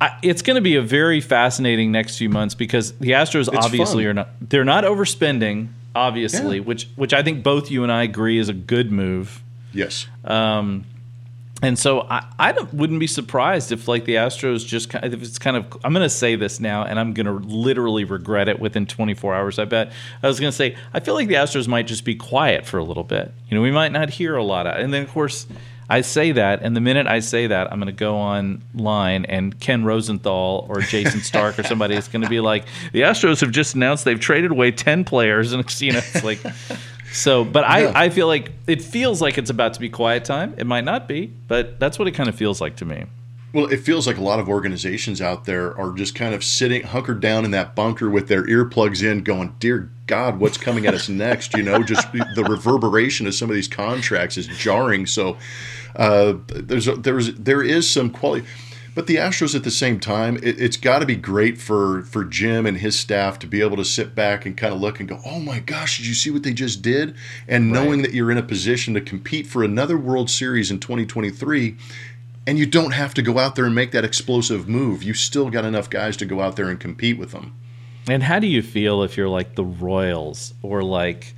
I, 0.00 0.16
it's 0.22 0.42
going 0.42 0.54
to 0.54 0.60
be 0.62 0.76
a 0.76 0.82
very 0.82 1.20
fascinating 1.20 1.90
next 1.92 2.18
few 2.18 2.28
months 2.30 2.54
because 2.54 2.92
the 2.98 3.10
Astros 3.10 3.52
obviously 3.54 4.04
fun. 4.04 4.10
are 4.10 4.14
not 4.14 4.28
they're 4.48 4.64
not 4.64 4.84
overspending, 4.84 5.68
obviously, 5.96 6.58
Yeah. 6.58 6.62
which 6.62 6.88
which 6.94 7.12
I 7.12 7.22
think 7.24 7.42
both 7.42 7.68
you 7.70 7.82
and 7.82 7.90
I 7.90 8.04
agree 8.04 8.38
is 8.38 8.48
a 8.48 8.54
good 8.54 8.92
move. 8.92 9.42
Yes. 9.72 10.06
And 11.62 11.78
so 11.78 12.06
I, 12.08 12.26
I 12.38 12.52
wouldn't 12.72 13.00
be 13.00 13.06
surprised 13.06 13.70
if 13.70 13.86
like 13.86 14.04
the 14.04 14.14
Astros 14.14 14.66
just 14.66 14.88
kind 14.88 15.04
of, 15.04 15.14
if 15.14 15.22
it's 15.22 15.38
kind 15.38 15.56
of 15.56 15.66
I'm 15.84 15.92
going 15.92 16.04
to 16.04 16.10
say 16.10 16.36
this 16.36 16.58
now 16.60 16.84
and 16.84 16.98
I'm 16.98 17.12
going 17.12 17.26
to 17.26 17.32
literally 17.32 18.04
regret 18.04 18.48
it 18.48 18.60
within 18.60 18.86
24 18.86 19.34
hours. 19.34 19.58
I 19.58 19.66
bet 19.66 19.92
I 20.22 20.26
was 20.26 20.40
going 20.40 20.50
to 20.50 20.56
say 20.56 20.76
I 20.94 21.00
feel 21.00 21.14
like 21.14 21.28
the 21.28 21.34
Astros 21.34 21.68
might 21.68 21.86
just 21.86 22.04
be 22.04 22.14
quiet 22.14 22.66
for 22.66 22.78
a 22.78 22.84
little 22.84 23.04
bit. 23.04 23.32
You 23.48 23.56
know, 23.56 23.62
we 23.62 23.70
might 23.70 23.92
not 23.92 24.10
hear 24.10 24.36
a 24.36 24.44
lot 24.44 24.66
of, 24.66 24.76
and 24.82 24.92
then 24.92 25.02
of 25.02 25.10
course 25.10 25.46
I 25.90 26.02
say 26.02 26.30
that, 26.32 26.62
and 26.62 26.76
the 26.76 26.80
minute 26.80 27.08
I 27.08 27.18
say 27.18 27.48
that, 27.48 27.72
I'm 27.72 27.80
going 27.80 27.88
to 27.88 27.92
go 27.92 28.14
online 28.14 29.24
and 29.24 29.58
Ken 29.58 29.84
Rosenthal 29.84 30.64
or 30.68 30.82
Jayson 30.82 31.20
Stark 31.20 31.58
or 31.58 31.64
somebody 31.64 31.96
is 31.96 32.06
going 32.06 32.22
to 32.22 32.28
be 32.28 32.38
like, 32.38 32.64
the 32.92 33.00
Astros 33.00 33.40
have 33.40 33.50
just 33.50 33.74
announced 33.74 34.04
they've 34.04 34.20
traded 34.20 34.52
away 34.52 34.70
10 34.70 35.02
players, 35.04 35.52
and 35.52 35.80
you 35.82 35.92
know, 35.92 35.98
it's 35.98 36.24
like. 36.24 36.38
So, 37.12 37.44
but 37.44 37.62
Yeah. 37.62 37.92
I, 37.94 38.04
I 38.04 38.10
feel 38.10 38.26
like 38.26 38.52
it 38.66 38.82
feels 38.82 39.20
like 39.20 39.38
it's 39.38 39.50
about 39.50 39.74
to 39.74 39.80
be 39.80 39.88
quiet 39.88 40.24
time. 40.24 40.54
It 40.56 40.66
might 40.66 40.84
not 40.84 41.08
be, 41.08 41.32
but 41.48 41.80
that's 41.80 41.98
what 41.98 42.06
it 42.08 42.12
kind 42.12 42.28
of 42.28 42.34
feels 42.34 42.60
like 42.60 42.76
to 42.76 42.84
me. 42.84 43.04
Well, 43.52 43.66
it 43.66 43.80
feels 43.80 44.06
like 44.06 44.16
a 44.16 44.22
lot 44.22 44.38
of 44.38 44.48
organizations 44.48 45.20
out 45.20 45.44
there 45.44 45.76
are 45.76 45.90
just 45.92 46.14
kind 46.14 46.34
of 46.34 46.44
sitting 46.44 46.82
hunkered 46.82 47.20
down 47.20 47.44
in 47.44 47.50
that 47.50 47.74
bunker 47.74 48.08
with 48.08 48.28
their 48.28 48.44
earplugs 48.44 49.02
in, 49.02 49.24
going, 49.24 49.56
"Dear 49.58 49.90
God, 50.06 50.38
what's 50.38 50.56
coming 50.56 50.86
at 50.86 50.94
us 50.94 51.08
next?" 51.26 51.54
You 51.54 51.64
know, 51.64 51.82
just 51.82 52.12
the 52.12 52.46
reverberation 52.48 53.26
of 53.26 53.34
some 53.34 53.50
of 53.50 53.56
these 53.56 53.66
contracts 53.66 54.36
is 54.36 54.46
jarring. 54.46 55.04
So 55.06 55.36
uh, 55.96 56.34
there's 56.46 56.86
a, 56.86 56.94
there's 56.94 57.34
there 57.34 57.60
is 57.60 57.90
some 57.90 58.10
quality, 58.10 58.46
but 59.00 59.06
the 59.06 59.16
Astros 59.16 59.54
at 59.54 59.64
the 59.64 59.70
same 59.70 59.98
time, 59.98 60.36
it, 60.42 60.60
it's 60.60 60.76
got 60.76 60.98
to 60.98 61.06
be 61.06 61.16
great 61.16 61.56
for 61.56 62.02
for 62.02 62.22
Jim 62.22 62.66
and 62.66 62.76
his 62.76 62.98
staff 62.98 63.38
to 63.38 63.46
be 63.46 63.62
able 63.62 63.78
to 63.78 63.84
sit 63.84 64.14
back 64.14 64.44
and 64.44 64.54
kind 64.54 64.74
of 64.74 64.80
look 64.82 65.00
and 65.00 65.08
go, 65.08 65.18
"Oh 65.24 65.40
my 65.40 65.58
gosh, 65.58 65.96
did 65.96 66.06
you 66.06 66.12
see 66.12 66.30
what 66.30 66.42
they 66.42 66.52
just 66.52 66.82
did?" 66.82 67.14
And 67.48 67.72
knowing 67.72 68.02
that 68.02 68.12
you're 68.12 68.30
in 68.30 68.36
a 68.36 68.42
position 68.42 68.92
to 68.92 69.00
compete 69.00 69.46
for 69.46 69.64
another 69.64 69.96
World 69.96 70.28
Series 70.28 70.70
in 70.70 70.80
2023 70.80 71.78
and 72.46 72.58
you 72.58 72.66
don't 72.66 72.90
have 72.90 73.14
to 73.14 73.22
go 73.22 73.38
out 73.38 73.54
there 73.54 73.64
and 73.64 73.74
make 73.74 73.92
that 73.92 74.04
explosive 74.04 74.68
move. 74.68 75.02
You 75.02 75.14
still 75.14 75.48
got 75.48 75.64
enough 75.64 75.88
guys 75.88 76.14
to 76.18 76.26
go 76.26 76.42
out 76.42 76.56
there 76.56 76.68
and 76.68 76.78
compete 76.78 77.16
with 77.16 77.30
them. 77.30 77.54
And 78.06 78.22
how 78.22 78.38
do 78.38 78.46
you 78.46 78.60
feel 78.60 79.02
if 79.02 79.16
you're 79.16 79.30
like 79.30 79.54
the 79.54 79.64
Royals 79.64 80.52
or 80.60 80.82
like 80.82 81.34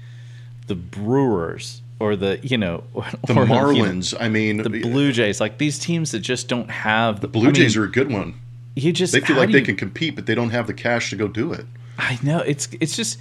the 0.66 0.74
Brewers 0.74 1.81
or 2.02 2.16
the, 2.16 2.40
you 2.42 2.58
know, 2.58 2.82
The 3.26 3.34
or, 3.34 3.42
you 3.44 3.48
know, 3.48 3.54
Marlins, 3.54 4.14
I 4.18 4.28
mean, 4.28 4.56
the 4.62 4.80
Blue 4.80 5.12
Jays, 5.12 5.40
like 5.40 5.58
these 5.58 5.78
teams 5.78 6.10
that 6.10 6.18
just 6.20 6.48
don't 6.48 6.70
have 6.70 7.20
the 7.20 7.28
Blue 7.28 7.52
Jays 7.52 7.76
are 7.76 7.84
a 7.84 7.90
good 7.90 8.10
one. 8.10 8.34
You 8.74 8.90
just 8.92 9.12
They 9.12 9.20
feel 9.20 9.36
like 9.36 9.48
do 9.48 9.52
they 9.52 9.62
can 9.62 9.76
compete, 9.76 10.16
but 10.16 10.26
they 10.26 10.34
don't 10.34 10.50
have 10.50 10.66
the 10.66 10.74
cash 10.74 11.10
to 11.10 11.16
go 11.16 11.28
do 11.28 11.52
it. 11.52 11.66
I 11.98 12.18
know 12.22 12.38
it's 12.40 12.68
it's 12.80 12.96
just 12.96 13.18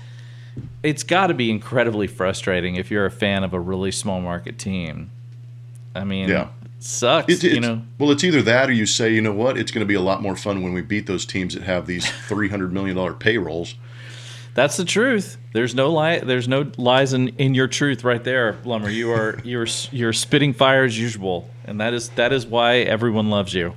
it's 0.83 1.03
got 1.03 1.27
to 1.27 1.33
be 1.33 1.49
incredibly 1.51 2.07
frustrating 2.07 2.75
if 2.75 2.89
you're 2.89 3.05
a 3.05 3.11
fan 3.11 3.43
of 3.43 3.53
a 3.53 3.59
really 3.59 3.91
small 3.91 4.19
market 4.21 4.57
team. 4.57 5.11
I 5.95 6.03
mean, 6.03 6.29
Yeah. 6.29 6.47
it 6.65 6.83
sucks, 6.83 7.43
It- 7.43 7.53
you 7.53 7.59
know. 7.59 7.81
Well, 7.99 8.11
it's 8.11 8.23
either 8.23 8.41
that 8.41 8.69
or 8.69 8.73
you 8.73 8.85
say, 8.85 9.13
you 9.13 9.21
know 9.21 9.33
what, 9.33 9.57
it's 9.57 9.71
going 9.71 9.81
to 9.85 9.87
be 9.87 9.93
a 9.93 10.01
lot 10.01 10.21
more 10.21 10.35
fun 10.35 10.61
when 10.63 10.73
we 10.73 10.81
beat 10.81 11.05
those 11.05 11.25
teams 11.25 11.53
that 11.53 11.63
have 11.63 11.85
these 11.85 12.05
$300 12.29 12.71
million 12.71 13.13
payrolls. 13.15 13.75
That's 14.53 14.77
the 14.77 14.85
truth. 14.85 15.37
There's 15.53 15.73
no 15.73 15.91
lie. 15.91 16.19
There's 16.19 16.47
no 16.47 16.69
lies 16.77 17.13
in, 17.13 17.29
in 17.37 17.55
your 17.55 17.67
truth 17.67 18.03
right 18.03 18.23
there, 18.23 18.53
Blummer. 18.53 18.93
You 18.93 19.11
are 19.11 19.39
you're 19.43 19.67
you're 19.91 20.13
spitting 20.13 20.53
fire 20.53 20.83
as 20.83 20.97
usual, 20.99 21.49
and 21.65 21.79
that 21.79 21.93
is 21.93 22.09
that 22.09 22.33
is 22.33 22.45
why 22.45 22.77
everyone 22.77 23.29
loves 23.29 23.53
you. 23.53 23.73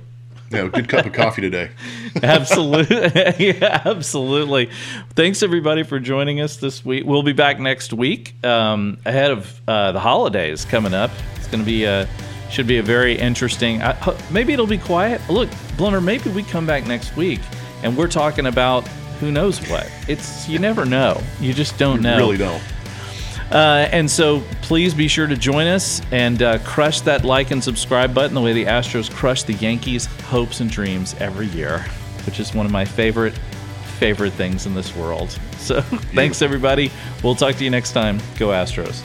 Yeah, 0.51 0.67
good 0.67 0.87
cup 0.87 1.05
of 1.05 1.13
coffee 1.13 1.41
today. 1.41 1.71
Absolutely, 2.23 2.97
yeah, 3.39 3.81
absolutely. 3.83 4.69
Thanks 5.15 5.41
everybody 5.41 5.81
for 5.83 5.99
joining 5.99 6.39
us 6.39 6.57
this 6.57 6.85
week. 6.85 7.03
We'll 7.03 7.23
be 7.23 7.33
back 7.33 7.59
next 7.59 7.91
week 7.91 8.35
um, 8.45 8.99
ahead 9.05 9.31
of 9.31 9.59
uh, 9.67 9.91
the 9.91 9.99
holidays 9.99 10.63
coming 10.63 10.93
up. 10.93 11.09
It's 11.35 11.47
going 11.47 11.59
to 11.59 11.65
be 11.65 11.85
a 11.85 12.07
should 12.51 12.67
be 12.67 12.77
a 12.77 12.83
very 12.83 13.17
interesting. 13.17 13.79
Ho- 13.79 14.15
maybe 14.29 14.53
it'll 14.53 14.67
be 14.67 14.77
quiet. 14.77 15.19
Look, 15.29 15.49
Blummer, 15.77 16.01
maybe 16.01 16.29
we 16.29 16.43
come 16.43 16.65
back 16.65 16.85
next 16.85 17.17
week 17.17 17.39
and 17.83 17.97
we're 17.97 18.07
talking 18.07 18.45
about 18.45 18.87
who 19.19 19.31
knows 19.31 19.59
what. 19.69 19.91
It's 20.07 20.47
you 20.47 20.59
never 20.59 20.85
know. 20.85 21.21
You 21.39 21.53
just 21.53 21.77
don't 21.77 22.01
know. 22.01 22.17
Really 22.17 22.37
don't. 22.37 22.61
Uh, 23.51 23.87
and 23.91 24.09
so 24.09 24.41
please 24.63 24.93
be 24.93 25.07
sure 25.07 25.27
to 25.27 25.35
join 25.35 25.67
us 25.67 26.01
and 26.11 26.41
uh, 26.41 26.57
crush 26.59 27.01
that 27.01 27.23
like 27.23 27.51
and 27.51 27.63
subscribe 27.63 28.13
button 28.13 28.33
the 28.33 28.41
way 28.41 28.53
the 28.53 28.65
Astros 28.65 29.09
crush 29.09 29.43
the 29.43 29.53
Yankees' 29.53 30.05
hopes 30.05 30.61
and 30.61 30.69
dreams 30.69 31.15
every 31.19 31.47
year, 31.47 31.85
which 32.25 32.39
is 32.39 32.53
one 32.53 32.65
of 32.65 32.71
my 32.71 32.85
favorite, 32.85 33.37
favorite 33.99 34.33
things 34.33 34.65
in 34.65 34.73
this 34.73 34.95
world. 34.95 35.37
So 35.57 35.81
thanks, 36.13 36.41
everybody. 36.41 36.91
We'll 37.23 37.35
talk 37.35 37.55
to 37.55 37.63
you 37.63 37.69
next 37.69 37.91
time. 37.91 38.19
Go 38.37 38.47
Astros. 38.47 39.03